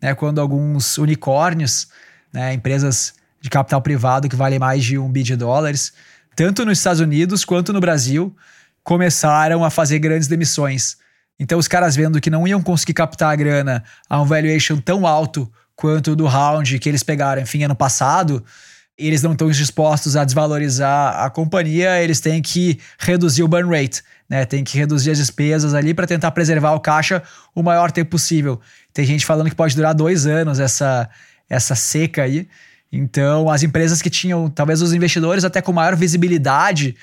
né? 0.00 0.14
Quando 0.14 0.40
alguns 0.40 0.96
unicórnios, 0.96 1.88
né? 2.32 2.54
empresas 2.54 3.14
de 3.40 3.50
capital 3.50 3.82
privado 3.82 4.28
que 4.28 4.36
valem 4.36 4.58
mais 4.58 4.84
de 4.84 4.96
um 4.96 5.10
bi 5.10 5.22
de 5.22 5.36
dólares, 5.36 5.92
tanto 6.36 6.64
nos 6.64 6.78
Estados 6.78 7.00
Unidos 7.00 7.44
quanto 7.44 7.72
no 7.72 7.80
Brasil, 7.80 8.34
começaram 8.84 9.64
a 9.64 9.70
fazer 9.70 9.98
grandes 9.98 10.28
demissões. 10.28 10.98
Então, 11.38 11.58
os 11.58 11.68
caras 11.68 11.94
vendo 11.94 12.20
que 12.20 12.30
não 12.30 12.46
iam 12.48 12.62
conseguir 12.62 12.94
captar 12.94 13.32
a 13.32 13.36
grana 13.36 13.84
a 14.08 14.20
um 14.20 14.24
valuation 14.24 14.78
tão 14.78 15.06
alto 15.06 15.50
quanto 15.74 16.16
do 16.16 16.26
round 16.26 16.78
que 16.78 16.88
eles 16.88 17.02
pegaram, 17.02 17.42
enfim, 17.42 17.62
ano 17.62 17.74
passado, 17.74 18.42
eles 18.96 19.22
não 19.22 19.32
estão 19.32 19.50
dispostos 19.50 20.16
a 20.16 20.24
desvalorizar 20.24 21.22
a 21.22 21.28
companhia, 21.28 22.02
eles 22.02 22.18
têm 22.18 22.40
que 22.40 22.80
reduzir 22.98 23.42
o 23.42 23.48
burn 23.48 23.68
rate, 23.68 24.02
né? 24.28 24.46
Tem 24.46 24.64
que 24.64 24.78
reduzir 24.78 25.10
as 25.10 25.18
despesas 25.18 25.74
ali 25.74 25.92
para 25.92 26.06
tentar 26.06 26.30
preservar 26.30 26.72
o 26.72 26.80
caixa 26.80 27.22
o 27.54 27.62
maior 27.62 27.90
tempo 27.92 28.12
possível. 28.12 28.58
Tem 28.94 29.04
gente 29.04 29.26
falando 29.26 29.50
que 29.50 29.54
pode 29.54 29.76
durar 29.76 29.94
dois 29.94 30.26
anos 30.26 30.58
essa, 30.58 31.10
essa 31.50 31.74
seca 31.74 32.22
aí. 32.22 32.48
Então, 32.90 33.50
as 33.50 33.62
empresas 33.62 34.00
que 34.00 34.08
tinham, 34.08 34.48
talvez 34.48 34.80
os 34.80 34.94
investidores 34.94 35.44
até 35.44 35.60
com 35.60 35.72
maior 35.72 35.94
visibilidade 35.94 36.96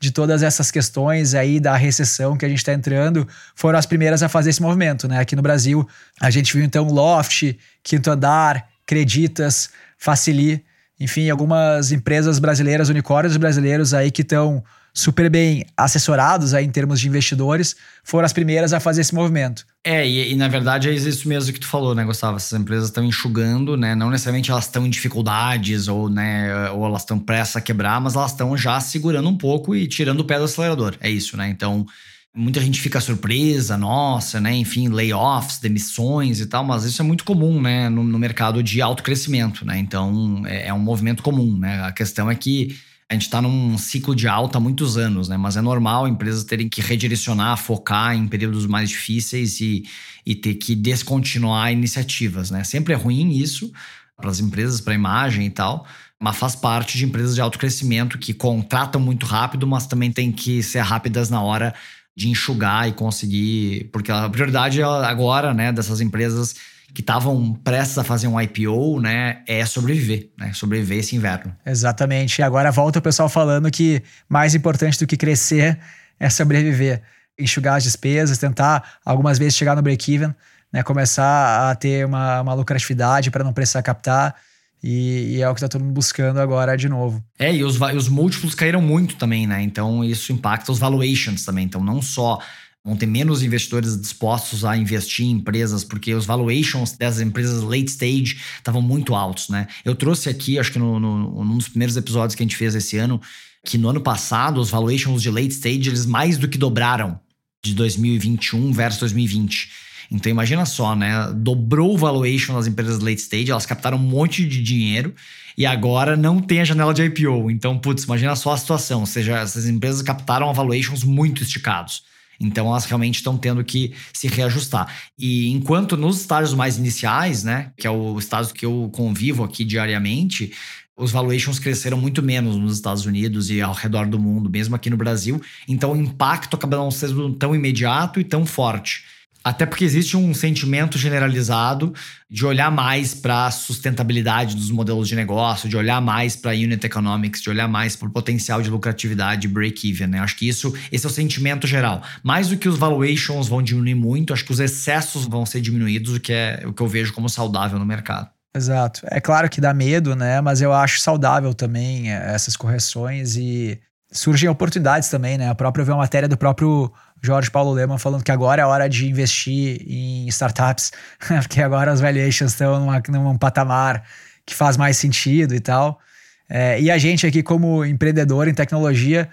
de 0.00 0.10
todas 0.10 0.42
essas 0.42 0.70
questões 0.70 1.34
aí 1.34 1.60
da 1.60 1.76
recessão 1.76 2.34
que 2.36 2.46
a 2.46 2.48
gente 2.48 2.58
está 2.58 2.72
entrando, 2.72 3.28
foram 3.54 3.78
as 3.78 3.84
primeiras 3.84 4.22
a 4.22 4.30
fazer 4.30 4.48
esse 4.48 4.62
movimento, 4.62 5.06
né? 5.06 5.20
Aqui 5.20 5.36
no 5.36 5.42
Brasil, 5.42 5.86
a 6.18 6.30
gente 6.30 6.56
viu 6.56 6.64
então 6.64 6.88
Loft, 6.88 7.54
Quinto 7.82 8.10
Andar, 8.10 8.66
Creditas, 8.86 9.68
Facili, 9.98 10.64
enfim, 10.98 11.28
algumas 11.28 11.92
empresas 11.92 12.38
brasileiras, 12.38 12.88
unicórnios 12.88 13.36
brasileiros 13.36 13.92
aí 13.92 14.10
que 14.10 14.22
estão 14.22 14.64
super 14.92 15.30
bem 15.30 15.64
assessorados 15.76 16.54
aí 16.54 16.64
em 16.64 16.70
termos 16.70 17.00
de 17.00 17.08
investidores, 17.08 17.76
foram 18.02 18.26
as 18.26 18.32
primeiras 18.32 18.72
a 18.72 18.80
fazer 18.80 19.02
esse 19.02 19.14
movimento. 19.14 19.64
É, 19.84 20.06
e, 20.06 20.32
e, 20.32 20.36
na 20.36 20.48
verdade 20.48 20.88
é 20.88 20.92
isso 20.92 21.28
mesmo 21.28 21.52
que 21.52 21.60
tu 21.60 21.66
falou, 21.66 21.94
né, 21.94 22.04
Gustavo? 22.04 22.36
Essas 22.36 22.58
empresas 22.58 22.88
estão 22.88 23.04
enxugando, 23.04 23.76
né? 23.76 23.94
Não 23.94 24.10
necessariamente 24.10 24.50
elas 24.50 24.64
estão 24.64 24.86
em 24.86 24.90
dificuldades 24.90 25.88
ou, 25.88 26.10
né, 26.10 26.70
ou 26.70 26.84
elas 26.84 27.02
estão 27.02 27.18
prestes 27.18 27.56
a 27.56 27.60
quebrar, 27.60 28.00
mas 28.00 28.14
elas 28.14 28.32
estão 28.32 28.56
já 28.56 28.78
segurando 28.80 29.28
um 29.28 29.36
pouco 29.36 29.74
e 29.74 29.86
tirando 29.86 30.20
o 30.20 30.24
pé 30.24 30.38
do 30.38 30.44
acelerador. 30.44 30.96
É 31.00 31.08
isso, 31.08 31.36
né? 31.36 31.48
Então, 31.48 31.86
muita 32.34 32.60
gente 32.60 32.80
fica 32.80 33.00
surpresa, 33.00 33.76
nossa, 33.76 34.40
né? 34.40 34.54
Enfim, 34.54 34.88
layoffs, 34.88 35.58
demissões 35.58 36.40
e 36.40 36.46
tal, 36.46 36.64
mas 36.64 36.84
isso 36.84 37.00
é 37.00 37.04
muito 37.04 37.24
comum, 37.24 37.60
né, 37.60 37.88
no, 37.88 38.04
no 38.04 38.18
mercado 38.18 38.62
de 38.62 38.80
alto 38.82 39.02
crescimento, 39.02 39.64
né? 39.64 39.78
Então, 39.78 40.42
é, 40.46 40.68
é 40.68 40.74
um 40.74 40.78
movimento 40.78 41.22
comum, 41.22 41.56
né? 41.56 41.82
A 41.84 41.92
questão 41.92 42.30
é 42.30 42.34
que 42.34 42.76
a 43.10 43.14
gente 43.14 43.22
está 43.22 43.42
num 43.42 43.76
ciclo 43.76 44.14
de 44.14 44.28
alta 44.28 44.58
há 44.58 44.60
muitos 44.60 44.96
anos, 44.96 45.28
né? 45.28 45.36
Mas 45.36 45.56
é 45.56 45.60
normal 45.60 46.06
empresas 46.06 46.44
terem 46.44 46.68
que 46.68 46.80
redirecionar, 46.80 47.56
focar 47.56 48.14
em 48.14 48.28
períodos 48.28 48.66
mais 48.66 48.88
difíceis 48.88 49.60
e, 49.60 49.84
e 50.24 50.36
ter 50.36 50.54
que 50.54 50.76
descontinuar 50.76 51.72
iniciativas, 51.72 52.52
né? 52.52 52.62
Sempre 52.62 52.92
é 52.94 52.96
ruim 52.96 53.30
isso 53.30 53.72
para 54.16 54.30
as 54.30 54.38
empresas, 54.38 54.80
para 54.80 54.92
a 54.92 54.94
imagem 54.94 55.44
e 55.44 55.50
tal, 55.50 55.84
mas 56.20 56.36
faz 56.36 56.54
parte 56.54 56.96
de 56.96 57.04
empresas 57.04 57.34
de 57.34 57.40
alto 57.40 57.58
crescimento 57.58 58.16
que 58.16 58.32
contratam 58.32 59.00
muito 59.00 59.26
rápido, 59.26 59.66
mas 59.66 59.88
também 59.88 60.12
tem 60.12 60.30
que 60.30 60.62
ser 60.62 60.78
rápidas 60.80 61.28
na 61.28 61.42
hora 61.42 61.74
de 62.16 62.28
enxugar 62.28 62.88
e 62.88 62.92
conseguir, 62.92 63.90
porque 63.92 64.12
a 64.12 64.28
prioridade 64.28 64.80
agora, 64.84 65.52
né, 65.52 65.72
dessas 65.72 66.00
empresas 66.00 66.54
que 66.94 67.00
estavam 67.00 67.54
prestes 67.54 67.98
a 67.98 68.04
fazer 68.04 68.26
um 68.26 68.40
IPO, 68.40 69.00
né, 69.00 69.42
é 69.46 69.64
sobreviver, 69.64 70.30
né, 70.38 70.52
sobreviver 70.52 70.98
esse 70.98 71.14
inverno. 71.14 71.54
Exatamente. 71.64 72.40
E 72.40 72.42
agora 72.42 72.70
volta 72.70 72.98
o 72.98 73.02
pessoal 73.02 73.28
falando 73.28 73.70
que 73.70 74.02
mais 74.28 74.54
importante 74.54 74.98
do 74.98 75.06
que 75.06 75.16
crescer 75.16 75.78
é 76.18 76.28
sobreviver, 76.28 77.02
enxugar 77.38 77.76
as 77.76 77.84
despesas, 77.84 78.38
tentar 78.38 78.98
algumas 79.04 79.38
vezes 79.38 79.56
chegar 79.56 79.76
no 79.76 79.82
break-even, 79.82 80.34
né, 80.72 80.82
começar 80.82 81.70
a 81.70 81.74
ter 81.74 82.04
uma, 82.06 82.40
uma 82.40 82.54
lucratividade 82.54 83.30
para 83.30 83.44
não 83.44 83.52
precisar 83.52 83.82
captar. 83.82 84.34
E, 84.82 85.36
e, 85.36 85.42
é 85.42 85.48
o 85.48 85.52
que 85.52 85.58
está 85.58 85.68
todo 85.68 85.82
mundo 85.82 85.92
buscando 85.92 86.40
agora 86.40 86.74
de 86.74 86.88
novo. 86.88 87.22
É, 87.38 87.54
e 87.54 87.62
os, 87.62 87.78
os 87.78 88.08
múltiplos 88.08 88.54
caíram 88.54 88.80
muito 88.80 89.16
também, 89.16 89.46
né? 89.46 89.60
Então 89.60 90.02
isso 90.02 90.32
impacta 90.32 90.72
os 90.72 90.78
valuations 90.78 91.44
também. 91.44 91.66
Então 91.66 91.84
não 91.84 92.00
só 92.00 92.40
vão 92.84 92.96
ter 92.96 93.06
menos 93.06 93.42
investidores 93.42 94.00
dispostos 94.00 94.64
a 94.64 94.76
investir 94.76 95.26
em 95.26 95.32
empresas, 95.32 95.84
porque 95.84 96.14
os 96.14 96.24
valuations 96.24 96.92
dessas 96.92 97.20
empresas 97.20 97.62
late 97.62 97.90
stage 97.90 98.38
estavam 98.56 98.80
muito 98.80 99.14
altos, 99.14 99.48
né? 99.48 99.66
Eu 99.84 99.94
trouxe 99.94 100.28
aqui, 100.28 100.58
acho 100.58 100.72
que 100.72 100.78
no, 100.78 100.98
no, 100.98 101.44
num 101.44 101.58
dos 101.58 101.68
primeiros 101.68 101.96
episódios 101.96 102.34
que 102.34 102.42
a 102.42 102.44
gente 102.44 102.56
fez 102.56 102.74
esse 102.74 102.96
ano, 102.96 103.20
que 103.64 103.76
no 103.76 103.88
ano 103.88 104.00
passado 104.00 104.60
os 104.60 104.70
valuations 104.70 105.20
de 105.22 105.30
late 105.30 105.52
stage 105.52 105.88
eles 105.88 106.06
mais 106.06 106.38
do 106.38 106.48
que 106.48 106.56
dobraram 106.56 107.20
de 107.62 107.74
2021 107.74 108.72
versus 108.72 109.00
2020. 109.00 109.68
Então 110.10 110.30
imagina 110.30 110.64
só, 110.64 110.96
né? 110.96 111.30
Dobrou 111.36 111.94
o 111.94 111.98
valuation 111.98 112.54
das 112.54 112.66
empresas 112.66 112.98
late 112.98 113.20
stage, 113.20 113.50
elas 113.50 113.66
captaram 113.66 113.98
um 113.98 114.00
monte 114.00 114.44
de 114.44 114.62
dinheiro 114.62 115.14
e 115.56 115.66
agora 115.66 116.16
não 116.16 116.40
tem 116.40 116.60
a 116.60 116.64
janela 116.64 116.94
de 116.94 117.04
IPO. 117.04 117.50
Então, 117.50 117.78
putz, 117.78 118.04
imagina 118.04 118.34
só 118.34 118.52
a 118.52 118.56
situação. 118.56 119.00
Ou 119.00 119.06
seja, 119.06 119.38
essas 119.38 119.68
empresas 119.68 120.02
captaram 120.02 120.52
valuations 120.54 121.04
muito 121.04 121.42
esticados. 121.42 122.02
Então 122.40 122.66
elas 122.68 122.86
realmente 122.86 123.16
estão 123.16 123.36
tendo 123.36 123.62
que 123.62 123.92
se 124.12 124.26
reajustar. 124.26 124.92
E 125.18 125.50
enquanto 125.50 125.96
nos 125.96 126.20
estágios 126.20 126.54
mais 126.54 126.78
iniciais, 126.78 127.44
né, 127.44 127.70
que 127.76 127.86
é 127.86 127.90
o 127.90 128.18
estágio 128.18 128.54
que 128.54 128.64
eu 128.64 128.90
convivo 128.92 129.44
aqui 129.44 129.64
diariamente, 129.64 130.52
os 130.96 131.10
valuations 131.10 131.58
cresceram 131.58 131.98
muito 131.98 132.22
menos 132.22 132.56
nos 132.56 132.74
Estados 132.74 133.06
Unidos 133.06 133.50
e 133.50 133.60
ao 133.60 133.72
redor 133.72 134.06
do 134.06 134.18
mundo, 134.18 134.50
mesmo 134.50 134.74
aqui 134.74 134.90
no 134.90 134.96
Brasil. 134.96 135.40
Então 135.66 135.92
o 135.92 135.96
impacto 135.96 136.56
acaba 136.56 136.76
não 136.76 136.90
sendo 136.90 137.32
tão 137.34 137.54
imediato 137.54 138.20
e 138.20 138.24
tão 138.24 138.44
forte. 138.44 139.04
Até 139.42 139.64
porque 139.64 139.84
existe 139.84 140.16
um 140.16 140.34
sentimento 140.34 140.98
generalizado 140.98 141.94
de 142.28 142.44
olhar 142.44 142.70
mais 142.70 143.14
para 143.14 143.46
a 143.46 143.50
sustentabilidade 143.50 144.54
dos 144.54 144.70
modelos 144.70 145.08
de 145.08 145.16
negócio, 145.16 145.68
de 145.68 145.76
olhar 145.76 146.00
mais 146.00 146.36
para 146.36 146.52
unit 146.52 146.84
economics, 146.84 147.40
de 147.40 147.48
olhar 147.48 147.66
mais 147.66 147.96
para 147.96 148.08
o 148.08 148.10
potencial 148.10 148.60
de 148.60 148.68
lucratividade, 148.68 149.48
break-even. 149.48 150.08
Né? 150.08 150.18
Acho 150.18 150.36
que 150.36 150.46
isso, 150.46 150.74
esse 150.92 151.06
é 151.06 151.08
o 151.08 151.12
sentimento 151.12 151.66
geral. 151.66 152.02
Mais 152.22 152.48
do 152.48 152.56
que 152.56 152.68
os 152.68 152.76
valuations 152.76 153.48
vão 153.48 153.62
diminuir 153.62 153.94
muito, 153.94 154.32
acho 154.32 154.44
que 154.44 154.52
os 154.52 154.60
excessos 154.60 155.24
vão 155.24 155.46
ser 155.46 155.62
diminuídos, 155.62 156.14
o 156.14 156.20
que 156.20 156.32
é 156.32 156.62
o 156.66 156.72
que 156.72 156.82
eu 156.82 156.88
vejo 156.88 157.12
como 157.14 157.28
saudável 157.28 157.78
no 157.78 157.86
mercado. 157.86 158.28
Exato. 158.54 159.00
É 159.04 159.20
claro 159.20 159.48
que 159.48 159.60
dá 159.60 159.72
medo, 159.72 160.14
né? 160.16 160.40
Mas 160.40 160.60
eu 160.60 160.72
acho 160.72 161.00
saudável 161.00 161.54
também 161.54 162.12
é, 162.12 162.34
essas 162.34 162.56
correções 162.56 163.36
e 163.36 163.80
surgem 164.12 164.48
oportunidades 164.48 165.08
também, 165.08 165.38
né? 165.38 165.48
A 165.48 165.54
própria 165.54 165.82
eu 165.82 165.86
vi 165.86 165.92
uma 165.92 165.98
matéria 165.98 166.28
do 166.28 166.36
próprio 166.36 166.92
Jorge 167.22 167.50
Paulo 167.50 167.72
Leman 167.72 167.98
falando 167.98 168.22
que 168.22 168.32
agora 168.32 168.62
é 168.62 168.64
hora 168.64 168.88
de 168.88 169.08
investir 169.08 169.82
em 169.86 170.26
startups, 170.28 170.90
porque 171.42 171.60
agora 171.60 171.92
as 171.92 172.00
valuations 172.00 172.52
estão 172.52 172.80
numa, 172.80 173.02
num 173.08 173.36
patamar 173.36 174.04
que 174.46 174.54
faz 174.54 174.76
mais 174.76 174.96
sentido 174.96 175.54
e 175.54 175.60
tal. 175.60 176.00
É, 176.48 176.80
e 176.80 176.90
a 176.90 176.98
gente 176.98 177.26
aqui, 177.26 177.42
como 177.42 177.84
empreendedor 177.84 178.48
em 178.48 178.54
tecnologia, 178.54 179.28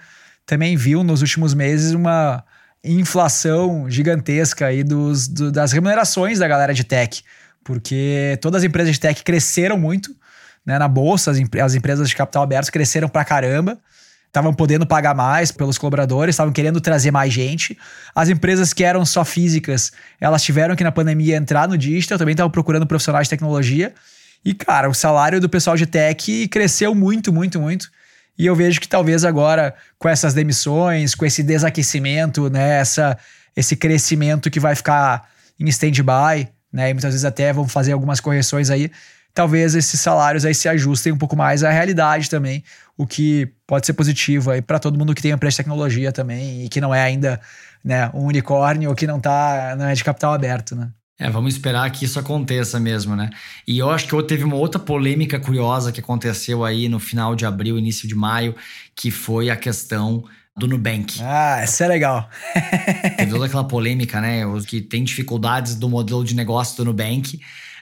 também 0.46 0.76
viu 0.76 1.02
nos 1.02 1.20
últimos 1.20 1.54
meses 1.54 1.92
uma 1.92 2.44
inflação 2.84 3.90
gigantesca 3.90 4.66
aí 4.66 4.84
dos, 4.84 5.26
do, 5.26 5.50
das 5.50 5.72
remunerações 5.72 6.38
da 6.38 6.46
galera 6.46 6.72
de 6.72 6.84
tech, 6.84 7.24
porque 7.64 8.38
todas 8.40 8.62
as 8.62 8.64
empresas 8.64 8.94
de 8.94 9.00
tech 9.00 9.22
cresceram 9.24 9.76
muito 9.76 10.14
né, 10.64 10.78
na 10.78 10.86
bolsa, 10.86 11.30
as, 11.30 11.38
as 11.60 11.74
empresas 11.74 12.08
de 12.08 12.14
capital 12.14 12.42
aberto 12.44 12.70
cresceram 12.70 13.08
pra 13.08 13.24
caramba 13.24 13.78
estavam 14.38 14.54
podendo 14.54 14.86
pagar 14.86 15.14
mais 15.14 15.50
pelos 15.50 15.76
colaboradores, 15.76 16.34
estavam 16.34 16.52
querendo 16.52 16.80
trazer 16.80 17.10
mais 17.10 17.32
gente. 17.32 17.76
As 18.14 18.28
empresas 18.28 18.72
que 18.72 18.84
eram 18.84 19.04
só 19.04 19.24
físicas, 19.24 19.92
elas 20.20 20.42
tiveram 20.42 20.74
que 20.76 20.84
na 20.84 20.92
pandemia 20.92 21.36
entrar 21.36 21.68
no 21.68 21.76
digital, 21.76 22.18
também 22.18 22.32
estavam 22.32 22.50
procurando 22.50 22.86
profissionais 22.86 23.26
de 23.26 23.30
tecnologia. 23.30 23.92
E, 24.44 24.54
cara, 24.54 24.88
o 24.88 24.94
salário 24.94 25.40
do 25.40 25.48
pessoal 25.48 25.76
de 25.76 25.86
tech 25.86 26.48
cresceu 26.48 26.94
muito, 26.94 27.32
muito, 27.32 27.60
muito. 27.60 27.90
E 28.38 28.46
eu 28.46 28.54
vejo 28.54 28.80
que 28.80 28.88
talvez 28.88 29.24
agora, 29.24 29.74
com 29.98 30.08
essas 30.08 30.32
demissões, 30.32 31.14
com 31.14 31.26
esse 31.26 31.42
desaquecimento, 31.42 32.48
né, 32.48 32.78
essa, 32.78 33.18
esse 33.56 33.74
crescimento 33.74 34.48
que 34.48 34.60
vai 34.60 34.76
ficar 34.76 35.28
em 35.58 35.66
stand-by, 35.68 36.48
né, 36.72 36.90
e 36.90 36.94
muitas 36.94 37.12
vezes 37.12 37.24
até 37.24 37.52
vão 37.52 37.66
fazer 37.66 37.92
algumas 37.92 38.20
correções 38.20 38.70
aí, 38.70 38.92
talvez 39.38 39.76
esses 39.76 40.00
salários 40.00 40.44
aí 40.44 40.52
se 40.52 40.68
ajustem 40.68 41.12
um 41.12 41.16
pouco 41.16 41.36
mais 41.36 41.62
à 41.62 41.70
realidade 41.70 42.28
também, 42.28 42.64
o 42.96 43.06
que 43.06 43.48
pode 43.68 43.86
ser 43.86 43.92
positivo 43.92 44.50
aí 44.50 44.60
para 44.60 44.80
todo 44.80 44.98
mundo 44.98 45.14
que 45.14 45.22
tem 45.22 45.30
empresa 45.30 45.52
de 45.52 45.56
tecnologia 45.58 46.10
também 46.10 46.64
e 46.64 46.68
que 46.68 46.80
não 46.80 46.92
é 46.92 47.00
ainda 47.00 47.40
né, 47.84 48.10
um 48.12 48.24
unicórnio 48.24 48.90
ou 48.90 48.96
que 48.96 49.06
não 49.06 49.20
tá 49.20 49.76
não 49.78 49.86
é 49.86 49.94
de 49.94 50.02
capital 50.02 50.32
aberto, 50.32 50.74
né? 50.74 50.90
É, 51.20 51.30
vamos 51.30 51.54
esperar 51.54 51.88
que 51.92 52.04
isso 52.04 52.18
aconteça 52.18 52.80
mesmo, 52.80 53.14
né? 53.14 53.30
E 53.64 53.78
eu 53.78 53.88
acho 53.90 54.08
que 54.08 54.22
teve 54.24 54.42
uma 54.42 54.56
outra 54.56 54.80
polêmica 54.80 55.38
curiosa 55.38 55.92
que 55.92 56.00
aconteceu 56.00 56.64
aí 56.64 56.88
no 56.88 56.98
final 56.98 57.36
de 57.36 57.46
abril, 57.46 57.78
início 57.78 58.08
de 58.08 58.16
maio, 58.16 58.56
que 58.96 59.08
foi 59.08 59.50
a 59.50 59.56
questão 59.56 60.24
do 60.56 60.66
Nubank. 60.66 61.20
Ah, 61.22 61.60
essa 61.60 61.84
é 61.84 61.88
legal. 61.88 62.28
teve 63.16 63.30
toda 63.30 63.46
aquela 63.46 63.64
polêmica, 63.64 64.20
né? 64.20 64.44
Os 64.44 64.66
que 64.66 64.80
tem 64.80 65.04
dificuldades 65.04 65.76
do 65.76 65.88
modelo 65.88 66.24
de 66.24 66.34
negócio 66.34 66.76
do 66.76 66.86
Nubank. 66.86 67.38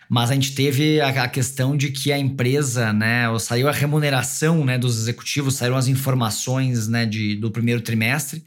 Mas 0.09 0.31
a 0.31 0.35
gente 0.35 0.55
teve 0.55 1.01
a, 1.01 1.29
questão 1.29 1.77
de 1.77 1.91
que 1.91 2.13
a 2.13 2.19
empresa, 2.19 2.93
né, 2.93 3.27
saiu 3.39 3.69
a 3.69 3.73
remuneração 3.73 4.65
né, 4.65 4.79
dos 4.79 4.99
executivos, 4.99 5.55
saíram 5.55 5.77
as 5.77 5.89
informações 5.89 6.87
né, 6.87 7.05
de, 7.05 7.37
do 7.37 7.51
primeiro 7.51 7.81
trimestre, 7.81 8.45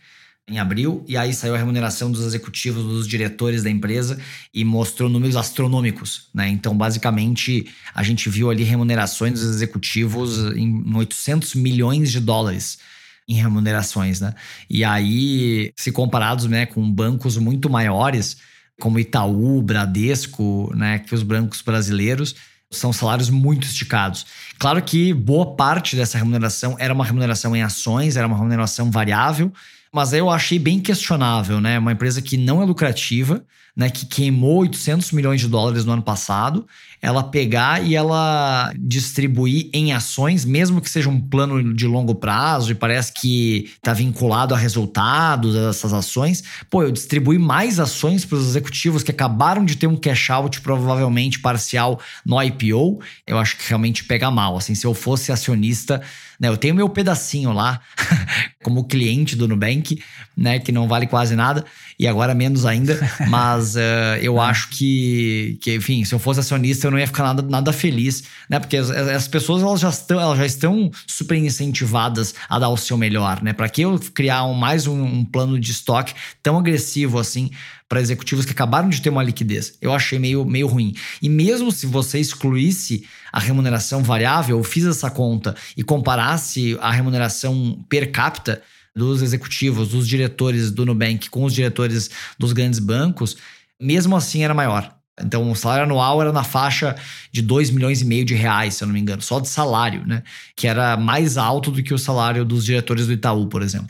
em 0.49 0.57
abril, 0.57 1.05
e 1.07 1.15
aí 1.15 1.31
saiu 1.31 1.53
a 1.53 1.57
remuneração 1.57 2.11
dos 2.11 2.25
executivos, 2.25 2.83
dos 2.83 3.07
diretores 3.07 3.61
da 3.61 3.69
empresa, 3.69 4.19
e 4.53 4.65
mostrou 4.65 5.07
números 5.07 5.35
astronômicos. 5.35 6.29
Né? 6.33 6.49
Então, 6.49 6.75
basicamente, 6.75 7.67
a 7.93 8.01
gente 8.01 8.29
viu 8.29 8.49
ali 8.49 8.63
remunerações 8.63 9.33
dos 9.33 9.43
executivos 9.43 10.39
em 10.55 10.83
800 10.95 11.53
milhões 11.55 12.11
de 12.11 12.19
dólares 12.19 12.79
em 13.27 13.35
remunerações. 13.35 14.19
Né? 14.19 14.33
E 14.67 14.83
aí, 14.83 15.71
se 15.77 15.91
comparados 15.91 16.45
né, 16.45 16.65
com 16.65 16.91
bancos 16.91 17.37
muito 17.37 17.69
maiores, 17.69 18.37
como 18.79 18.99
Itaú, 18.99 19.61
Bradesco, 19.61 20.71
né, 20.75 20.99
que 20.99 21.13
os 21.13 21.23
brancos 21.23 21.61
brasileiros 21.61 22.35
são 22.71 22.93
salários 22.93 23.29
muito 23.29 23.65
esticados. 23.65 24.25
Claro 24.57 24.81
que 24.81 25.13
boa 25.13 25.55
parte 25.55 25.95
dessa 25.95 26.17
remuneração 26.17 26.75
era 26.79 26.93
uma 26.93 27.05
remuneração 27.05 27.55
em 27.55 27.63
ações, 27.63 28.15
era 28.15 28.27
uma 28.27 28.35
remuneração 28.37 28.91
variável, 28.91 29.51
mas 29.91 30.13
eu 30.13 30.29
achei 30.29 30.59
bem 30.59 30.79
questionável, 30.79 31.59
né? 31.59 31.79
Uma 31.79 31.93
empresa 31.93 32.21
que 32.21 32.37
não 32.37 32.61
é 32.61 32.65
lucrativa, 32.65 33.43
né, 33.75 33.89
que 33.89 34.05
queimou 34.05 34.57
800 34.59 35.11
milhões 35.13 35.41
de 35.41 35.47
dólares 35.47 35.85
no 35.85 35.93
ano 35.93 36.01
passado, 36.01 36.67
ela 37.01 37.23
pegar 37.23 37.83
e 37.85 37.95
ela 37.95 38.73
distribuir 38.77 39.69
em 39.73 39.93
ações, 39.93 40.43
mesmo 40.43 40.81
que 40.81 40.89
seja 40.89 41.09
um 41.09 41.19
plano 41.19 41.73
de 41.73 41.87
longo 41.87 42.15
prazo 42.15 42.71
e 42.71 42.75
parece 42.75 43.13
que 43.13 43.71
está 43.77 43.93
vinculado 43.93 44.53
a 44.53 44.57
resultados 44.57 45.53
dessas 45.53 45.93
ações, 45.93 46.43
pô, 46.69 46.83
eu 46.83 46.91
distribuí 46.91 47.37
mais 47.37 47.79
ações 47.79 48.25
para 48.25 48.37
os 48.37 48.47
executivos 48.49 49.03
que 49.03 49.11
acabaram 49.11 49.63
de 49.63 49.77
ter 49.77 49.87
um 49.87 49.95
cash 49.95 50.29
out 50.29 50.61
provavelmente 50.61 51.39
parcial 51.39 51.99
no 52.25 52.41
IPO, 52.41 52.99
eu 53.25 53.37
acho 53.37 53.57
que 53.57 53.67
realmente 53.67 54.03
pega 54.03 54.29
mal. 54.29 54.57
Assim, 54.57 54.75
se 54.75 54.85
eu 54.85 54.93
fosse 54.93 55.31
acionista, 55.31 56.01
né, 56.39 56.47
eu 56.47 56.57
tenho 56.57 56.75
meu 56.75 56.89
pedacinho 56.89 57.51
lá 57.51 57.79
como 58.63 58.85
cliente 58.85 59.35
do 59.35 59.47
Nubank, 59.47 60.01
né, 60.35 60.59
que 60.59 60.71
não 60.71 60.87
vale 60.87 61.07
quase 61.07 61.35
nada 61.35 61.65
e 61.99 62.07
agora 62.07 62.33
menos 62.33 62.65
ainda, 62.65 62.97
mas 63.27 63.75
uh, 63.75 64.15
eu 64.21 64.39
acho 64.41 64.69
que, 64.69 65.57
que, 65.61 65.75
enfim, 65.75 66.05
se 66.05 66.15
eu 66.15 66.19
fosse 66.19 66.39
acionista 66.39 66.88
eu 66.89 66.91
não 66.91 66.99
ia 66.99 67.07
ficar 67.07 67.23
nada, 67.23 67.41
nada 67.41 67.71
feliz, 67.71 68.23
né? 68.49 68.59
Porque 68.59 68.75
as, 68.75 68.89
as 68.89 69.27
pessoas 69.27 69.61
elas 69.61 69.79
já 69.79 69.89
estão, 69.89 70.19
elas 70.19 70.37
já 70.37 70.45
estão 70.45 70.91
super 71.07 71.37
incentivadas 71.37 72.35
a 72.49 72.59
dar 72.59 72.69
o 72.69 72.77
seu 72.77 72.97
melhor, 72.97 73.41
né? 73.41 73.53
Para 73.53 73.69
que 73.69 73.81
eu 73.81 73.99
criar 74.13 74.45
um, 74.45 74.53
mais 74.53 74.87
um, 74.87 75.01
um 75.01 75.23
plano 75.23 75.59
de 75.59 75.71
estoque 75.71 76.13
tão 76.41 76.57
agressivo 76.57 77.19
assim 77.19 77.51
para 77.87 78.01
executivos 78.01 78.45
que 78.45 78.51
acabaram 78.51 78.89
de 78.89 79.01
ter 79.01 79.09
uma 79.09 79.23
liquidez? 79.23 79.77
Eu 79.81 79.93
achei 79.93 80.19
meio, 80.19 80.43
meio 80.43 80.67
ruim. 80.67 80.95
E 81.21 81.29
mesmo 81.29 81.71
se 81.71 81.85
você 81.85 82.19
excluísse 82.19 83.05
a 83.31 83.39
remuneração 83.39 84.03
variável, 84.03 84.57
eu 84.57 84.63
fiz 84.63 84.85
essa 84.85 85.09
conta 85.09 85.55
e 85.77 85.83
comparasse 85.83 86.77
a 86.81 86.91
remuneração 86.91 87.83
per 87.87 88.11
capita 88.11 88.61
dos 88.95 89.21
executivos, 89.21 89.89
dos 89.89 90.07
diretores 90.07 90.71
do 90.71 90.85
Nubank 90.85 91.29
com 91.29 91.43
os 91.43 91.53
diretores 91.53 92.09
dos 92.37 92.51
grandes 92.51 92.79
bancos, 92.79 93.37
mesmo 93.79 94.15
assim 94.15 94.43
era 94.43 94.53
maior. 94.53 94.98
Então, 95.23 95.49
o 95.49 95.55
salário 95.55 95.83
anual 95.83 96.21
era 96.21 96.31
na 96.31 96.43
faixa 96.43 96.95
de 97.31 97.41
2 97.41 97.71
milhões 97.71 98.01
e 98.01 98.05
meio 98.05 98.25
de 98.25 98.33
reais, 98.33 98.75
se 98.75 98.83
eu 98.83 98.87
não 98.87 98.93
me 98.93 98.99
engano, 98.99 99.21
só 99.21 99.39
de 99.39 99.47
salário, 99.47 100.05
né? 100.05 100.23
Que 100.55 100.67
era 100.67 100.97
mais 100.97 101.37
alto 101.37 101.71
do 101.71 101.81
que 101.83 101.93
o 101.93 101.97
salário 101.97 102.45
dos 102.45 102.65
diretores 102.65 103.07
do 103.07 103.13
Itaú, 103.13 103.47
por 103.47 103.61
exemplo. 103.61 103.89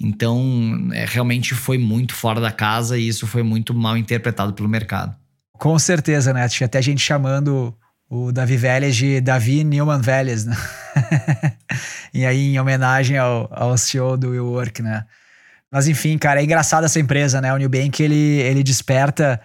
Então, 0.00 0.88
é, 0.92 1.04
realmente 1.04 1.54
foi 1.54 1.76
muito 1.76 2.14
fora 2.14 2.40
da 2.40 2.50
casa 2.50 2.96
e 2.96 3.06
isso 3.06 3.26
foi 3.26 3.42
muito 3.42 3.74
mal 3.74 3.96
interpretado 3.96 4.52
pelo 4.54 4.68
mercado. 4.68 5.14
Com 5.52 5.78
certeza, 5.78 6.32
né? 6.32 6.48
Tinha 6.48 6.66
até 6.66 6.80
gente 6.80 7.02
chamando 7.02 7.74
o 8.08 8.32
Davi 8.32 8.56
Vélez 8.56 8.96
de 8.96 9.20
Davi 9.20 9.62
Newman 9.62 10.00
Vélez, 10.00 10.46
né? 10.46 10.56
e 12.14 12.24
aí, 12.24 12.54
em 12.54 12.58
homenagem 12.58 13.18
ao, 13.18 13.48
ao 13.52 13.76
CEO 13.76 14.16
do 14.16 14.30
WeWork, 14.30 14.82
né? 14.82 15.04
Mas 15.70 15.86
enfim, 15.86 16.18
cara, 16.18 16.40
é 16.40 16.44
engraçado 16.44 16.84
essa 16.84 16.98
empresa, 16.98 17.40
né? 17.40 17.54
O 17.54 17.58
Nubank, 17.58 18.02
ele, 18.02 18.40
ele 18.40 18.62
desperta, 18.62 19.40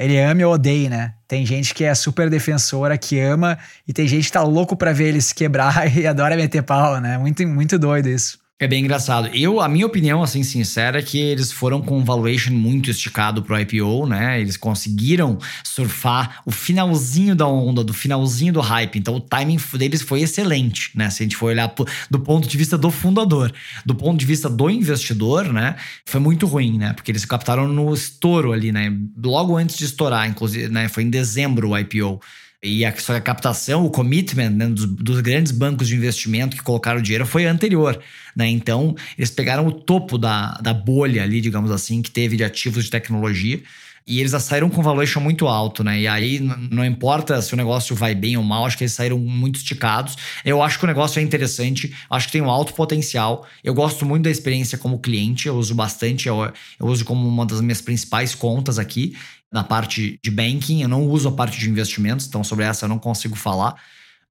ele 0.00 0.18
ama 0.18 0.46
ou 0.46 0.54
odeia, 0.54 0.88
né? 0.88 1.14
Tem 1.28 1.44
gente 1.44 1.74
que 1.74 1.84
é 1.84 1.94
super 1.94 2.30
defensora, 2.30 2.96
que 2.96 3.20
ama, 3.20 3.58
e 3.86 3.92
tem 3.92 4.08
gente 4.08 4.26
que 4.26 4.32
tá 4.32 4.42
louco 4.42 4.74
pra 4.74 4.92
ver 4.92 5.08
eles 5.08 5.32
quebrar 5.32 5.86
e 5.96 6.06
adora 6.06 6.36
meter 6.36 6.62
pau, 6.62 7.00
né? 7.00 7.18
Muito, 7.18 7.46
muito 7.46 7.78
doido 7.78 8.08
isso. 8.08 8.38
É 8.62 8.68
bem 8.68 8.84
engraçado. 8.84 9.30
Eu, 9.32 9.58
a 9.58 9.66
minha 9.66 9.86
opinião, 9.86 10.22
assim, 10.22 10.42
sincera, 10.42 10.98
é 10.98 11.02
que 11.02 11.18
eles 11.18 11.50
foram 11.50 11.80
com 11.80 11.96
um 11.96 12.04
valuation 12.04 12.52
muito 12.52 12.90
esticado 12.90 13.42
pro 13.42 13.58
IPO, 13.58 14.06
né? 14.06 14.38
Eles 14.38 14.58
conseguiram 14.58 15.38
surfar 15.64 16.42
o 16.44 16.50
finalzinho 16.50 17.34
da 17.34 17.46
onda, 17.46 17.82
do 17.82 17.94
finalzinho 17.94 18.52
do 18.52 18.60
hype. 18.60 18.98
Então, 18.98 19.14
o 19.16 19.20
timing 19.20 19.56
deles 19.78 20.02
foi 20.02 20.20
excelente, 20.20 20.90
né? 20.94 21.08
Se 21.08 21.22
a 21.22 21.24
gente 21.24 21.36
for 21.36 21.46
olhar 21.46 21.74
do 22.10 22.20
ponto 22.20 22.46
de 22.46 22.54
vista 22.58 22.76
do 22.76 22.90
fundador. 22.90 23.50
Do 23.86 23.94
ponto 23.94 24.18
de 24.20 24.26
vista 24.26 24.46
do 24.46 24.68
investidor, 24.68 25.50
né? 25.50 25.76
Foi 26.04 26.20
muito 26.20 26.46
ruim, 26.46 26.76
né? 26.76 26.92
Porque 26.92 27.10
eles 27.10 27.24
captaram 27.24 27.66
no 27.66 27.94
estouro 27.94 28.52
ali, 28.52 28.70
né? 28.70 28.94
Logo 29.24 29.56
antes 29.56 29.74
de 29.74 29.86
estourar, 29.86 30.28
inclusive, 30.28 30.68
né? 30.68 30.86
Foi 30.86 31.02
em 31.02 31.08
dezembro 31.08 31.70
o 31.70 31.78
IPO. 31.78 32.20
E 32.62 32.84
a, 32.84 32.94
só 32.94 33.16
a 33.16 33.20
captação, 33.20 33.86
o 33.86 33.90
commitment 33.90 34.50
né, 34.50 34.66
dos, 34.66 34.84
dos, 34.84 35.20
grandes 35.20 35.50
bancos 35.50 35.88
de 35.88 35.94
investimento 35.94 36.56
que 36.56 36.62
colocaram 36.62 37.00
dinheiro 37.00 37.24
foi 37.24 37.46
anterior. 37.46 37.98
Né? 38.36 38.48
Então, 38.48 38.94
eles 39.16 39.30
pegaram 39.30 39.66
o 39.66 39.72
topo 39.72 40.18
da, 40.18 40.52
da 40.60 40.74
bolha 40.74 41.22
ali, 41.22 41.40
digamos 41.40 41.70
assim, 41.70 42.02
que 42.02 42.10
teve 42.10 42.36
de 42.36 42.44
ativos 42.44 42.84
de 42.84 42.90
tecnologia. 42.90 43.62
E 44.06 44.18
eles 44.18 44.32
saíram 44.42 44.68
com 44.68 44.82
valuation 44.82 45.20
muito 45.20 45.46
alto, 45.46 45.84
né? 45.84 46.00
E 46.00 46.08
aí 46.08 46.40
não 46.40 46.84
importa 46.84 47.40
se 47.40 47.52
o 47.54 47.56
negócio 47.56 47.94
vai 47.94 48.14
bem 48.14 48.36
ou 48.36 48.42
mal, 48.42 48.64
acho 48.64 48.76
que 48.76 48.82
eles 48.82 48.94
saíram 48.94 49.18
muito 49.18 49.56
esticados. 49.56 50.16
Eu 50.44 50.62
acho 50.62 50.78
que 50.78 50.84
o 50.84 50.88
negócio 50.88 51.20
é 51.20 51.22
interessante, 51.22 51.94
acho 52.08 52.26
que 52.26 52.32
tem 52.32 52.42
um 52.42 52.50
alto 52.50 52.74
potencial. 52.74 53.46
Eu 53.62 53.72
gosto 53.72 54.04
muito 54.04 54.24
da 54.24 54.30
experiência 54.30 54.76
como 54.76 54.98
cliente, 54.98 55.46
eu 55.46 55.54
uso 55.54 55.74
bastante, 55.74 56.26
eu, 56.26 56.50
eu 56.78 56.86
uso 56.86 57.04
como 57.04 57.28
uma 57.28 57.46
das 57.46 57.60
minhas 57.60 57.80
principais 57.80 58.34
contas 58.34 58.78
aqui 58.78 59.14
na 59.52 59.64
parte 59.64 60.18
de 60.22 60.30
banking, 60.30 60.82
eu 60.82 60.88
não 60.88 61.06
uso 61.06 61.28
a 61.28 61.32
parte 61.32 61.58
de 61.58 61.68
investimentos, 61.68 62.26
então 62.26 62.44
sobre 62.44 62.64
essa 62.64 62.84
eu 62.84 62.88
não 62.88 62.98
consigo 62.98 63.34
falar. 63.34 63.74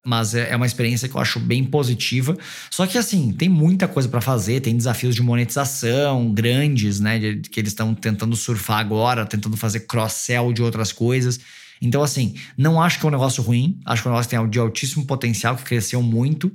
Mas 0.05 0.33
é, 0.33 0.51
é 0.51 0.55
uma 0.55 0.65
experiência 0.65 1.09
que 1.09 1.15
eu 1.15 1.19
acho 1.19 1.41
bem 1.41 1.63
positiva. 1.65 2.37
Só 2.71 2.87
que, 2.87 2.97
assim, 2.97 3.33
tem 3.33 3.49
muita 3.49 3.85
coisa 3.85 4.07
para 4.07 4.21
fazer, 4.21 4.61
tem 4.61 4.75
desafios 4.75 5.13
de 5.13 5.21
monetização 5.21 6.33
grandes, 6.33 7.01
né? 7.01 7.19
Que 7.51 7.59
eles 7.59 7.71
estão 7.71 7.93
tentando 7.93 8.33
surfar 8.35 8.79
agora, 8.79 9.25
tentando 9.25 9.57
fazer 9.57 9.81
cross-sell 9.81 10.53
de 10.53 10.61
outras 10.61 10.93
coisas. 10.93 11.41
Então, 11.81 12.01
assim, 12.01 12.35
não 12.57 12.81
acho 12.81 12.97
que 12.97 13.05
é 13.05 13.09
um 13.09 13.11
negócio 13.11 13.43
ruim, 13.43 13.77
acho 13.85 14.01
que 14.01 14.07
é 14.07 14.11
um 14.11 14.13
negócio 14.13 14.29
que 14.29 14.37
tem 14.37 14.49
de 14.49 14.59
altíssimo 14.59 15.05
potencial, 15.05 15.57
que 15.57 15.63
cresceu 15.63 16.01
muito 16.01 16.51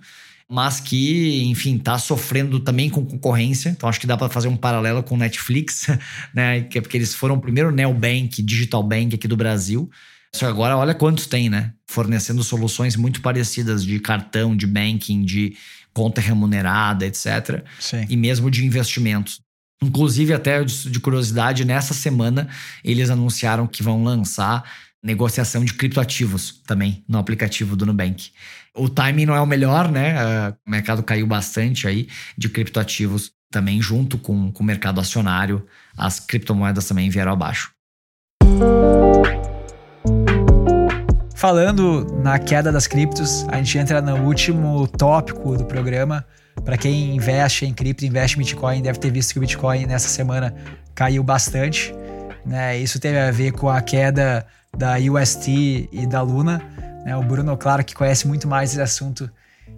mas 0.49 0.81
que, 0.81 1.43
enfim, 1.45 1.79
tá 1.79 1.99
sofrendo 1.99 2.61
também 2.61 2.91
com 2.91 3.05
concorrência. 3.05 3.71
Então 3.71 3.89
acho 3.89 4.01
que 4.01 4.07
dá 4.07 4.17
para 4.17 4.29
fazer 4.29 4.49
um 4.49 4.57
paralelo 4.57 5.03
com 5.03 5.15
o 5.15 5.19
Netflix, 5.19 5.87
né? 6.35 6.63
Que 6.63 6.79
é 6.79 6.81
porque 6.81 6.97
eles 6.97 7.15
foram 7.15 7.37
o 7.37 7.41
primeiro 7.41 7.71
neobank, 7.71 8.43
digital 8.43 8.83
bank 8.83 9.15
aqui 9.15 9.27
do 9.27 9.37
Brasil. 9.37 9.91
Só 10.35 10.47
que 10.47 10.53
agora 10.53 10.77
olha 10.77 10.95
quantos 10.95 11.27
tem, 11.27 11.49
né? 11.49 11.73
Fornecendo 11.87 12.43
soluções 12.43 12.97
muito 12.97 13.21
parecidas 13.21 13.85
de 13.85 14.01
cartão, 14.01 14.57
de 14.57 14.67
banking, 14.67 15.25
de 15.25 15.57
conta 15.93 16.21
remunerada, 16.21 17.07
etc. 17.07 17.65
Sim. 17.79 18.05
E 18.09 18.17
mesmo 18.17 18.51
de 18.51 18.67
investimentos. 18.67 19.41
Inclusive, 19.83 20.33
até 20.33 20.65
de 20.65 20.99
curiosidade, 21.01 21.65
nessa 21.65 21.95
semana 21.95 22.49
eles 22.83 23.11
anunciaram 23.11 23.67
que 23.67 23.83
vão 23.83 24.03
lançar 24.03 24.65
negociação 25.03 25.65
de 25.65 25.75
criptoativos 25.75 26.63
também 26.67 27.05
no 27.07 27.19
aplicativo 27.19 27.77
do 27.77 27.85
Nubank. 27.85 28.31
O 28.77 28.89
timing 28.89 29.27
não 29.27 29.37
é 29.37 29.41
o 29.41 29.47
melhor, 29.47 29.89
né? 29.89 30.17
Uh, 30.17 30.57
o 30.67 30.71
mercado 30.71 31.03
caiu 31.03 31.27
bastante 31.29 31.87
aí 31.87 32.09
de 32.37 32.49
criptoativos 32.49 33.31
também 33.49 33.81
junto 33.81 34.19
com, 34.19 34.51
com 34.51 34.63
o 34.65 34.67
mercado 34.67 35.01
acionário. 35.01 35.65
As 35.97 36.19
criptomoedas 36.19 36.89
também 36.89 37.09
vieram 37.09 37.33
abaixo. 37.33 37.71
Falando 41.37 42.05
na 42.21 42.37
queda 42.41 42.73
das 42.73 42.89
criptos, 42.89 43.47
a 43.49 43.59
gente 43.59 43.79
entra 43.79 44.03
no 44.03 44.17
último 44.25 44.89
tópico 44.89 45.57
do 45.57 45.65
programa. 45.65 46.25
Para 46.65 46.77
quem 46.77 47.15
investe 47.15 47.67
em 47.67 47.73
cripto, 47.73 48.05
investe 48.05 48.37
em 48.37 48.41
Bitcoin, 48.41 48.83
deve 48.83 48.99
ter 48.99 49.13
visto 49.13 49.35
que 49.35 49.39
o 49.39 49.41
Bitcoin 49.41 49.87
nessa 49.87 50.09
semana 50.09 50.53
caiu 50.97 51.23
bastante. 51.23 51.95
Né? 52.45 52.79
Isso 52.79 52.99
teve 52.99 53.19
a 53.21 53.31
ver 53.31 53.53
com 53.53 53.69
a 53.69 53.81
queda 53.81 54.45
da 54.77 54.97
UST 54.97 55.89
e 55.93 56.07
da 56.07 56.23
Luna. 56.23 56.61
Né? 57.05 57.17
O 57.17 57.23
Bruno, 57.23 57.57
claro, 57.57 57.85
que 57.85 57.95
conhece 57.95 58.27
muito 58.27 58.49
mais 58.49 58.71
esse 58.71 58.81
assunto 58.81 59.31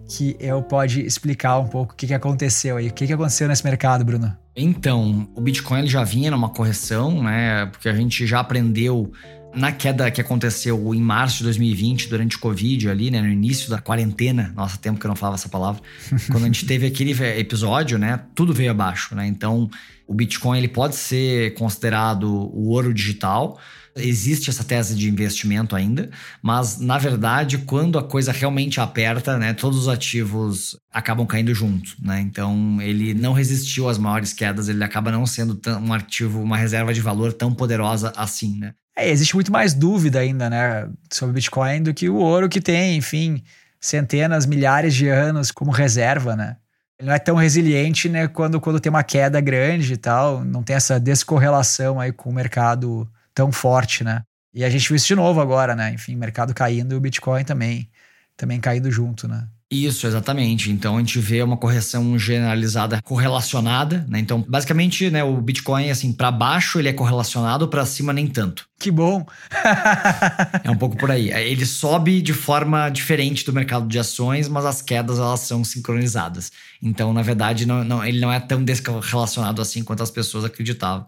que 0.07 0.35
eu 0.39 0.61
pode 0.61 1.01
explicar 1.01 1.59
um 1.59 1.67
pouco 1.67 1.93
o 1.93 1.95
que, 1.95 2.07
que 2.07 2.13
aconteceu 2.13 2.77
aí. 2.77 2.87
O 2.87 2.93
que, 2.93 3.05
que 3.05 3.13
aconteceu 3.13 3.47
nesse 3.47 3.63
mercado, 3.63 4.03
Bruno? 4.03 4.35
Então, 4.55 5.29
o 5.35 5.41
Bitcoin 5.41 5.85
já 5.87 6.03
vinha 6.03 6.31
numa 6.31 6.49
correção, 6.49 7.21
né? 7.21 7.65
Porque 7.67 7.87
a 7.87 7.93
gente 7.93 8.25
já 8.25 8.39
aprendeu 8.39 9.11
na 9.53 9.71
queda 9.71 10.09
que 10.11 10.21
aconteceu 10.21 10.93
em 10.93 11.01
março 11.01 11.39
de 11.39 11.45
2020, 11.45 12.09
durante 12.09 12.37
o 12.37 12.39
Covid, 12.39 12.89
ali, 12.89 13.09
né, 13.09 13.21
no 13.21 13.29
início 13.29 13.69
da 13.69 13.79
quarentena, 13.79 14.53
nossa, 14.55 14.77
tempo 14.77 14.99
que 14.99 15.05
eu 15.05 15.09
não 15.09 15.15
falava 15.15 15.35
essa 15.35 15.49
palavra, 15.49 15.81
quando 16.31 16.43
a 16.43 16.47
gente 16.47 16.65
teve 16.65 16.85
aquele 16.85 17.11
episódio, 17.39 17.97
né, 17.97 18.19
tudo 18.35 18.53
veio 18.53 18.69
abaixo, 18.69 19.15
né? 19.15 19.25
Então, 19.25 19.69
o 20.05 20.13
Bitcoin 20.13 20.59
ele 20.59 20.67
pode 20.67 20.95
ser 20.95 21.53
considerado 21.55 22.25
o 22.25 22.69
ouro 22.69 22.93
digital. 22.93 23.59
Existe 23.97 24.49
essa 24.49 24.63
tese 24.63 24.95
de 24.95 25.09
investimento 25.09 25.75
ainda, 25.75 26.09
mas 26.41 26.79
na 26.79 26.97
verdade, 26.97 27.59
quando 27.59 27.97
a 27.97 28.03
coisa 28.03 28.31
realmente 28.31 28.79
aperta, 28.79 29.37
né, 29.37 29.53
todos 29.53 29.79
os 29.79 29.87
ativos 29.87 30.77
acabam 30.91 31.25
caindo 31.25 31.53
junto, 31.53 31.95
né? 32.01 32.19
Então, 32.19 32.81
ele 32.81 33.13
não 33.13 33.33
resistiu 33.33 33.87
às 33.87 33.97
maiores 33.97 34.33
quedas, 34.33 34.67
ele 34.69 34.83
acaba 34.83 35.11
não 35.11 35.25
sendo 35.25 35.59
um 35.81 35.93
ativo, 35.93 36.41
uma 36.41 36.57
reserva 36.57 36.93
de 36.93 37.01
valor 37.01 37.33
tão 37.33 37.53
poderosa 37.53 38.13
assim, 38.15 38.57
né? 38.57 38.73
É, 38.97 39.09
existe 39.09 39.35
muito 39.35 39.51
mais 39.51 39.75
dúvida 39.75 40.19
ainda, 40.19 40.49
né, 40.49 40.89
sobre 41.11 41.31
o 41.31 41.33
Bitcoin 41.35 41.83
do 41.83 41.93
que 41.93 42.09
o 42.09 42.15
ouro 42.15 42.49
que 42.49 42.59
tem, 42.59 42.97
enfim, 42.97 43.43
centenas, 43.79 44.45
milhares 44.45 44.95
de 44.95 45.07
anos 45.07 45.51
como 45.51 45.71
reserva, 45.71 46.35
né? 46.35 46.57
Ele 46.99 47.09
não 47.09 47.13
é 47.13 47.19
tão 47.19 47.35
resiliente, 47.35 48.09
né, 48.09 48.27
quando, 48.27 48.59
quando 48.59 48.79
tem 48.79 48.89
uma 48.89 49.03
queda 49.03 49.39
grande 49.39 49.93
e 49.93 49.97
tal, 49.97 50.43
não 50.43 50.63
tem 50.63 50.75
essa 50.75 50.99
descorrelação 50.99 51.99
aí 51.99 52.11
com 52.11 52.31
o 52.31 52.33
mercado 52.33 53.07
tão 53.37 53.51
forte, 53.51 54.03
né? 54.03 54.23
E 54.51 54.63
a 54.63 54.69
gente 54.69 54.87
viu 54.87 54.95
isso 54.95 55.05
de 55.05 55.13
novo 55.13 55.39
agora, 55.39 55.75
né? 55.75 55.93
Enfim, 55.93 56.15
mercado 56.15 56.55
caindo 56.55 56.93
e 56.93 56.97
o 56.97 56.99
Bitcoin 56.99 57.43
também, 57.43 57.87
também 58.35 58.59
caindo 58.59 58.89
junto, 58.89 59.27
né? 59.27 59.47
Isso, 59.69 60.07
exatamente. 60.07 60.71
Então 60.71 60.95
a 60.95 60.99
gente 60.99 61.19
vê 61.19 61.43
uma 61.43 61.55
correção 61.55 62.17
generalizada 62.17 62.99
correlacionada, 63.03 64.03
né? 64.09 64.17
Então, 64.17 64.43
basicamente, 64.47 65.11
né, 65.11 65.23
o 65.23 65.39
Bitcoin 65.39 65.91
assim, 65.91 66.11
para 66.11 66.31
baixo 66.31 66.79
ele 66.79 66.89
é 66.89 66.93
correlacionado, 66.93 67.67
para 67.67 67.85
cima 67.85 68.11
nem 68.11 68.25
tanto. 68.25 68.65
Que 68.79 68.89
bom. 68.89 69.23
é 70.63 70.71
um 70.71 70.77
pouco 70.77 70.97
por 70.97 71.11
aí. 71.11 71.29
Ele 71.29 71.65
sobe 71.65 72.19
de 72.23 72.33
forma 72.33 72.89
diferente 72.89 73.45
do 73.45 73.53
mercado 73.53 73.87
de 73.87 73.99
ações, 73.99 74.47
mas 74.47 74.65
as 74.65 74.81
quedas 74.81 75.19
elas 75.19 75.41
são 75.41 75.63
sincronizadas. 75.63 76.51
Então, 76.81 77.13
na 77.13 77.21
verdade, 77.21 77.67
não, 77.67 77.83
não, 77.83 78.03
ele 78.03 78.19
não 78.19 78.33
é 78.33 78.39
tão 78.39 78.63
descorrelacionado 78.63 79.61
assim 79.61 79.83
quanto 79.83 80.01
as 80.01 80.09
pessoas 80.09 80.43
acreditavam. 80.43 81.05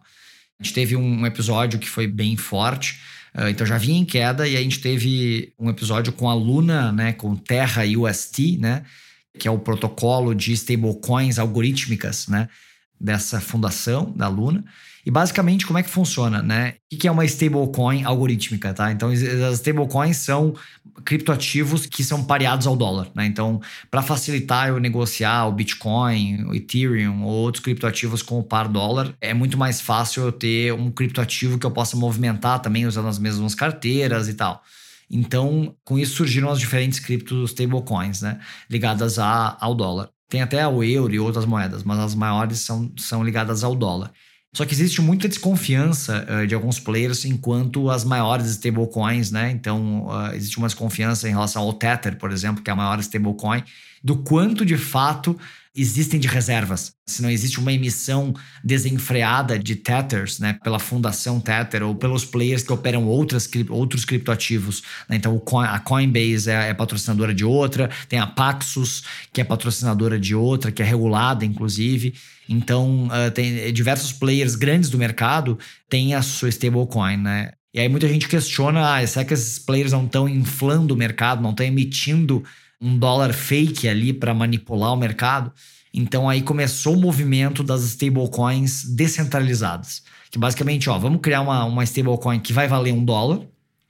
A 0.60 0.64
gente 0.64 0.74
teve 0.74 0.96
um 0.96 1.26
episódio 1.26 1.80
que 1.80 1.90
foi 1.90 2.08
bem 2.08 2.36
forte 2.36 3.00
ah, 3.34 3.50
então 3.50 3.66
já 3.66 3.78
vinha 3.78 4.00
em 4.00 4.06
queda 4.06 4.48
e 4.48 4.58
a 4.58 4.62
gente 4.62 4.80
teve 4.80 5.54
um 5.60 5.70
episódio 5.70 6.12
com 6.12 6.30
a 6.30 6.34
Luna, 6.34 6.92
né, 6.92 7.14
com 7.14 7.36
Terra 7.36 7.84
UST, 7.84 8.58
né, 8.58 8.84
que 9.38 9.48
é 9.48 9.52
o 9.52 9.60
protocolo 9.60 10.34
de 10.34 10.52
stablecoins 10.54 11.38
algorítmicas, 11.38 12.28
né, 12.28 12.50
dessa 13.00 13.40
fundação 13.40 14.12
da 14.16 14.28
Luna. 14.28 14.64
E 15.10 15.12
basicamente, 15.12 15.66
como 15.66 15.80
é 15.80 15.82
que 15.82 15.90
funciona, 15.90 16.40
né? 16.44 16.76
O 16.94 16.96
que 16.96 17.08
é 17.08 17.12
uma 17.12 17.26
stablecoin 17.26 18.04
algorítmica, 18.04 18.76
tá? 18.76 18.92
Então, 18.92 19.10
as 19.10 19.56
stablecoins 19.56 20.18
são 20.18 20.54
criptoativos 21.04 21.88
que 21.88 22.04
são 22.04 22.24
pareados 22.24 22.68
ao 22.68 22.76
dólar, 22.76 23.10
né? 23.16 23.26
Então, 23.26 23.60
para 23.90 24.04
facilitar 24.04 24.68
eu 24.68 24.80
negociar 24.80 25.48
o 25.48 25.52
Bitcoin, 25.52 26.44
o 26.44 26.54
Ethereum 26.54 27.24
ou 27.24 27.32
outros 27.32 27.64
criptoativos 27.64 28.22
com 28.22 28.38
o 28.38 28.44
par 28.44 28.68
dólar, 28.68 29.12
é 29.20 29.34
muito 29.34 29.58
mais 29.58 29.82
fácil 29.82 30.26
eu 30.26 30.32
ter 30.32 30.74
um 30.74 30.92
criptoativo 30.92 31.58
que 31.58 31.66
eu 31.66 31.72
possa 31.72 31.98
movimentar 31.98 32.60
também 32.60 32.86
usando 32.86 33.08
as 33.08 33.18
mesmas 33.18 33.56
carteiras 33.56 34.30
e 34.30 34.36
tal. 34.36 34.62
Então, 35.10 35.76
com 35.84 35.98
isso 35.98 36.18
surgiram 36.18 36.52
as 36.52 36.60
diferentes 36.60 37.00
criptos 37.00 37.50
stablecoins, 37.50 38.22
né? 38.22 38.40
Ligadas 38.70 39.18
a, 39.18 39.58
ao 39.60 39.74
dólar. 39.74 40.12
Tem 40.30 40.44
até 40.44 40.68
o 40.68 40.84
euro 40.84 41.12
e 41.12 41.20
outras 41.20 41.46
moedas, 41.46 41.84
mas 41.84 41.98
as 41.98 42.14
maiores 42.14 42.60
são, 42.60 42.94
são 42.96 43.24
ligadas 43.24 43.64
ao 43.64 43.74
dólar. 43.74 44.12
Só 44.52 44.66
que 44.66 44.74
existe 44.74 45.00
muita 45.02 45.28
desconfiança 45.28 46.26
uh, 46.28 46.48
de 46.48 46.56
alguns 46.56 46.80
players 46.80 47.24
enquanto 47.24 47.90
as 47.90 48.04
maiores 48.04 48.48
stablecoins, 48.48 49.30
né? 49.30 49.52
Então, 49.52 50.08
uh, 50.08 50.34
existe 50.34 50.58
uma 50.58 50.68
desconfiança 50.68 51.28
em 51.28 51.32
relação 51.32 51.62
ao 51.62 51.74
Tether, 51.74 52.18
por 52.18 52.32
exemplo, 52.32 52.64
que 52.64 52.70
é 52.70 52.74
a 52.74 52.76
maior 52.76 53.00
stablecoin, 53.00 53.64
do 54.04 54.18
quanto 54.18 54.66
de 54.66 54.78
fato 54.78 55.38
existem 55.80 56.20
de 56.20 56.28
reservas. 56.28 56.94
Se 57.08 57.22
não 57.22 57.30
existe 57.30 57.60
uma 57.60 57.72
emissão 57.72 58.34
desenfreada 58.64 59.58
de 59.58 59.76
Tethers, 59.76 60.40
né, 60.40 60.58
pela 60.64 60.80
fundação 60.80 61.40
Tether 61.40 61.84
ou 61.84 61.96
pelos 61.96 62.26
players 62.26 62.64
que 62.64 62.74
operam 62.74 63.06
outras, 63.06 63.50
outros 63.70 64.06
criptoativos. 64.06 64.84
Né? 65.08 65.16
Então, 65.16 65.42
a 65.64 65.80
Coinbase 65.80 66.50
é, 66.50 66.70
é, 66.70 66.74
patrocinadora 66.74 67.34
de 67.34 67.46
outra, 67.46 67.90
tem 68.08 68.20
a 68.20 68.28
Paxos, 68.28 69.04
que 69.32 69.42
é 69.42 69.44
patrocinadora 69.44 70.20
de 70.20 70.36
outra, 70.36 70.72
que 70.72 70.82
é 70.82 70.86
regulada, 70.86 71.46
inclusive. 71.46 72.14
Então, 72.48 73.08
uh, 73.08 73.32
tem 73.32 73.72
diversos 73.72 74.12
players 74.12 74.56
grandes 74.56 74.90
do 74.90 74.98
mercado 74.98 75.58
têm 75.88 76.14
a 76.14 76.22
sua 76.22 76.50
stablecoin, 76.50 77.18
né? 77.18 77.52
E 77.74 77.80
aí 77.80 77.88
muita 77.88 78.08
gente 78.08 78.28
questiona, 78.28 78.96
ah, 78.96 79.06
será 79.06 79.24
que 79.24 79.34
esses 79.34 79.60
players 79.60 79.92
não 79.92 80.06
estão 80.06 80.28
inflando 80.28 80.96
o 80.96 80.98
mercado, 80.98 81.42
não 81.42 81.52
estão 81.52 81.66
emitindo 81.66 82.44
um 82.82 82.98
dólar 82.98 83.34
fake 83.34 83.88
ali 83.88 84.14
para 84.14 84.34
manipular 84.34 84.94
o 84.94 84.98
mercado? 84.98 85.52
Então 85.94 86.30
aí 86.30 86.42
começou 86.42 86.96
o 86.96 87.00
movimento 87.00 87.64
das 87.64 87.84
stablecoins 87.84 88.84
descentralizadas. 88.84 90.04
Que 90.32 90.38
basicamente, 90.38 90.90
ó, 90.90 90.98
vamos 90.98 91.22
criar 91.22 91.42
uma, 91.42 91.66
uma 91.66 91.84
stablecoin 91.84 92.40
que 92.40 92.54
vai 92.54 92.68
valer 92.68 92.94
um 92.94 93.04
dólar, 93.04 93.42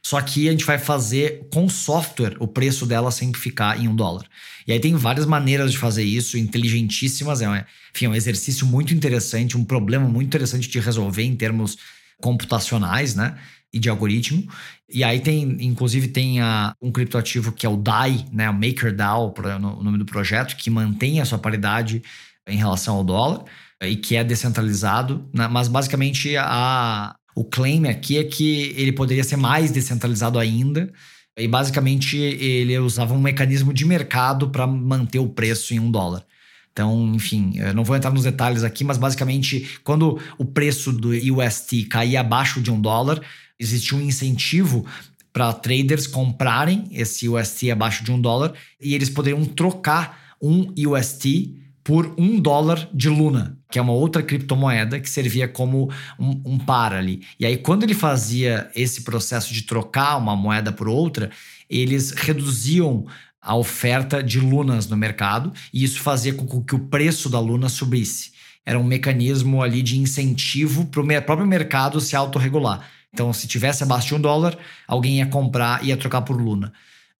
só 0.01 0.21
que 0.21 0.47
a 0.47 0.51
gente 0.51 0.63
vai 0.63 0.77
fazer 0.77 1.47
com 1.53 1.67
software 1.67 2.37
o 2.39 2.47
preço 2.47 2.85
dela 2.85 3.11
sempre 3.11 3.39
ficar 3.39 3.79
em 3.79 3.87
um 3.87 3.95
dólar. 3.95 4.25
E 4.65 4.71
aí 4.71 4.79
tem 4.79 4.95
várias 4.95 5.25
maneiras 5.25 5.71
de 5.71 5.77
fazer 5.77 6.03
isso, 6.03 6.37
inteligentíssimas. 6.37 7.41
É 7.41 7.65
enfim, 7.93 8.05
é 8.05 8.09
um 8.09 8.15
exercício 8.15 8.65
muito 8.65 8.93
interessante, 8.93 9.57
um 9.57 9.65
problema 9.65 10.07
muito 10.07 10.27
interessante 10.27 10.69
de 10.69 10.79
resolver 10.79 11.23
em 11.23 11.35
termos 11.35 11.77
computacionais, 12.21 13.15
né? 13.15 13.37
E 13.71 13.79
de 13.79 13.89
algoritmo. 13.89 14.47
E 14.91 15.03
aí 15.03 15.19
tem, 15.19 15.43
inclusive, 15.59 16.07
tem 16.07 16.41
a, 16.41 16.73
um 16.81 16.91
criptoativo 16.91 17.51
que 17.51 17.65
é 17.65 17.69
o 17.69 17.77
DAI, 17.77 18.25
né? 18.31 18.49
O 18.49 18.53
MakerDAO, 18.53 19.33
o 19.37 19.83
nome 19.83 19.97
do 19.97 20.05
projeto, 20.05 20.55
que 20.55 20.69
mantém 20.69 21.21
a 21.21 21.25
sua 21.25 21.37
paridade 21.37 22.01
em 22.47 22.57
relação 22.57 22.95
ao 22.95 23.03
dólar 23.03 23.45
e 23.83 23.95
que 23.95 24.15
é 24.15 24.23
descentralizado, 24.23 25.29
né? 25.33 25.47
mas 25.47 25.67
basicamente 25.67 26.35
a, 26.35 27.15
o 27.35 27.43
claim 27.43 27.87
aqui 27.87 28.17
é 28.17 28.23
que 28.23 28.73
ele 28.75 28.91
poderia 28.91 29.23
ser 29.23 29.37
mais 29.37 29.71
descentralizado 29.71 30.37
ainda. 30.37 30.91
E 31.37 31.47
basicamente 31.47 32.17
ele 32.17 32.77
usava 32.79 33.13
um 33.13 33.21
mecanismo 33.21 33.73
de 33.73 33.85
mercado 33.85 34.49
para 34.49 34.67
manter 34.67 35.19
o 35.19 35.29
preço 35.29 35.73
em 35.73 35.79
um 35.79 35.89
dólar. 35.89 36.25
Então, 36.73 37.13
enfim, 37.15 37.53
eu 37.55 37.73
não 37.73 37.83
vou 37.83 37.95
entrar 37.95 38.11
nos 38.11 38.23
detalhes 38.23 38.63
aqui, 38.63 38.83
mas 38.83 38.97
basicamente, 38.97 39.79
quando 39.83 40.19
o 40.37 40.45
preço 40.45 40.91
do 40.91 41.09
UST 41.09 41.85
caía 41.85 42.19
abaixo 42.19 42.61
de 42.61 42.69
um 42.69 42.79
dólar, 42.79 43.21
existia 43.59 43.97
um 43.97 44.01
incentivo 44.01 44.85
para 45.31 45.53
traders 45.53 46.07
comprarem 46.07 46.87
esse 46.91 47.27
UST 47.27 47.71
abaixo 47.71 48.03
de 48.03 48.11
um 48.11 48.19
dólar 48.19 48.53
e 48.81 48.95
eles 48.95 49.09
poderiam 49.09 49.43
trocar 49.45 50.35
um 50.41 50.73
UST 50.77 51.55
por 51.83 52.13
um 52.17 52.39
dólar 52.39 52.87
de 52.93 53.09
Luna, 53.09 53.57
que 53.71 53.79
é 53.79 53.81
uma 53.81 53.93
outra 53.93 54.21
criptomoeda 54.21 54.99
que 54.99 55.09
servia 55.09 55.47
como 55.47 55.91
um, 56.19 56.41
um 56.45 56.57
par 56.57 56.93
ali. 56.93 57.23
E 57.39 57.45
aí, 57.45 57.57
quando 57.57 57.83
ele 57.83 57.93
fazia 57.93 58.69
esse 58.75 59.01
processo 59.01 59.53
de 59.53 59.63
trocar 59.63 60.17
uma 60.17 60.35
moeda 60.35 60.71
por 60.71 60.87
outra, 60.87 61.31
eles 61.69 62.11
reduziam 62.11 63.05
a 63.41 63.55
oferta 63.55 64.21
de 64.21 64.39
lunas 64.39 64.87
no 64.87 64.97
mercado 64.97 65.51
e 65.73 65.83
isso 65.83 65.99
fazia 66.01 66.33
com 66.33 66.61
que 66.61 66.75
o 66.75 66.87
preço 66.87 67.29
da 67.29 67.39
luna 67.39 67.69
subisse. 67.69 68.31
Era 68.65 68.77
um 68.77 68.83
mecanismo 68.83 69.63
ali 69.63 69.81
de 69.81 69.97
incentivo 69.97 70.85
para 70.85 71.01
o 71.01 71.21
próprio 71.23 71.47
mercado 71.47 71.99
se 71.99 72.15
autorregular. 72.15 72.87
Então, 73.13 73.33
se 73.33 73.47
tivesse 73.47 73.83
abaixo 73.83 74.07
de 74.09 74.15
um 74.15 74.21
dólar, 74.21 74.57
alguém 74.87 75.17
ia 75.17 75.25
comprar 75.25 75.83
e 75.83 75.87
ia 75.87 75.97
trocar 75.97 76.21
por 76.21 76.39
luna. 76.39 76.71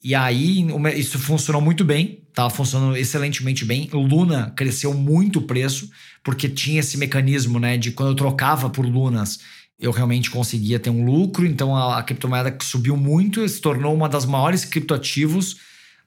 E 0.01 0.15
aí 0.15 0.65
isso 0.95 1.19
funcionou 1.19 1.61
muito 1.61 1.83
bem, 1.83 2.23
estava 2.29 2.49
funcionando 2.49 2.95
excelentemente 2.95 3.65
bem. 3.65 3.89
Luna 3.91 4.51
cresceu 4.55 4.93
muito 4.93 5.39
o 5.39 5.41
preço, 5.41 5.89
porque 6.23 6.47
tinha 6.47 6.79
esse 6.79 6.97
mecanismo, 6.97 7.59
né, 7.59 7.77
de 7.77 7.91
quando 7.91 8.09
eu 8.09 8.15
trocava 8.15 8.69
por 8.69 8.85
Lunas, 8.85 9.39
eu 9.77 9.91
realmente 9.91 10.29
conseguia 10.29 10.79
ter 10.79 10.89
um 10.89 11.03
lucro. 11.03 11.45
Então 11.45 11.75
a, 11.75 11.99
a 11.99 12.03
criptomoeda 12.03 12.57
subiu 12.61 12.95
muito, 12.95 13.47
se 13.47 13.59
tornou 13.59 13.93
uma 13.93 14.07
das 14.07 14.25
maiores 14.25 14.63
criptoativos 14.63 15.57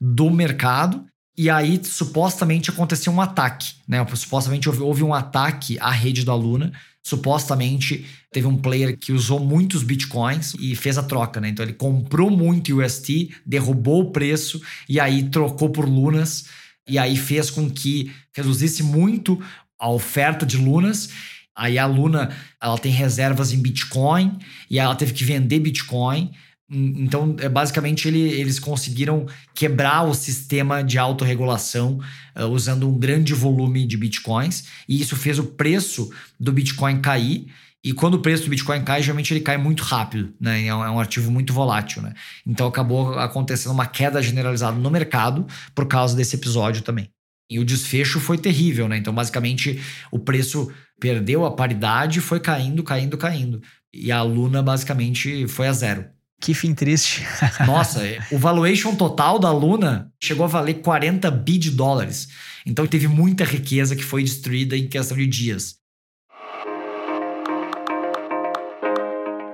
do 0.00 0.30
mercado. 0.30 1.04
E 1.36 1.48
aí, 1.48 1.80
supostamente, 1.82 2.70
aconteceu 2.70 3.10
um 3.12 3.20
ataque, 3.20 3.72
né? 3.88 4.06
Supostamente 4.14 4.68
houve, 4.68 4.82
houve 4.82 5.02
um 5.02 5.14
ataque 5.14 5.78
à 5.80 5.90
rede 5.90 6.26
da 6.26 6.34
Luna. 6.34 6.72
Supostamente 7.02 8.06
teve 8.32 8.46
um 8.46 8.56
player 8.56 8.96
que 8.96 9.12
usou 9.12 9.40
muitos 9.40 9.82
bitcoins 9.82 10.54
e 10.58 10.76
fez 10.76 10.96
a 10.96 11.02
troca, 11.02 11.40
né? 11.40 11.48
Então 11.48 11.64
ele 11.64 11.72
comprou 11.72 12.30
muito 12.30 12.80
UST, 12.80 13.34
derrubou 13.44 14.02
o 14.02 14.10
preço 14.12 14.62
e 14.88 15.00
aí 15.00 15.24
trocou 15.24 15.70
por 15.70 15.88
lunas 15.88 16.44
e 16.88 16.98
aí 16.98 17.16
fez 17.16 17.50
com 17.50 17.70
que 17.70 18.12
reduzisse 18.34 18.82
muito 18.82 19.40
a 19.78 19.90
oferta 19.90 20.46
de 20.46 20.56
lunas. 20.56 21.10
Aí 21.54 21.76
a 21.78 21.86
Luna, 21.86 22.34
ela 22.60 22.78
tem 22.78 22.90
reservas 22.90 23.52
em 23.52 23.60
Bitcoin 23.60 24.38
e 24.70 24.78
ela 24.78 24.94
teve 24.94 25.12
que 25.12 25.24
vender 25.24 25.58
Bitcoin. 25.58 26.30
Então, 26.72 27.36
é, 27.38 27.48
basicamente, 27.50 28.08
ele, 28.08 28.20
eles 28.20 28.58
conseguiram 28.58 29.26
quebrar 29.54 30.04
o 30.04 30.14
sistema 30.14 30.82
de 30.82 30.96
autorregulação 30.98 32.00
uh, 32.34 32.46
usando 32.46 32.88
um 32.88 32.98
grande 32.98 33.34
volume 33.34 33.86
de 33.86 33.96
bitcoins, 33.98 34.64
e 34.88 35.00
isso 35.00 35.14
fez 35.14 35.38
o 35.38 35.44
preço 35.44 36.10
do 36.40 36.50
Bitcoin 36.50 37.00
cair. 37.00 37.46
E 37.84 37.92
quando 37.92 38.14
o 38.14 38.20
preço 38.20 38.44
do 38.44 38.50
Bitcoin 38.50 38.82
cai, 38.84 39.02
geralmente 39.02 39.34
ele 39.34 39.40
cai 39.40 39.58
muito 39.58 39.82
rápido, 39.82 40.32
né? 40.40 40.64
É 40.64 40.74
um, 40.74 40.84
é 40.84 40.90
um 40.90 41.00
ativo 41.00 41.32
muito 41.32 41.52
volátil, 41.52 42.00
né? 42.00 42.14
Então 42.46 42.68
acabou 42.68 43.18
acontecendo 43.18 43.72
uma 43.72 43.86
queda 43.86 44.22
generalizada 44.22 44.78
no 44.78 44.88
mercado 44.88 45.44
por 45.74 45.86
causa 45.86 46.16
desse 46.16 46.36
episódio 46.36 46.82
também. 46.82 47.10
E 47.50 47.58
o 47.58 47.64
desfecho 47.64 48.20
foi 48.20 48.38
terrível, 48.38 48.88
né? 48.88 48.96
Então, 48.96 49.12
basicamente, 49.12 49.80
o 50.12 50.18
preço 50.18 50.72
perdeu 51.00 51.44
a 51.44 51.50
paridade, 51.50 52.20
foi 52.20 52.38
caindo, 52.38 52.84
caindo, 52.84 53.18
caindo. 53.18 53.60
E 53.92 54.12
a 54.12 54.22
Luna, 54.22 54.62
basicamente, 54.62 55.46
foi 55.48 55.66
a 55.66 55.72
zero. 55.72 56.06
Que 56.42 56.54
fim 56.54 56.74
triste. 56.74 57.24
Nossa, 57.64 58.00
o 58.32 58.36
valuation 58.36 58.96
total 58.96 59.38
da 59.38 59.52
Luna 59.52 60.10
chegou 60.20 60.44
a 60.44 60.48
valer 60.48 60.82
40 60.82 61.30
bi 61.30 61.56
de 61.56 61.70
dólares. 61.70 62.26
Então 62.66 62.84
teve 62.84 63.06
muita 63.06 63.44
riqueza 63.44 63.94
que 63.94 64.02
foi 64.02 64.24
destruída 64.24 64.76
em 64.76 64.88
questão 64.88 65.16
de 65.16 65.24
dias. 65.24 65.76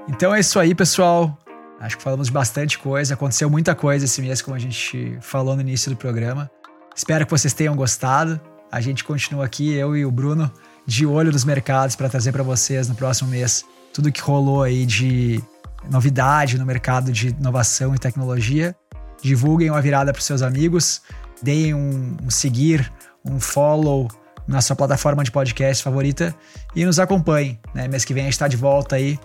Então 0.08 0.34
é 0.34 0.40
isso 0.40 0.58
aí, 0.58 0.74
pessoal. 0.74 1.38
Acho 1.78 1.98
que 1.98 2.02
falamos 2.02 2.30
bastante 2.30 2.78
coisa. 2.78 3.12
Aconteceu 3.12 3.50
muita 3.50 3.74
coisa 3.74 4.06
esse 4.06 4.22
mês, 4.22 4.40
como 4.40 4.56
a 4.56 4.58
gente 4.58 5.18
falou 5.20 5.54
no 5.54 5.60
início 5.60 5.90
do 5.90 5.96
programa. 5.96 6.50
Espero 6.96 7.26
que 7.26 7.30
vocês 7.30 7.52
tenham 7.52 7.76
gostado. 7.76 8.40
A 8.72 8.80
gente 8.80 9.04
continua 9.04 9.44
aqui, 9.44 9.74
eu 9.74 9.94
e 9.94 10.06
o 10.06 10.10
Bruno, 10.10 10.50
de 10.86 11.04
olho 11.04 11.30
nos 11.30 11.44
mercados 11.44 11.94
para 11.94 12.08
trazer 12.08 12.32
para 12.32 12.42
vocês 12.42 12.88
no 12.88 12.94
próximo 12.94 13.28
mês 13.28 13.62
tudo 13.92 14.10
que 14.10 14.22
rolou 14.22 14.62
aí 14.62 14.86
de 14.86 15.42
novidade 15.90 16.58
no 16.58 16.66
mercado 16.66 17.12
de 17.12 17.28
inovação 17.28 17.94
e 17.94 17.98
tecnologia. 17.98 18.74
Divulguem 19.22 19.70
uma 19.70 19.80
virada 19.80 20.12
para 20.12 20.22
seus 20.22 20.42
amigos, 20.42 21.02
deem 21.42 21.74
um, 21.74 22.16
um 22.22 22.30
seguir, 22.30 22.92
um 23.24 23.40
follow 23.40 24.08
na 24.46 24.60
sua 24.60 24.74
plataforma 24.74 25.22
de 25.22 25.30
podcast 25.30 25.82
favorita 25.82 26.34
e 26.74 26.84
nos 26.84 26.98
acompanhem. 26.98 27.58
Né? 27.74 27.86
Mês 27.88 28.04
que 28.04 28.14
vem 28.14 28.22
a 28.22 28.26
gente 28.26 28.32
está 28.32 28.48
de 28.48 28.56
volta 28.56 28.96
aí 28.96 29.18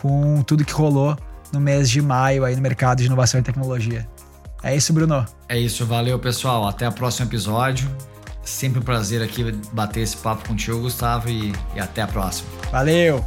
com 0.00 0.42
tudo 0.42 0.64
que 0.64 0.72
rolou 0.72 1.16
no 1.52 1.60
mês 1.60 1.88
de 1.88 2.02
maio 2.02 2.44
aí 2.44 2.54
no 2.54 2.62
mercado 2.62 2.98
de 2.98 3.06
inovação 3.06 3.40
e 3.40 3.42
tecnologia. 3.42 4.06
É 4.62 4.74
isso, 4.74 4.92
Bruno. 4.92 5.24
É 5.48 5.58
isso, 5.58 5.86
valeu, 5.86 6.18
pessoal. 6.18 6.66
Até 6.66 6.88
o 6.88 6.92
próximo 6.92 7.28
episódio. 7.28 7.88
Sempre 8.42 8.78
um 8.78 8.82
prazer 8.82 9.22
aqui 9.22 9.52
bater 9.72 10.00
esse 10.00 10.16
papo 10.16 10.46
contigo, 10.48 10.80
Gustavo, 10.80 11.28
e, 11.28 11.52
e 11.74 11.80
até 11.80 12.02
a 12.02 12.06
próxima. 12.06 12.48
Valeu! 12.70 13.24